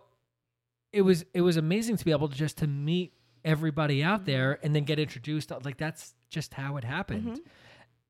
it 0.92 1.02
was 1.02 1.24
it 1.34 1.42
was 1.42 1.56
amazing 1.56 1.96
to 1.96 2.04
be 2.04 2.12
able 2.12 2.28
to 2.28 2.36
just 2.36 2.58
to 2.58 2.66
meet 2.66 3.12
everybody 3.44 4.02
out 4.02 4.24
there 4.24 4.58
and 4.62 4.74
then 4.74 4.84
get 4.84 4.98
introduced. 4.98 5.50
Like 5.64 5.76
that's 5.76 6.14
just 6.30 6.54
how 6.54 6.76
it 6.76 6.84
happened. 6.84 7.40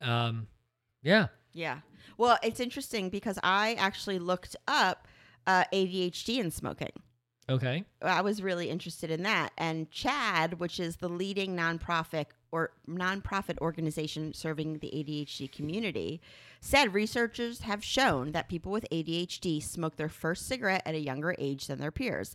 Mm-hmm. 0.02 0.10
Um, 0.10 0.46
yeah. 1.02 1.28
Yeah. 1.52 1.78
Well, 2.18 2.38
it's 2.42 2.60
interesting 2.60 3.08
because 3.10 3.38
I 3.42 3.74
actually 3.74 4.18
looked 4.18 4.54
up 4.66 5.08
uh, 5.46 5.64
ADHD 5.72 6.40
and 6.40 6.52
smoking. 6.52 6.92
Okay. 7.48 7.84
I 8.02 8.20
was 8.20 8.42
really 8.42 8.68
interested 8.68 9.10
in 9.10 9.22
that. 9.22 9.52
And 9.56 9.90
CHADD, 9.90 10.58
which 10.58 10.78
is 10.78 10.96
the 10.96 11.08
leading 11.08 11.56
nonprofit 11.56 12.26
or 12.50 12.72
nonprofit 12.88 13.58
organization 13.58 14.32
serving 14.32 14.78
the 14.78 14.88
ADHD 14.88 15.50
community, 15.50 16.20
said 16.60 16.94
researchers 16.94 17.60
have 17.60 17.84
shown 17.84 18.32
that 18.32 18.48
people 18.48 18.72
with 18.72 18.86
ADHD 18.90 19.62
smoke 19.62 19.96
their 19.96 20.08
first 20.08 20.46
cigarette 20.46 20.82
at 20.84 20.94
a 20.94 21.00
younger 21.00 21.34
age 21.38 21.66
than 21.66 21.78
their 21.78 21.92
peers. 21.92 22.34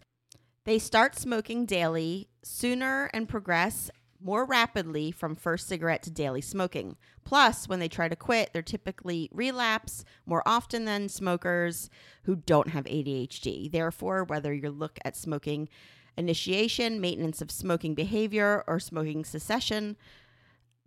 They 0.66 0.80
start 0.80 1.18
smoking 1.18 1.66
daily 1.66 2.30
sooner 2.42 3.10
and 3.14 3.28
progress 3.28 3.92
more 4.24 4.46
rapidly 4.46 5.12
from 5.12 5.36
first 5.36 5.68
cigarette 5.68 6.02
to 6.04 6.10
daily 6.10 6.42
smoking. 6.42 6.96
Plus, 7.26 7.68
when 7.68 7.80
they 7.80 7.90
try 7.90 8.08
to 8.08 8.16
quit, 8.16 8.52
they're 8.54 8.62
typically 8.62 9.30
relapse 9.34 10.06
more 10.26 10.42
often 10.46 10.86
than 10.86 11.10
smokers 11.10 11.90
who 12.24 12.38
don't 12.38 12.70
have 12.70 12.86
ADHD. 12.86 13.70
Therefore, 13.70 14.24
whether 14.24 14.54
you 14.54 14.72
look 14.72 14.98
at 15.04 15.18
smoking 15.18 15.68
initiation, 16.18 17.02
maintenance 17.02 17.42
of 17.42 17.52
smoking 17.52 17.96
behavior, 17.96 18.64
or 18.68 18.80
smoking 18.80 19.26
cessation, 19.26 19.98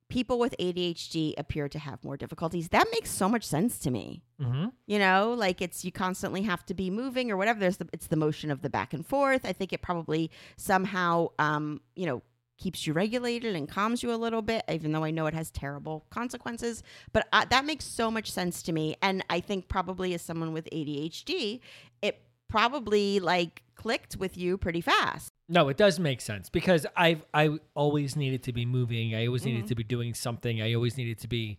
people 0.09 0.39
with 0.39 0.55
ADHD 0.59 1.35
appear 1.37 1.69
to 1.69 1.79
have 1.79 2.03
more 2.05 2.17
difficulties. 2.17 2.69
That 2.69 2.87
makes 2.93 3.11
so 3.11 3.29
much 3.29 3.45
sense 3.45 3.79
to 3.81 3.91
me. 3.91 4.23
Mm-hmm. 4.41 4.67
You 4.87 4.99
know, 4.99 5.35
like 5.37 5.61
it's 5.61 5.85
you 5.85 5.93
constantly 5.93 6.43
have 6.43 6.65
to 6.67 6.75
be 6.75 6.91
moving 6.91 7.31
or 7.31 7.37
whatever. 7.37 7.59
There's 7.59 7.79
the 7.79 7.89
it's 7.93 8.07
the 8.07 8.17
motion 8.17 8.51
of 8.51 8.63
the 8.63 8.71
back 8.71 8.93
and 8.93 9.05
forth. 9.07 9.45
I 9.45 9.53
think 9.53 9.73
it 9.73 9.83
probably 9.83 10.31
somehow 10.57 11.29
um, 11.39 11.81
you 11.95 12.07
know, 12.07 12.23
keeps 12.59 12.87
you 12.87 12.93
regulated 12.93 13.55
and 13.55 13.69
calms 13.69 14.03
you 14.03 14.13
a 14.13 14.17
little 14.17 14.43
bit, 14.43 14.63
even 14.71 14.93
though 14.93 15.05
I 15.05 15.11
know 15.11 15.27
it 15.27 15.35
has 15.35 15.51
terrible 15.51 16.07
consequences. 16.11 16.83
But 17.13 17.27
uh, 17.33 17.45
that 17.51 17.65
makes 17.65 17.85
so 17.85 18.11
much 18.11 18.31
sense 18.31 18.63
to 18.63 18.73
me. 18.73 18.97
And 19.03 19.25
I 19.29 19.41
think 19.41 19.69
probably 19.69 20.15
as 20.15 20.23
someone 20.23 20.53
with 20.53 20.69
ADHD, 20.73 21.61
it 22.03 22.26
probably 22.49 23.21
like 23.21 23.63
clicked 23.75 24.17
with 24.17 24.37
you 24.37 24.57
pretty 24.59 24.81
fast. 24.81 25.33
No, 25.49 25.69
it 25.69 25.77
does 25.77 25.99
make 26.01 26.21
sense 26.21 26.49
because 26.49 26.87
I've 26.97 27.25
I 27.33 27.59
always 27.75 28.17
needed 28.17 28.43
to 28.45 28.53
be 28.53 28.65
moving. 28.67 29.15
I 29.15 29.27
always 29.27 29.43
Mm-hmm. 29.43 29.51
needed 29.53 29.69
to 29.69 29.75
be 29.75 29.85
doing 29.85 30.15
something. 30.15 30.61
I 30.61 30.75
always 30.75 30.97
needed 30.97 31.19
to 31.21 31.29
be 31.29 31.59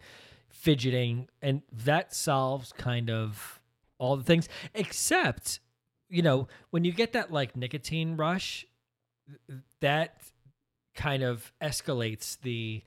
fidgeting, 0.50 1.28
and 1.42 1.62
that 1.72 2.14
solves 2.14 2.74
kind 2.74 3.10
of 3.10 3.62
all 3.98 4.18
the 4.18 4.24
things. 4.24 4.50
Except, 4.74 5.60
you 6.10 6.22
know, 6.22 6.48
when 6.72 6.84
you 6.84 6.92
get 6.92 7.14
that 7.14 7.32
like 7.32 7.56
nicotine 7.56 8.18
rush, 8.18 8.66
that 9.82 10.22
kind 10.96 11.24
of 11.24 11.52
escalates 11.62 12.40
the 12.42 12.84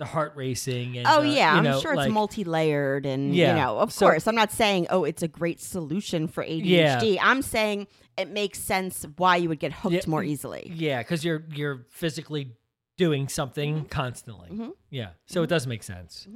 the 0.00 0.04
heart 0.06 0.32
racing. 0.34 0.98
And 0.98 1.06
oh 1.06 1.18
uh, 1.20 1.22
yeah, 1.22 1.62
you 1.62 1.68
I'm 1.68 1.80
sure 1.80 1.94
like- 1.94 2.06
it's 2.08 2.12
multi-layered 2.12 3.06
and 3.06 3.32
Yeah, 3.34 3.54
you 3.54 3.60
know, 3.62 3.78
of 3.78 3.92
so- 3.92 4.06
course. 4.06 4.26
I'm 4.26 4.34
not 4.34 4.50
saying 4.50 4.88
oh 4.90 5.04
it's 5.04 5.22
a 5.22 5.28
great 5.28 5.60
solution 5.60 6.26
for 6.26 6.42
ADHD. 6.42 7.18
I'm 7.22 7.42
saying 7.42 7.86
it 8.18 8.30
makes 8.30 8.58
sense 8.58 9.06
why 9.16 9.36
you 9.36 9.48
would 9.48 9.60
get 9.60 9.72
hooked 9.72 9.94
Yeah, 9.94 10.00
more 10.08 10.24
easily. 10.24 10.72
Yeah, 10.74 10.98
because 10.98 11.24
you're 11.24 11.44
you're 11.54 11.86
physically 11.90 12.56
doing 12.96 13.28
something 13.28 13.76
Mm-hmm. 13.76 13.86
constantly. 13.86 14.72
Yeah, 14.90 15.10
so 15.26 15.42
it 15.42 15.46
does 15.48 15.66
make 15.66 15.82
sense. 15.82 16.26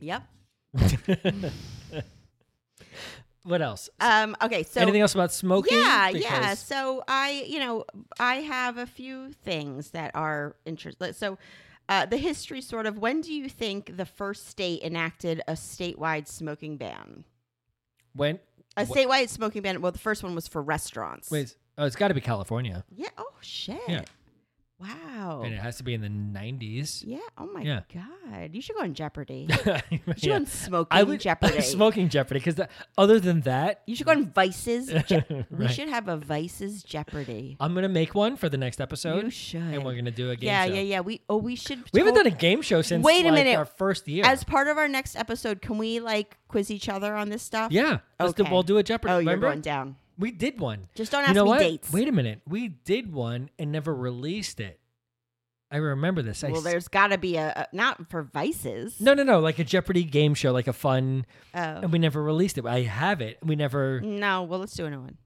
Yep. 0.00 0.22
What 3.42 3.62
else? 3.62 3.88
Um 4.00 4.36
okay, 4.42 4.62
so 4.64 4.82
Anything 4.82 5.00
else 5.00 5.14
about 5.14 5.32
smoking? 5.32 5.78
Yeah, 5.78 6.10
yeah. 6.10 6.52
So 6.54 7.02
I, 7.08 7.44
you 7.48 7.58
know, 7.58 7.84
I 8.18 8.34
have 8.36 8.76
a 8.76 8.84
few 8.84 9.32
things 9.32 9.92
that 9.92 10.10
are 10.14 10.56
interesting. 10.66 11.14
So, 11.14 11.38
uh, 11.90 12.06
the 12.06 12.16
history 12.16 12.62
sort 12.62 12.86
of. 12.86 12.98
When 12.98 13.20
do 13.20 13.34
you 13.34 13.48
think 13.48 13.96
the 13.96 14.06
first 14.06 14.46
state 14.46 14.82
enacted 14.82 15.42
a 15.48 15.52
statewide 15.52 16.28
smoking 16.28 16.76
ban? 16.76 17.24
When? 18.14 18.38
A 18.76 18.86
Wh- 18.86 18.90
statewide 18.90 19.28
smoking 19.28 19.62
ban. 19.62 19.82
Well, 19.82 19.92
the 19.92 19.98
first 19.98 20.22
one 20.22 20.34
was 20.34 20.46
for 20.46 20.62
restaurants. 20.62 21.30
Wait, 21.30 21.56
oh, 21.76 21.84
it's 21.84 21.96
got 21.96 22.08
to 22.08 22.14
be 22.14 22.20
California. 22.20 22.84
Yeah. 22.96 23.08
Oh 23.18 23.32
shit. 23.40 23.80
Yeah. 23.88 24.04
Wow. 24.80 25.42
and 25.44 25.52
it 25.52 25.58
has 25.60 25.76
to 25.76 25.82
be 25.84 25.92
in 25.94 26.00
the 26.00 26.08
90s. 26.08 27.04
yeah. 27.06 27.18
Oh 27.36 27.46
my 27.52 27.60
Yeah. 27.62 27.80
god. 27.92 28.54
You 28.54 28.62
should 28.62 28.76
go 28.76 28.82
on 28.82 28.94
Jeopardy. 28.94 29.46
yeah. 29.66 29.80
You 29.90 29.98
should 30.16 30.28
go 30.30 30.34
on 30.34 30.46
Smoking 30.46 31.06
would 31.06 31.20
Jeopardy. 31.28 31.60
smoking 31.60 32.08
Jeopardy 32.08 32.40
because 32.40 32.60
other 32.96 33.20
than 33.20 33.42
that, 33.42 33.82
You 33.86 33.94
should 33.94 34.06
go 34.06 34.12
on 34.12 34.30
Vices. 34.30 34.88
Je- 35.06 35.24
We 35.28 35.44
Right. 35.50 35.70
should 35.70 35.88
have 35.88 36.08
a 36.08 36.16
Vices 36.16 36.82
Jeopardy. 36.82 37.56
I'm 37.60 37.74
gonna 37.74 37.88
make 37.88 38.14
one 38.14 38.36
for 38.36 38.48
the 38.48 38.56
next 38.56 38.80
episode. 38.80 39.24
You 39.24 39.30
should. 39.30 39.60
and 39.60 39.84
we're 39.84 39.94
gonna 39.96 40.10
do 40.10 40.30
a 40.30 40.36
game 40.36 40.46
yeah, 40.48 40.64
show. 40.66 40.72
yeah, 40.72 40.80
yeah. 40.80 40.82
Yeah. 40.90 41.00
We 41.00 41.20
oh 41.28 41.36
we 41.36 41.56
should. 41.56 41.82
We 41.92 42.00
haven't 42.00 42.14
done 42.14 42.26
a 42.26 42.30
game 42.30 42.62
show 42.62 42.80
since 42.82 43.04
Wait 43.04 43.24
a 43.24 43.28
like, 43.28 43.34
minute. 43.44 43.56
our 43.56 43.64
first 43.66 44.08
year. 44.08 44.24
As 44.24 44.44
part 44.44 44.68
of 44.68 44.78
our 44.78 44.88
next 44.88 45.14
episode, 45.16 45.60
can 45.62 45.76
we 45.78 46.00
like 46.00 46.38
quiz 46.48 46.70
each 46.70 46.88
other 46.88 47.14
on 47.14 47.28
this 47.28 47.42
stuff? 47.42 47.70
yeah, 47.70 47.98
let's 48.18 48.32
do, 48.32 48.42
Okay. 48.42 48.50
we'll 48.52 48.62
do 48.62 48.78
a 48.78 48.82
Jeopardy. 48.82 49.12
Oh, 49.12 49.18
you're 49.18 49.26
Remember? 49.34 49.48
going 49.48 49.60
down. 49.60 49.96
We 50.20 50.30
did 50.30 50.60
one. 50.60 50.86
Just 50.94 51.10
don't 51.10 51.22
you 51.22 51.26
ask 51.28 51.34
know 51.34 51.44
me 51.44 51.48
what? 51.50 51.58
dates. 51.58 51.92
Wait 51.92 52.06
a 52.06 52.12
minute. 52.12 52.42
We 52.46 52.68
did 52.68 53.12
one 53.12 53.50
and 53.58 53.72
never 53.72 53.92
released 53.94 54.60
it. 54.60 54.78
I 55.72 55.76
remember 55.78 56.20
this. 56.22 56.42
I 56.44 56.48
Well, 56.50 56.58
s- 56.58 56.64
there's 56.64 56.88
got 56.88 57.08
to 57.08 57.18
be 57.18 57.36
a, 57.36 57.52
a 57.72 57.74
not 57.76 58.08
for 58.10 58.22
Vices. 58.22 59.00
no, 59.00 59.14
no, 59.14 59.22
no, 59.22 59.38
like 59.40 59.58
a 59.58 59.64
Jeopardy 59.64 60.04
game 60.04 60.34
show, 60.34 60.52
like 60.52 60.66
a 60.66 60.72
fun, 60.72 61.24
Oh. 61.54 61.58
and 61.60 61.92
we 61.92 61.98
never 61.98 62.22
released 62.22 62.58
it. 62.58 62.66
I 62.66 62.82
have 62.82 63.20
it. 63.20 63.38
We 63.42 63.56
never. 63.56 64.00
No. 64.00 64.42
Well, 64.42 64.58
let's 64.60 64.74
do 64.74 64.84
another 64.86 65.02
one. 65.02 65.16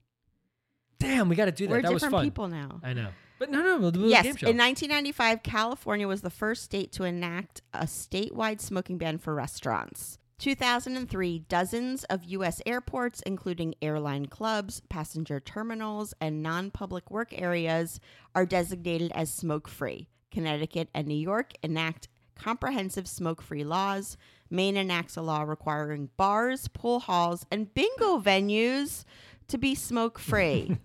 Damn, 0.98 1.28
we 1.28 1.36
got 1.36 1.46
to 1.46 1.52
do 1.52 1.66
that. 1.66 1.72
We're 1.72 1.82
that 1.82 1.92
was 1.92 2.02
different 2.02 2.20
fun. 2.20 2.24
people 2.26 2.48
now. 2.48 2.80
I 2.82 2.92
know, 2.92 3.08
but 3.38 3.50
no, 3.50 3.62
no, 3.62 3.78
we'll 3.78 3.90
do 3.90 4.04
a 4.04 4.08
Yes, 4.08 4.22
game 4.24 4.36
show. 4.36 4.46
in 4.48 4.56
1995, 4.56 5.42
California 5.42 6.06
was 6.06 6.20
the 6.22 6.30
first 6.30 6.62
state 6.62 6.92
to 6.92 7.04
enact 7.04 7.62
a 7.72 7.84
statewide 7.84 8.60
smoking 8.60 8.96
ban 8.98 9.18
for 9.18 9.34
restaurants. 9.34 10.18
2003, 10.38 11.38
dozens 11.48 12.04
of 12.04 12.24
U.S. 12.24 12.60
airports, 12.66 13.22
including 13.24 13.74
airline 13.80 14.26
clubs, 14.26 14.82
passenger 14.88 15.40
terminals, 15.40 16.14
and 16.20 16.42
non 16.42 16.70
public 16.70 17.10
work 17.10 17.32
areas, 17.32 18.00
are 18.34 18.46
designated 18.46 19.12
as 19.14 19.32
smoke 19.32 19.68
free. 19.68 20.08
Connecticut 20.30 20.88
and 20.92 21.06
New 21.06 21.14
York 21.14 21.52
enact 21.62 22.08
comprehensive 22.34 23.06
smoke 23.06 23.40
free 23.40 23.64
laws. 23.64 24.16
Maine 24.50 24.76
enacts 24.76 25.16
a 25.16 25.22
law 25.22 25.42
requiring 25.42 26.10
bars, 26.16 26.68
pool 26.68 27.00
halls, 27.00 27.46
and 27.50 27.72
bingo 27.72 28.18
venues 28.18 29.04
to 29.48 29.58
be 29.58 29.74
smoke 29.74 30.18
free. 30.18 30.76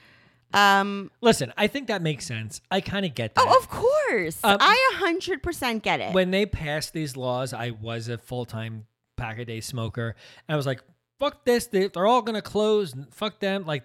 um, 0.54 1.10
Listen, 1.20 1.52
I 1.56 1.66
think 1.66 1.88
that 1.88 2.02
makes 2.02 2.26
sense. 2.26 2.60
I 2.70 2.80
kind 2.80 3.04
of 3.04 3.14
get 3.14 3.34
that. 3.34 3.44
Oh, 3.46 3.58
of 3.58 3.68
course. 3.68 4.38
Um, 4.44 4.58
I 4.60 4.92
a 4.94 4.96
hundred 4.98 5.42
percent 5.42 5.82
get 5.82 6.00
it. 6.00 6.12
when 6.14 6.30
they 6.30 6.46
passed 6.46 6.92
these 6.92 7.16
laws, 7.16 7.52
I 7.52 7.70
was 7.70 8.08
a 8.08 8.18
full 8.18 8.44
time 8.44 8.86
pack 9.18 9.38
a 9.38 9.44
day 9.44 9.60
smoker, 9.60 10.16
and 10.48 10.54
I 10.54 10.56
was 10.56 10.64
like, 10.66 10.82
"Fuck 11.18 11.44
this! 11.44 11.66
They, 11.66 11.88
they're 11.88 12.06
all 12.06 12.22
gonna 12.22 12.40
close. 12.42 12.94
Fuck 13.10 13.40
them!" 13.40 13.66
Like, 13.66 13.84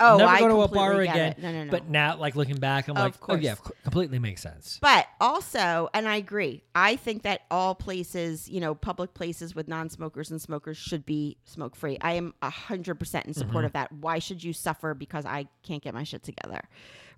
Oh, 0.00 0.16
never 0.16 0.30
I 0.30 0.38
go 0.40 0.48
to 0.48 0.60
a 0.62 0.68
bar 0.68 1.02
again. 1.02 1.34
No, 1.36 1.52
no, 1.52 1.64
no. 1.64 1.70
But 1.70 1.90
now, 1.90 2.16
like 2.16 2.34
looking 2.34 2.56
back, 2.56 2.88
I'm 2.88 2.96
Of 2.96 3.02
like, 3.02 3.14
"Oh 3.28 3.34
yeah, 3.34 3.56
completely 3.82 4.18
makes 4.18 4.40
sense." 4.40 4.78
but 4.80 5.06
also, 5.20 5.90
and 5.92 6.08
I 6.08 6.16
agree, 6.16 6.62
I 6.74 6.96
think 6.96 7.22
that 7.24 7.42
all 7.50 7.74
places, 7.74 8.48
you 8.48 8.58
know, 8.58 8.74
public 8.74 9.12
places 9.12 9.54
with 9.54 9.68
non-smokers 9.68 10.30
and 10.30 10.40
smokers 10.40 10.78
should 10.78 11.04
be 11.04 11.36
smoke-free. 11.44 11.98
I 12.00 12.12
am 12.12 12.32
a 12.40 12.48
hundred 12.48 12.94
percent 12.98 13.26
in 13.26 13.32
Mm-hmm. 13.34 13.40
support 13.42 13.64
of 13.66 13.72
that. 13.74 13.92
Why 13.92 14.18
should 14.18 14.42
you 14.42 14.54
suffer 14.54 14.94
because 14.94 15.26
I 15.26 15.46
can't 15.62 15.82
get 15.82 15.92
my 15.92 16.04
shit 16.04 16.22
together, 16.22 16.62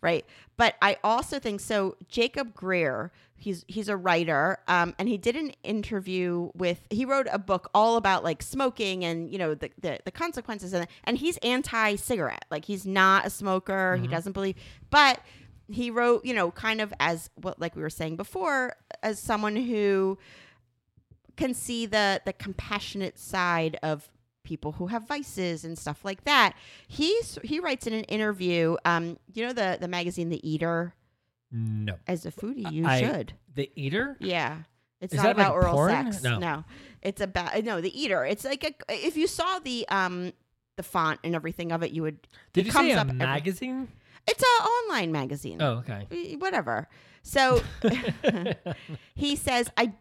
right? 0.05 0.25
But 0.57 0.77
I 0.83 0.99
also 1.03 1.41
think 1.41 1.61
so. 1.61 1.97
Jacob 2.09 2.55
Grier, 2.55 3.11
he's 3.35 3.65
he's 3.67 3.89
a 3.89 3.97
writer, 3.97 4.59
um, 4.69 4.95
and 4.99 5.09
he 5.09 5.17
did 5.17 5.35
an 5.35 5.53
interview 5.65 6.51
with. 6.55 6.87
He 6.91 7.05
wrote 7.05 7.27
a 7.33 7.39
book 7.39 7.71
all 7.75 7.97
about 7.97 8.23
like 8.23 8.43
smoking 8.43 9.05
and 9.05 9.33
you 9.33 9.39
know 9.39 9.55
the 9.55 9.71
the, 9.81 9.99
the 10.05 10.13
consequences, 10.13 10.73
and 10.75 10.87
and 11.05 11.17
he's 11.19 11.39
anti-cigarette. 11.39 12.45
Like 12.51 12.67
he's 12.67 12.87
not 12.87 13.27
a 13.27 13.31
smoker. 13.31 13.97
He 13.97 14.07
doesn't 14.07 14.33
believe, 14.33 14.57
but 14.91 15.21
he 15.73 15.91
wrote, 15.91 16.25
you 16.27 16.35
know, 16.35 16.51
kind 16.51 16.81
of 16.83 16.93
as 17.01 17.31
what 17.37 17.59
like 17.59 17.75
we 17.75 17.83
were 17.83 17.91
saying 17.91 18.17
before, 18.17 18.77
as 19.03 19.19
someone 19.19 19.57
who 19.57 20.19
can 21.37 21.55
see 21.55 21.87
the 21.87 22.21
the 22.27 22.33
compassionate 22.35 23.19
side 23.19 23.79
of 23.83 24.09
people 24.45 24.73
who 24.73 24.87
have 24.87 25.09
vices 25.09 25.65
and 25.65 25.77
stuff 25.79 26.05
like 26.05 26.25
that. 26.25 26.55
He's 26.87 27.39
he 27.43 27.59
writes 27.61 27.87
in 27.87 27.93
an 27.93 28.05
interview, 28.05 28.77
um, 28.85 29.19
you 29.33 29.45
know 29.47 29.53
the 29.53 29.79
the 29.81 29.89
magazine 29.89 30.29
The 30.29 30.49
Eater. 30.49 30.95
No, 31.51 31.95
As 32.07 32.27
a 32.27 32.33
foodie, 32.33 32.71
you 32.73 32.87
I- 32.87 33.01
should. 33.01 33.33
the 33.55 33.71
eater. 33.77 34.17
Yeah. 34.21 34.59
It's 35.01 35.13
Is 35.13 35.19
not 35.19 35.23
that 35.23 35.37
like 35.37 35.47
about 35.47 35.55
oral 35.55 35.75
porn? 35.75 36.13
sex. 36.13 36.23
No. 36.23 36.65
It's 37.03 37.21
about 37.21 37.63
no, 37.65 37.81
the 37.81 38.01
eater. 38.01 38.25
It's 38.25 38.45
like 38.45 38.65
a 38.65 38.73
if 39.07 39.17
you 39.17 39.27
saw 39.27 39.59
the 39.61 39.87
um 39.89 40.33
the 40.77 40.83
font 40.83 41.21
and 41.23 41.35
everything 41.35 41.71
of 41.73 41.83
it, 41.83 41.91
you 41.93 42.03
would 42.03 42.19
Did 42.53 42.63
it 42.63 42.67
you 42.67 42.73
comes 42.73 42.89
say 42.89 42.93
a 42.95 42.99
up 43.01 43.07
every- 43.09 43.19
magazine? 43.19 43.89
it's 44.27 44.43
a 44.43 44.65
online 44.65 45.13
magazine. 45.13 45.61
Oh, 45.61 45.85
okay. 45.87 46.35
Whatever. 46.39 46.89
So 47.23 47.63
he 49.15 49.37
says, 49.37 49.71
I, 49.77 49.93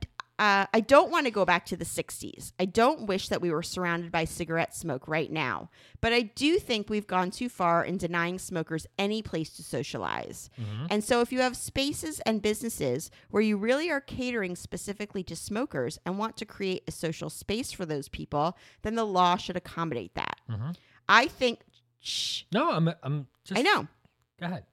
uh, 0.43 0.65
I 0.73 0.81
don't 0.81 1.09
want 1.09 1.25
to 1.25 1.31
go 1.31 1.45
back 1.45 1.65
to 1.67 1.77
the 1.77 1.85
60s. 1.85 2.51
I 2.59 2.65
don't 2.65 3.05
wish 3.05 3.29
that 3.29 3.41
we 3.41 3.49
were 3.49 3.63
surrounded 3.63 4.11
by 4.11 4.25
cigarette 4.25 4.75
smoke 4.75 5.07
right 5.07 5.31
now. 5.31 5.69
But 6.01 6.11
I 6.11 6.23
do 6.23 6.59
think 6.59 6.89
we've 6.89 7.07
gone 7.07 7.31
too 7.31 7.47
far 7.47 7.85
in 7.85 7.95
denying 7.97 8.39
smokers 8.39 8.85
any 8.99 9.21
place 9.21 9.51
to 9.51 9.63
socialize. 9.63 10.49
And 10.89 11.01
so 11.01 11.21
if 11.21 11.31
you 11.31 11.39
have 11.39 11.55
spaces 11.55 12.19
and 12.25 12.41
businesses 12.41 13.09
where 13.29 13.41
you 13.41 13.55
really 13.55 13.89
are 13.89 14.01
catering 14.01 14.57
specifically 14.57 15.23
to 15.23 15.35
smokers 15.37 15.97
and 16.05 16.17
want 16.17 16.35
to 16.37 16.45
create 16.45 16.83
a 16.89 16.91
social 16.91 17.29
space 17.29 17.71
for 17.71 17.85
those 17.85 18.09
people, 18.09 18.57
then 18.81 18.95
the 18.95 19.05
law 19.05 19.37
should 19.37 19.55
accommodate 19.55 20.13
that. 20.15 20.41
I 21.07 21.27
think, 21.27 21.61
shh, 22.01 22.43
No, 22.51 22.69
I'm. 22.69 22.89
I'm 23.01 23.27
just. 23.45 23.57
I 23.57 23.61
know. 23.61 23.87
Go 24.41 24.47
ahead. 24.47 24.65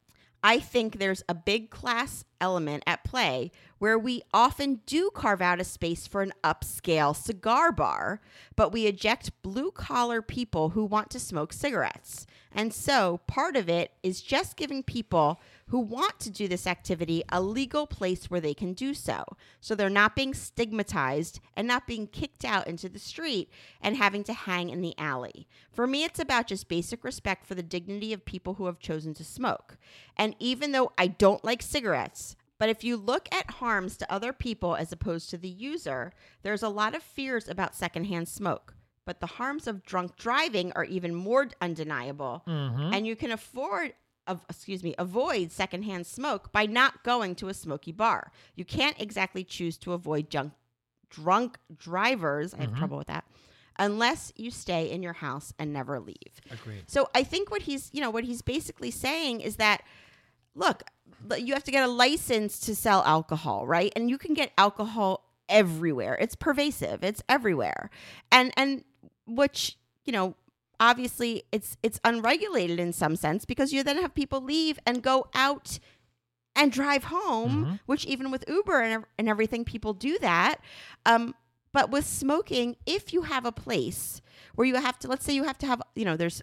I 0.42 0.58
think 0.58 0.98
there's 0.98 1.22
a 1.28 1.34
big 1.34 1.70
class 1.70 2.24
element 2.40 2.82
at 2.86 3.04
play 3.04 3.50
where 3.78 3.98
we 3.98 4.22
often 4.32 4.80
do 4.86 5.10
carve 5.14 5.42
out 5.42 5.60
a 5.60 5.64
space 5.64 6.06
for 6.06 6.22
an 6.22 6.32
upscale 6.42 7.14
cigar 7.14 7.72
bar, 7.72 8.20
but 8.56 8.72
we 8.72 8.86
eject 8.86 9.42
blue 9.42 9.70
collar 9.70 10.22
people 10.22 10.70
who 10.70 10.84
want 10.84 11.10
to 11.10 11.20
smoke 11.20 11.52
cigarettes. 11.52 12.26
And 12.52 12.72
so 12.72 13.20
part 13.26 13.56
of 13.56 13.68
it 13.68 13.92
is 14.02 14.20
just 14.20 14.56
giving 14.56 14.82
people 14.82 15.40
who 15.70 15.78
want 15.78 16.18
to 16.18 16.30
do 16.30 16.48
this 16.48 16.66
activity 16.66 17.22
a 17.28 17.40
legal 17.40 17.86
place 17.86 18.28
where 18.28 18.40
they 18.40 18.54
can 18.54 18.72
do 18.72 18.92
so. 18.92 19.24
So 19.60 19.74
they're 19.74 19.88
not 19.88 20.16
being 20.16 20.34
stigmatized 20.34 21.40
and 21.56 21.66
not 21.66 21.86
being 21.86 22.08
kicked 22.08 22.44
out 22.44 22.66
into 22.66 22.88
the 22.88 22.98
street 22.98 23.50
and 23.80 23.96
having 23.96 24.24
to 24.24 24.32
hang 24.32 24.70
in 24.70 24.80
the 24.80 24.94
alley. 24.98 25.46
For 25.70 25.86
me, 25.86 26.02
it's 26.02 26.18
about 26.18 26.48
just 26.48 26.68
basic 26.68 27.04
respect 27.04 27.46
for 27.46 27.54
the 27.54 27.62
dignity 27.62 28.12
of 28.12 28.24
people 28.24 28.54
who 28.54 28.66
have 28.66 28.80
chosen 28.80 29.14
to 29.14 29.24
smoke. 29.24 29.78
And 30.16 30.34
even 30.40 30.72
though 30.72 30.92
I 30.98 31.06
don't 31.06 31.44
like 31.44 31.62
cigarettes, 31.62 32.34
but 32.58 32.68
if 32.68 32.82
you 32.82 32.96
look 32.96 33.28
at 33.32 33.52
harms 33.52 33.96
to 33.98 34.12
other 34.12 34.32
people 34.32 34.74
as 34.74 34.92
opposed 34.92 35.30
to 35.30 35.38
the 35.38 35.48
user, 35.48 36.12
there's 36.42 36.64
a 36.64 36.68
lot 36.68 36.96
of 36.96 37.02
fears 37.02 37.48
about 37.48 37.76
secondhand 37.76 38.28
smoke. 38.28 38.74
But 39.06 39.20
the 39.20 39.26
harms 39.26 39.66
of 39.66 39.84
drunk 39.84 40.16
driving 40.16 40.72
are 40.72 40.84
even 40.84 41.14
more 41.14 41.48
undeniable. 41.60 42.42
Mm-hmm. 42.46 42.92
And 42.92 43.06
you 43.06 43.16
can 43.16 43.30
afford 43.30 43.94
of 44.30 44.44
excuse 44.48 44.82
me, 44.82 44.94
avoid 44.98 45.50
secondhand 45.50 46.06
smoke 46.06 46.52
by 46.52 46.66
not 46.66 47.02
going 47.02 47.34
to 47.36 47.48
a 47.48 47.54
smoky 47.54 47.92
bar. 47.92 48.32
You 48.54 48.64
can't 48.64 49.00
exactly 49.00 49.44
choose 49.44 49.76
to 49.78 49.92
avoid 49.92 50.30
junk 50.30 50.52
drunk 51.10 51.58
drivers. 51.76 52.54
I 52.54 52.58
have 52.58 52.70
mm-hmm. 52.70 52.78
trouble 52.78 52.98
with 52.98 53.08
that. 53.08 53.24
Unless 53.78 54.32
you 54.36 54.50
stay 54.50 54.90
in 54.90 55.02
your 55.02 55.14
house 55.14 55.52
and 55.58 55.72
never 55.72 55.98
leave. 55.98 56.40
Agreed. 56.50 56.84
So 56.86 57.08
I 57.14 57.24
think 57.24 57.50
what 57.50 57.62
he's, 57.62 57.90
you 57.92 58.00
know, 58.00 58.10
what 58.10 58.24
he's 58.24 58.42
basically 58.42 58.90
saying 58.90 59.40
is 59.40 59.56
that 59.56 59.82
look, 60.54 60.82
you 61.38 61.54
have 61.54 61.64
to 61.64 61.70
get 61.70 61.82
a 61.82 61.90
license 61.90 62.60
to 62.60 62.74
sell 62.74 63.02
alcohol, 63.04 63.66
right? 63.66 63.92
And 63.96 64.08
you 64.08 64.18
can 64.18 64.34
get 64.34 64.52
alcohol 64.56 65.24
everywhere. 65.48 66.16
It's 66.20 66.34
pervasive. 66.34 67.02
It's 67.02 67.22
everywhere. 67.28 67.90
And 68.30 68.52
and 68.56 68.84
which, 69.26 69.76
you 70.04 70.12
know, 70.12 70.34
obviously 70.80 71.44
it's 71.52 71.76
it's 71.82 72.00
unregulated 72.04 72.80
in 72.80 72.92
some 72.92 73.14
sense 73.14 73.44
because 73.44 73.72
you 73.72 73.82
then 73.84 73.98
have 74.00 74.14
people 74.14 74.40
leave 74.40 74.78
and 74.86 75.02
go 75.02 75.28
out 75.34 75.78
and 76.56 76.72
drive 76.72 77.04
home, 77.04 77.78
which 77.86 78.04
even 78.06 78.30
with 78.32 78.44
Uber 78.48 78.80
and, 78.80 79.04
and 79.18 79.28
everything, 79.28 79.64
people 79.64 79.92
do 79.92 80.18
that. 80.18 80.56
Um, 81.06 81.34
but 81.72 81.90
with 81.90 82.04
smoking, 82.04 82.76
if 82.86 83.12
you 83.12 83.22
have 83.22 83.44
a 83.46 83.52
place 83.52 84.20
where 84.56 84.66
you 84.66 84.74
have 84.74 84.98
to, 85.00 85.08
let's 85.08 85.24
say 85.24 85.32
you 85.32 85.44
have 85.44 85.58
to 85.58 85.66
have, 85.66 85.80
you 85.94 86.04
know, 86.04 86.16
there's 86.16 86.42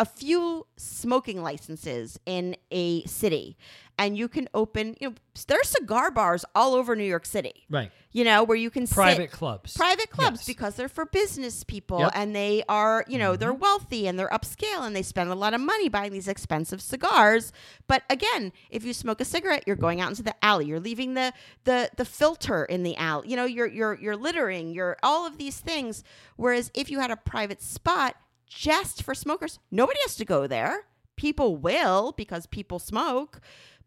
a 0.00 0.06
few 0.06 0.66
smoking 0.76 1.42
licenses 1.42 2.18
in 2.24 2.56
a 2.70 3.04
city, 3.04 3.56
and 3.98 4.16
you 4.16 4.28
can 4.28 4.48
open, 4.54 4.96
you 5.00 5.08
know, 5.10 5.14
there's 5.48 5.68
cigar 5.68 6.10
bars 6.12 6.44
all 6.54 6.74
over 6.74 6.94
New 6.94 7.02
York 7.04 7.26
City, 7.26 7.64
Right. 7.68 7.90
you 8.12 8.22
know, 8.22 8.44
where 8.44 8.56
you 8.56 8.70
can 8.70 8.86
sit- 8.86 8.94
Private 8.94 9.32
clubs. 9.32 9.76
private 9.76 10.10
clubs 10.10 10.40
Yes. 10.40 10.46
because 10.46 10.74
they're 10.76 10.88
for 10.88 11.06
business 11.06 11.64
people 11.64 11.98
Yep. 12.00 12.10
Mm-hmm. 12.10 12.20
and 12.20 12.36
they 12.36 12.62
are 12.68 13.04
you 13.08 13.18
know 13.18 13.34
they're 13.34 13.52
wealthy 13.52 14.06
and 14.06 14.16
they're 14.18 14.28
upscale 14.28 14.82
and 14.86 14.94
they 14.94 15.02
spend 15.02 15.30
a 15.30 15.34
lot 15.34 15.52
of 15.54 15.60
money 15.60 15.88
buying 15.88 16.12
these 16.12 16.28
expensive 16.28 16.80
cigars 16.80 17.52
but 17.88 18.02
again 18.08 18.52
if 18.70 18.84
you 18.84 18.92
smoke 18.92 19.20
a 19.20 19.24
cigarette 19.24 19.64
you're 19.66 19.76
going 19.76 20.00
out 20.00 20.10
into 20.10 20.22
the 20.22 20.34
alley 20.44 20.66
you're 20.66 20.80
leaving 20.80 21.14
the 21.14 21.32
the 21.64 21.90
the 21.96 22.04
filter 22.04 22.64
in 22.64 22.82
the 22.84 22.96
alley 22.96 23.28
you 23.28 23.36
know 23.36 23.44
you're 23.44 23.66
you're 23.66 23.94
you're 24.00 24.16
littering 24.16 24.72
you're 24.72 24.96
all 25.02 25.26
of 25.26 25.38
these 25.38 25.58
things 25.58 26.02
whereas 26.36 26.70
if 26.74 26.90
you 26.90 26.98
had 27.00 27.10
a 27.10 27.16
private 27.16 27.60
spot 27.62 28.14
just 28.48 29.02
for 29.02 29.14
smokers 29.14 29.58
nobody 29.70 29.98
has 30.04 30.16
to 30.16 30.24
go 30.24 30.46
there 30.46 30.84
people 31.16 31.56
will 31.56 32.12
because 32.12 32.46
people 32.46 32.78
smoke 32.78 33.40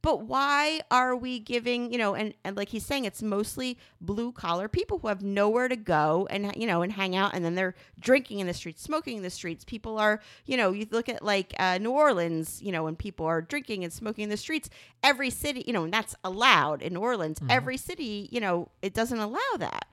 But 0.04 0.26
why 0.26 0.82
are 0.90 1.16
we 1.16 1.40
giving, 1.40 1.92
you 1.92 2.00
know, 2.00 2.16
and, 2.16 2.34
and 2.44 2.58
like 2.58 2.70
he's 2.70 2.86
saying, 2.86 3.06
it's 3.06 3.22
mostly 3.22 3.78
blue 4.00 4.32
collar 4.32 4.68
people 4.68 4.98
who 4.98 5.08
have 5.08 5.22
nowhere 5.22 5.68
to 5.68 5.76
go 5.76 6.28
and, 6.32 6.52
you 6.56 6.66
know, 6.66 6.82
and 6.82 6.92
hang 6.92 7.16
out 7.16 7.36
and 7.36 7.46
then 7.46 7.54
they're 7.54 7.76
drinking 8.00 8.40
in 8.40 8.48
the 8.48 8.54
streets, 8.54 8.82
smoking 8.82 9.18
in 9.18 9.24
the 9.24 9.30
streets. 9.30 9.64
People 9.64 10.00
are, 10.00 10.20
you 10.46 10.58
know, 10.58 10.72
you 10.72 10.88
look 10.90 11.08
at 11.08 11.22
like 11.24 11.54
uh, 11.60 11.78
New 11.78 11.92
Orleans, 11.92 12.62
you 12.64 12.72
know, 12.72 12.84
when 12.84 12.96
people 12.96 13.28
are 13.28 13.42
drinking 13.42 13.84
and 13.84 13.94
smoking 13.94 14.24
in 14.24 14.30
the 14.32 14.38
streets, 14.38 14.70
every 15.04 15.30
city, 15.30 15.64
you 15.68 15.74
know, 15.74 15.84
and 15.84 15.94
that's 15.94 16.16
allowed 16.24 16.82
in 16.82 16.94
New 16.94 17.02
Orleans. 17.02 17.40
Every 17.48 17.78
city, 17.78 18.28
you 18.32 18.40
know, 18.40 18.70
it 18.82 18.96
doesn't 18.96 19.20
allow 19.20 19.58
that. 19.60 19.86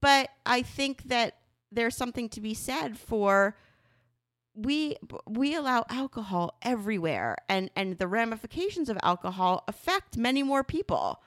But 0.00 0.30
I 0.44 0.62
think 0.62 1.04
that 1.04 1.36
there's 1.70 1.96
something 1.96 2.28
to 2.30 2.40
be 2.40 2.54
said 2.54 2.98
for 2.98 3.56
we 4.54 4.96
we 5.26 5.54
allow 5.54 5.84
alcohol 5.88 6.56
everywhere 6.62 7.36
and 7.48 7.70
and 7.74 7.98
the 7.98 8.06
ramifications 8.06 8.88
of 8.88 8.96
alcohol 9.02 9.64
affect 9.66 10.16
many 10.16 10.42
more 10.42 10.62
people 10.62 11.20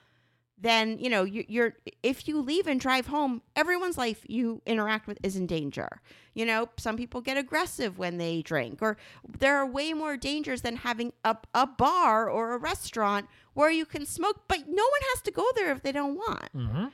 than 0.59 0.97
you 0.97 1.09
know 1.09 1.23
you, 1.23 1.43
you're 1.47 1.73
if 2.01 2.27
you 2.27 2.41
leave 2.41 2.65
and 2.67 2.79
drive 2.79 3.07
home 3.07 3.41
everyone's 3.55 3.97
life 3.97 4.25
you 4.27 4.61
interact 4.65 5.05
with 5.07 5.17
is 5.21 5.35
in 5.35 5.45
danger 5.45 6.01
you 6.33 6.45
know 6.45 6.67
some 6.77 6.97
people 6.97 7.21
get 7.21 7.37
aggressive 7.37 7.99
when 7.99 8.17
they 8.17 8.41
drink 8.41 8.81
or 8.81 8.97
there 9.37 9.57
are 9.57 9.65
way 9.67 9.93
more 9.93 10.17
dangers 10.17 10.61
than 10.63 10.77
having 10.77 11.11
a, 11.23 11.35
a 11.53 11.67
bar 11.67 12.29
or 12.29 12.53
a 12.53 12.57
restaurant 12.57 13.27
where 13.53 13.69
you 13.69 13.85
can 13.85 14.05
smoke 14.05 14.43
but 14.47 14.59
no 14.67 14.83
one 14.83 15.01
has 15.13 15.21
to 15.21 15.31
go 15.31 15.45
there 15.55 15.71
if 15.71 15.83
they 15.83 15.91
don't 15.91 16.15
want 16.15 16.49
hmm 16.53 16.85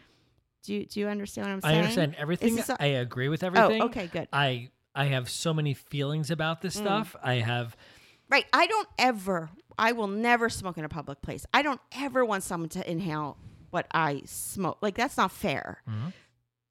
do 0.64 0.74
you, 0.74 0.86
do 0.86 1.00
you 1.00 1.08
understand 1.08 1.48
what 1.48 1.54
i'm 1.54 1.62
saying? 1.62 1.76
I 1.76 1.80
understand 1.80 2.16
everything. 2.18 2.58
a- 2.60 2.78
I 2.82 2.86
agree 2.88 3.28
with 3.30 3.44
everything. 3.44 3.82
oh, 3.82 3.86
okay, 3.88 4.08
good. 4.08 4.30
I 4.32 4.70
I 4.96 5.06
have 5.06 5.30
so 5.30 5.54
many 5.54 5.74
feelings 5.74 6.30
about 6.32 6.62
this 6.62 6.76
Mm. 6.76 6.82
stuff. 6.82 7.16
I 7.24 7.36
have 7.36 7.76
Right. 8.30 8.46
I 8.54 8.68
don't 8.68 8.88
ever, 8.98 9.50
I 9.78 9.92
will 9.92 10.08
never 10.08 10.50
smoke 10.50 10.78
in 10.78 10.86
a 10.86 10.90
public 10.90 11.22
place. 11.22 11.46
I 11.54 11.62
don't 11.62 11.82
ever 11.92 12.24
want 12.26 12.44
someone 12.44 12.70
to 12.70 12.90
inhale 12.90 13.38
what 13.70 13.86
I 13.92 14.22
smoke. 14.26 14.78
Like, 14.82 14.96
that's 14.96 15.18
not 15.18 15.32
fair. 15.32 15.82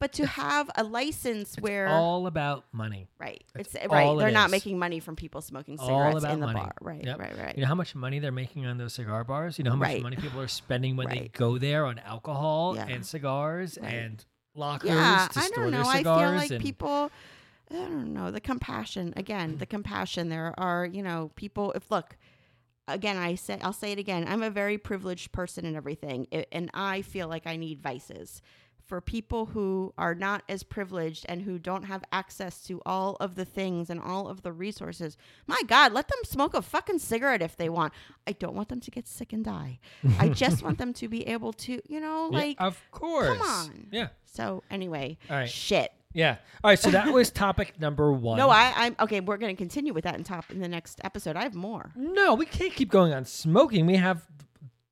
But 0.00 0.12
to 0.14 0.26
have 0.26 0.68
a 0.74 0.82
license 0.82 1.54
where, 1.60 1.86
all 1.86 2.26
about 2.26 2.64
money. 2.72 3.06
right, 3.20 3.44
That's 3.54 3.72
it's 3.76 3.86
right, 3.86 4.04
all 4.04 4.18
it 4.18 4.22
they're 4.24 4.32
not 4.32 4.46
is. 4.46 4.50
making 4.50 4.76
money 4.76 4.98
from 4.98 5.14
people 5.14 5.40
smoking 5.40 5.78
all 5.78 5.86
cigarettes 5.86 6.18
about 6.24 6.32
in 6.34 6.40
the 6.40 6.46
money. 6.48 6.58
bar. 6.58 6.72
Right, 6.80 7.04
Yep. 7.04 7.18
right, 7.20 7.38
right. 7.38 7.54
You 7.56 7.62
know 7.62 7.68
how 7.68 7.76
much 7.76 7.94
money 7.94 8.18
they're 8.18 8.32
making 8.32 8.66
on 8.66 8.78
those 8.78 8.94
cigar 8.94 9.22
bars? 9.22 9.58
You 9.58 9.64
know 9.64 9.70
how 9.70 9.76
much 9.76 9.86
Right. 9.88 10.02
money 10.02 10.16
people 10.16 10.40
are 10.40 10.48
spending 10.48 10.96
when 10.96 11.08
they 11.08 11.20
Right. 11.20 11.32
go 11.32 11.56
there 11.56 11.86
on 11.86 12.00
alcohol 12.00 12.74
Yeah. 12.74 12.86
and 12.88 13.06
cigars 13.06 13.78
Right. 13.80 13.94
and 13.94 14.24
lockers 14.56 14.90
yeah, 14.90 15.28
to 15.30 15.38
I 15.38 15.42
store 15.42 15.64
don't 15.64 15.70
know. 15.72 15.82
their 15.84 15.92
I 15.92 15.96
cigars. 15.98 16.20
feel 16.30 16.36
like 16.38 16.50
and, 16.50 16.60
people. 16.60 17.10
I 17.74 17.88
don't 17.88 18.12
know 18.12 18.30
the 18.30 18.40
compassion 18.40 19.12
again. 19.16 19.58
The 19.58 19.66
compassion. 19.66 20.28
There 20.28 20.54
are 20.58 20.86
you 20.86 21.02
know 21.02 21.30
people. 21.36 21.72
If 21.72 21.90
look, 21.90 22.16
again, 22.88 23.16
I 23.16 23.34
say 23.34 23.58
I'll 23.62 23.72
say 23.72 23.92
it 23.92 23.98
again. 23.98 24.26
I'm 24.28 24.42
a 24.42 24.50
very 24.50 24.78
privileged 24.78 25.32
person 25.32 25.64
and 25.64 25.76
everything, 25.76 26.26
i- 26.32 26.46
and 26.52 26.70
I 26.74 27.02
feel 27.02 27.28
like 27.28 27.46
I 27.46 27.56
need 27.56 27.80
vices. 27.80 28.42
For 28.84 29.00
people 29.00 29.46
who 29.46 29.94
are 29.96 30.14
not 30.14 30.42
as 30.50 30.64
privileged 30.64 31.24
and 31.26 31.40
who 31.42 31.58
don't 31.58 31.84
have 31.84 32.04
access 32.12 32.62
to 32.64 32.82
all 32.84 33.16
of 33.20 33.36
the 33.36 33.44
things 33.46 33.88
and 33.88 33.98
all 33.98 34.28
of 34.28 34.42
the 34.42 34.52
resources, 34.52 35.16
my 35.46 35.62
God, 35.66 35.94
let 35.94 36.08
them 36.08 36.18
smoke 36.24 36.52
a 36.52 36.60
fucking 36.60 36.98
cigarette 36.98 37.40
if 37.40 37.56
they 37.56 37.70
want. 37.70 37.94
I 38.26 38.32
don't 38.32 38.54
want 38.54 38.68
them 38.68 38.80
to 38.80 38.90
get 38.90 39.08
sick 39.08 39.32
and 39.32 39.42
die. 39.44 39.78
I 40.18 40.28
just 40.28 40.62
want 40.62 40.76
them 40.76 40.92
to 40.94 41.08
be 41.08 41.26
able 41.26 41.54
to, 41.54 41.80
you 41.88 42.00
know, 42.00 42.28
Yeah, 42.32 42.38
like 42.38 42.56
of 42.60 42.82
course. 42.90 43.28
Come 43.28 43.40
on. 43.40 43.86
Yeah. 43.92 44.08
so 44.26 44.62
anyway, 44.70 45.16
right. 45.30 45.48
shit. 45.48 45.92
Yeah. 46.14 46.36
All 46.62 46.70
right. 46.70 46.78
So 46.78 46.90
that 46.90 47.12
was 47.12 47.30
topic 47.46 47.80
number 47.80 48.12
one. 48.12 48.38
No, 48.38 48.50
I, 48.50 48.72
I'm 48.76 48.96
okay. 49.00 49.20
We're 49.20 49.36
going 49.38 49.54
to 49.54 49.58
continue 49.60 49.92
with 49.92 50.04
that 50.04 50.16
in 50.16 50.24
top 50.24 50.50
in 50.50 50.60
the 50.60 50.68
next 50.68 51.00
episode. 51.04 51.36
I 51.36 51.42
have 51.42 51.54
more. 51.54 51.90
No, 51.96 52.34
we 52.34 52.46
can't 52.46 52.72
keep 52.74 52.90
going 52.90 53.12
on 53.12 53.24
smoking. 53.24 53.86
We 53.86 53.96
have 53.96 54.26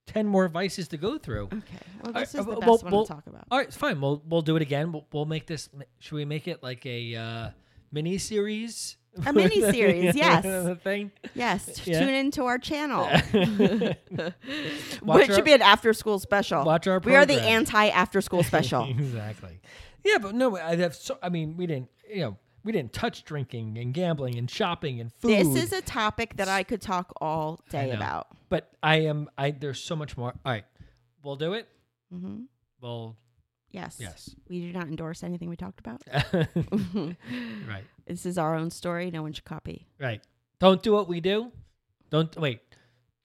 ten 0.07 0.27
more 0.27 0.49
vices 0.49 0.89
to 0.89 0.97
go 0.97 1.19
through. 1.19 1.45
Okay. 1.45 1.55
Well, 2.03 2.07
All 2.07 2.13
this 2.21 2.35
right, 2.35 2.41
is 2.41 2.47
the 2.47 2.53
uh, 2.53 2.55
best 2.57 2.67
well- 2.67 2.79
one 2.79 2.93
well- 2.93 3.05
to 3.07 3.13
talk 3.13 3.27
about. 3.27 3.45
All 3.51 3.59
right, 3.59 3.67
it's 3.69 3.77
fine. 3.77 4.01
We'll 4.01 4.23
we'll 4.29 4.43
do 4.43 4.57
it 4.57 4.63
again. 4.63 4.93
We'll, 4.93 5.07
we'll 5.13 5.27
make 5.27 5.47
this. 5.47 5.69
Should 5.99 6.15
we 6.17 6.25
make 6.25 6.49
it 6.49 6.63
like 6.63 6.85
a 6.87 7.15
uh, 7.17 7.51
mini 7.93 8.19
series? 8.19 8.97
A 9.27 9.33
mini-series, 9.33 10.15
yes. 10.17 10.79
Thing. 10.85 11.11
Yes, 11.35 11.85
Yeah. 11.85 11.99
tune 11.99 12.15
into 12.15 12.45
our 12.45 12.59
channel, 12.59 13.09
which 15.03 15.27
should 15.27 15.45
be 15.45 15.53
an 15.53 15.63
after-school 15.63 16.21
special. 16.21 16.65
watch 16.65 16.87
our 16.87 17.01
We 17.01 17.17
are 17.17 17.27
the 17.27 17.41
anti-after-school 17.43 18.45
special. 18.45 18.85
exactly. 18.85 19.61
Yeah, 20.05 20.19
but 20.19 20.35
no, 20.35 20.57
I 20.57 20.77
have 20.77 20.95
so. 20.95 21.19
I 21.23 21.29
mean, 21.29 21.57
we 21.57 21.67
didn't. 21.67 21.91
You 22.09 22.21
know, 22.21 22.37
we 22.65 22.73
didn't 22.73 22.93
touch 22.93 23.25
drinking 23.25 23.79
and 23.79 23.95
gambling 23.95 24.37
and 24.37 24.51
shopping 24.51 25.01
and 25.01 25.13
food. 25.13 25.31
this 25.31 25.65
is 25.65 25.73
a 25.73 25.83
topic 25.83 26.37
that 26.37 26.49
I 26.49 26.63
could 26.63 26.81
talk 26.81 27.13
all 27.21 27.61
day 27.71 27.91
about. 27.91 28.29
But 28.49 28.71
I 28.83 28.97
am. 29.03 29.29
I 29.39 29.51
there's 29.51 29.83
so 29.83 29.97
much 29.97 30.17
more. 30.17 30.33
All 30.45 30.53
right, 30.53 30.65
we'll 31.23 31.37
do 31.37 31.55
it. 31.55 31.69
Mm-hmm. 32.13 32.43
We'll. 32.81 33.17
Yes. 33.71 33.99
Yes. 34.01 34.35
We 34.49 34.61
do 34.61 34.73
not 34.73 34.89
endorse 34.89 35.23
anything 35.23 35.49
we 35.49 35.57
talked 35.57 35.79
about. 35.79 36.03
right. 36.35 37.85
This 38.05 38.27
is 38.27 38.37
our 38.37 38.57
own 38.57 38.71
story. 38.71 39.13
No 39.13 39.23
one 39.23 39.33
should 39.33 39.45
copy. 39.45 39.87
Right. 40.01 40.21
Don't 40.59 40.83
do 40.83 40.93
what 40.93 41.09
we 41.09 41.21
do. 41.21 41.53
Don't 42.11 42.37
wait. 42.37 42.61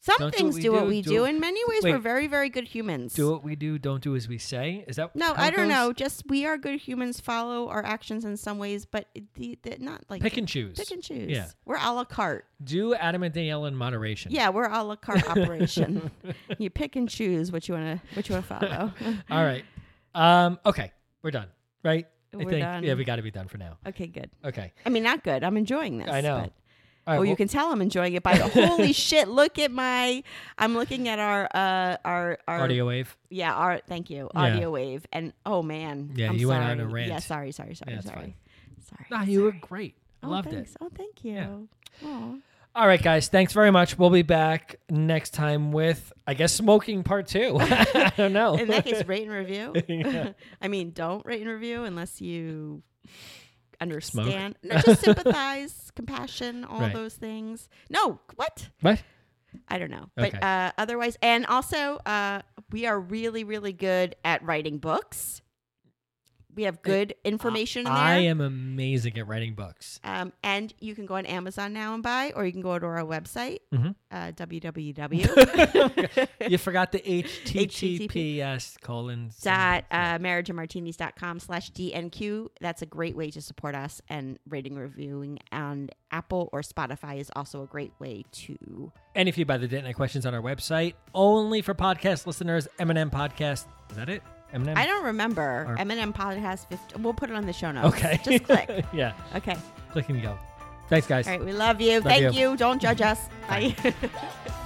Some 0.06 0.18
Don't 0.20 0.32
do 0.34 0.38
things 0.38 0.54
what 0.54 0.56
we 0.58 0.62
do 0.62 0.72
what 0.72 0.88
we 0.88 1.02
do- 1.02 1.10
do. 1.10 1.26
In 1.26 1.40
many 1.40 1.60
ways, 1.68 1.82
we're 1.84 1.98
very, 1.98 2.28
very 2.28 2.50
good 2.50 2.68
humans. 2.68 3.14
Do 3.14 3.32
what 3.32 3.44
we 3.44 3.56
do. 3.56 3.80
Don't 3.80 4.04
do 4.04 4.16
as 4.16 4.28
we 4.28 4.38
say. 4.38 4.86
Is 4.88 4.98
that 4.98 5.16
No, 5.16 5.34
I 5.36 5.50
don't 5.50 5.68
know. 5.68 5.94
Just 5.94 6.24
we 6.30 6.46
are 6.46 6.58
good 6.60 6.80
humans. 6.80 7.20
Follow 7.20 7.70
our 7.70 7.84
actions 7.84 8.24
in 8.24 8.38
some 8.38 8.60
ways, 8.60 8.86
but 8.86 9.08
the, 9.34 9.58
the, 9.64 9.78
not 9.80 10.04
like 10.08 10.22
Pick 10.22 10.38
and 10.38 10.48
choose. 10.48 10.78
pick 10.78 10.92
and 10.92 11.02
choose. 11.02 11.32
Yeah. 11.32 11.48
we're 11.66 11.78
a 11.78 11.92
la 11.92 12.04
carte. 12.04 12.46
Do 12.64 12.94
Adam 12.94 13.24
and 13.24 13.34
Danielle 13.34 13.66
in 13.66 13.76
moderation. 13.76 14.32
Yeah, 14.32 14.50
we're 14.50 14.70
a 14.70 14.84
la 14.84 14.96
carte 14.96 15.28
operation. 15.30 16.12
You 16.60 16.70
pick 16.70 16.96
and 16.96 17.10
choose 17.10 17.52
what 17.52 17.68
you 17.68 17.74
want 17.74 18.00
to 18.00 18.16
what 18.16 18.30
you 18.30 18.36
want 18.36 18.48
to 18.48 18.60
follow. 18.60 18.94
All 19.32 19.44
right. 19.44 19.66
Um. 20.14 20.60
Okay. 20.68 20.92
We're 21.24 21.32
done. 21.32 21.48
Right. 21.84 22.06
We're 22.32 22.50
think. 22.50 22.62
done. 22.62 22.84
Yeah, 22.84 22.94
we 22.94 23.06
got 23.06 23.16
to 23.16 23.22
be 23.24 23.32
done 23.32 23.48
for 23.48 23.58
now. 23.58 23.78
okay, 23.88 24.08
good. 24.08 24.30
Okay. 24.44 24.74
I 24.86 24.90
mean, 24.90 25.04
not 25.04 25.24
good. 25.24 25.44
I'm 25.44 25.56
enjoying 25.58 25.98
this. 25.98 26.10
I 26.10 26.22
know. 26.22 26.50
Right, 27.08 27.20
oh, 27.20 27.22
you 27.22 27.36
can 27.36 27.48
tell 27.48 27.72
I'm 27.72 27.82
enjoying 27.82 28.14
it 28.16 28.24
by 28.24 28.38
the 28.38 28.48
holy 28.68 28.92
shit. 28.94 29.28
Look 29.28 29.60
at 29.60 29.72
my. 29.72 30.24
I'm 30.58 30.74
looking 30.76 31.08
at 31.08 31.20
our 31.20 31.48
uh 31.54 31.98
our 32.04 32.40
our 32.48 32.62
audio 32.62 32.88
wave. 32.88 33.16
Yeah, 33.30 33.54
our 33.54 33.80
thank 33.88 34.10
you 34.10 34.30
Yeah. 34.34 34.40
audio 34.42 34.72
wave, 34.72 35.06
and 35.14 35.32
oh 35.46 35.62
man. 35.62 36.12
Yeah, 36.16 36.30
I'm 36.30 36.38
you 36.38 36.48
went 36.48 36.64
sorry. 36.64 36.72
on 36.72 36.80
a 36.80 36.88
rant. 36.88 37.10
Yeah, 37.10 37.20
sorry, 37.20 37.52
sorry, 37.52 37.76
sorry, 37.76 37.94
Yeah, 37.94 38.02
sorry, 38.02 38.36
sorry. 38.90 39.06
Nah, 39.12 39.22
you 39.24 39.44
were 39.44 39.52
great. 39.52 39.96
I 40.24 40.28
Oh, 40.28 40.30
loved 40.32 40.50
thanks. 40.50 40.72
it. 40.72 40.78
Oh, 40.82 40.90
thank 40.96 41.24
you. 41.24 41.68
Yeah. 42.02 42.32
All 42.76 42.88
right, 42.88 43.02
guys. 43.02 43.30
Thanks 43.30 43.54
very 43.54 43.72
much. 43.72 43.98
We'll 43.98 44.10
be 44.10 44.22
back 44.24 44.78
next 44.90 45.30
time 45.34 45.72
with, 45.72 46.12
I 46.28 46.34
guess, 46.34 46.52
smoking 46.54 47.04
part 47.04 47.26
two. 47.28 47.56
I 47.62 48.12
don't 48.18 48.34
know. 48.34 48.56
In 48.56 48.68
that 48.68 48.84
case, 48.84 49.06
rate 49.06 49.24
and 49.24 49.32
review. 49.32 50.34
I 50.62 50.68
mean, 50.68 50.92
don't 50.92 51.26
rate 51.26 51.42
and 51.42 51.50
review 51.50 51.84
unless 51.86 52.20
you 52.20 52.82
understand. 53.82 54.56
No, 54.64 54.78
just 54.80 55.02
sympathize, 55.02 55.92
compassion, 55.96 56.64
all 56.66 56.80
Right. 56.82 56.94
those 56.94 57.14
things. 57.16 57.70
No, 57.90 58.20
what? 58.36 58.70
what? 58.82 59.02
I 59.70 59.78
don't 59.80 59.92
know. 59.92 60.10
But 60.16 60.42
uh, 60.44 60.72
otherwise, 60.78 61.18
and 61.22 61.46
also, 61.46 61.98
uh, 62.06 62.42
we 62.72 62.86
are 62.86 63.00
really, 63.00 63.44
really 63.44 63.74
good 63.74 64.16
at 64.26 64.44
writing 64.44 64.80
books. 64.80 65.42
We 66.56 66.64
have 66.64 66.82
good 66.82 67.14
information 67.24 67.80
in 67.80 67.86
there. 67.86 67.94
I 67.94 68.18
am 68.20 68.42
amazing 68.42 69.18
at 69.18 69.28
writing 69.28 69.54
books. 69.56 70.00
Um, 70.04 70.32
and 70.44 70.74
you 70.80 70.96
can 70.96 71.06
go 71.06 71.16
on 71.16 71.26
Amazon 71.26 71.74
now 71.74 71.94
and 71.94 72.02
buy, 72.02 72.32
or 72.36 72.46
you 72.46 72.52
can 72.54 72.62
go 72.62 72.80
to 72.80 72.86
our 72.86 73.04
website, 73.04 73.60
Mhm. 73.74 73.96
uh, 74.12 74.32
www. 74.38 76.50
you 76.50 76.58
forgot 76.58 76.92
the 76.92 77.00
HTTP. 77.00 78.08
HTTPS 78.10 78.80
colon. 78.82 79.32
dot 79.44 79.86
uh, 79.92 80.18
marriageandmartinis.com 80.20 81.40
slash 81.40 81.72
dnq 81.72 82.48
that's 82.62 82.82
a 82.82 82.86
great 82.86 83.16
way 83.16 83.30
to 83.32 83.42
support 83.42 83.76
us 83.76 84.02
and 84.10 84.38
rating 84.48 84.76
reviewing 84.76 85.40
on 85.52 85.90
apple 86.12 86.50
or 86.54 86.62
spotify 86.62 87.20
is 87.20 87.32
also 87.36 87.64
a 87.64 87.68
great 87.68 87.92
way 88.00 88.24
to 88.32 88.92
And 89.16 89.28
if 89.30 89.38
you 89.38 89.46
buy 89.46 89.58
the 89.58 89.68
Date 89.68 89.84
Night 89.84 89.96
questions 89.96 90.26
on 90.26 90.34
our 90.34 90.42
website, 90.42 90.94
only 91.14 91.62
for 91.62 91.74
podcast 91.74 92.26
listeners, 92.28 92.68
M&M 92.80 93.10
Podcast. 93.12 93.66
Is 93.90 93.96
that 93.98 94.10
it? 94.10 94.22
M&M? 94.56 94.78
i 94.78 94.86
don't 94.86 95.04
remember 95.06 95.66
Or- 95.70 95.76
m&m 95.80 96.12
podcast 96.14 96.68
50, 96.68 97.02
we'll 97.02 97.14
put 97.14 97.30
it 97.30 97.36
on 97.36 97.46
the 97.46 97.54
show 97.54 97.72
notes 97.72 97.96
Okay. 97.96 98.20
just 98.24 98.44
click 98.46 98.86
yeah. 98.94 99.14
okay 99.36 99.56
Click 99.92 100.10
and 100.10 100.22
go. 100.22 100.38
Thanks, 100.90 101.08
guys. 101.08 101.28
all 101.28 101.34
right 101.38 101.46
we 101.46 101.54
love 101.54 101.80
you 101.82 102.02
thank 102.02 102.34
you. 102.34 102.52
you 102.52 102.58
don't 102.58 102.82
judge 102.82 103.02
us 103.02 103.20
bye 103.48 103.76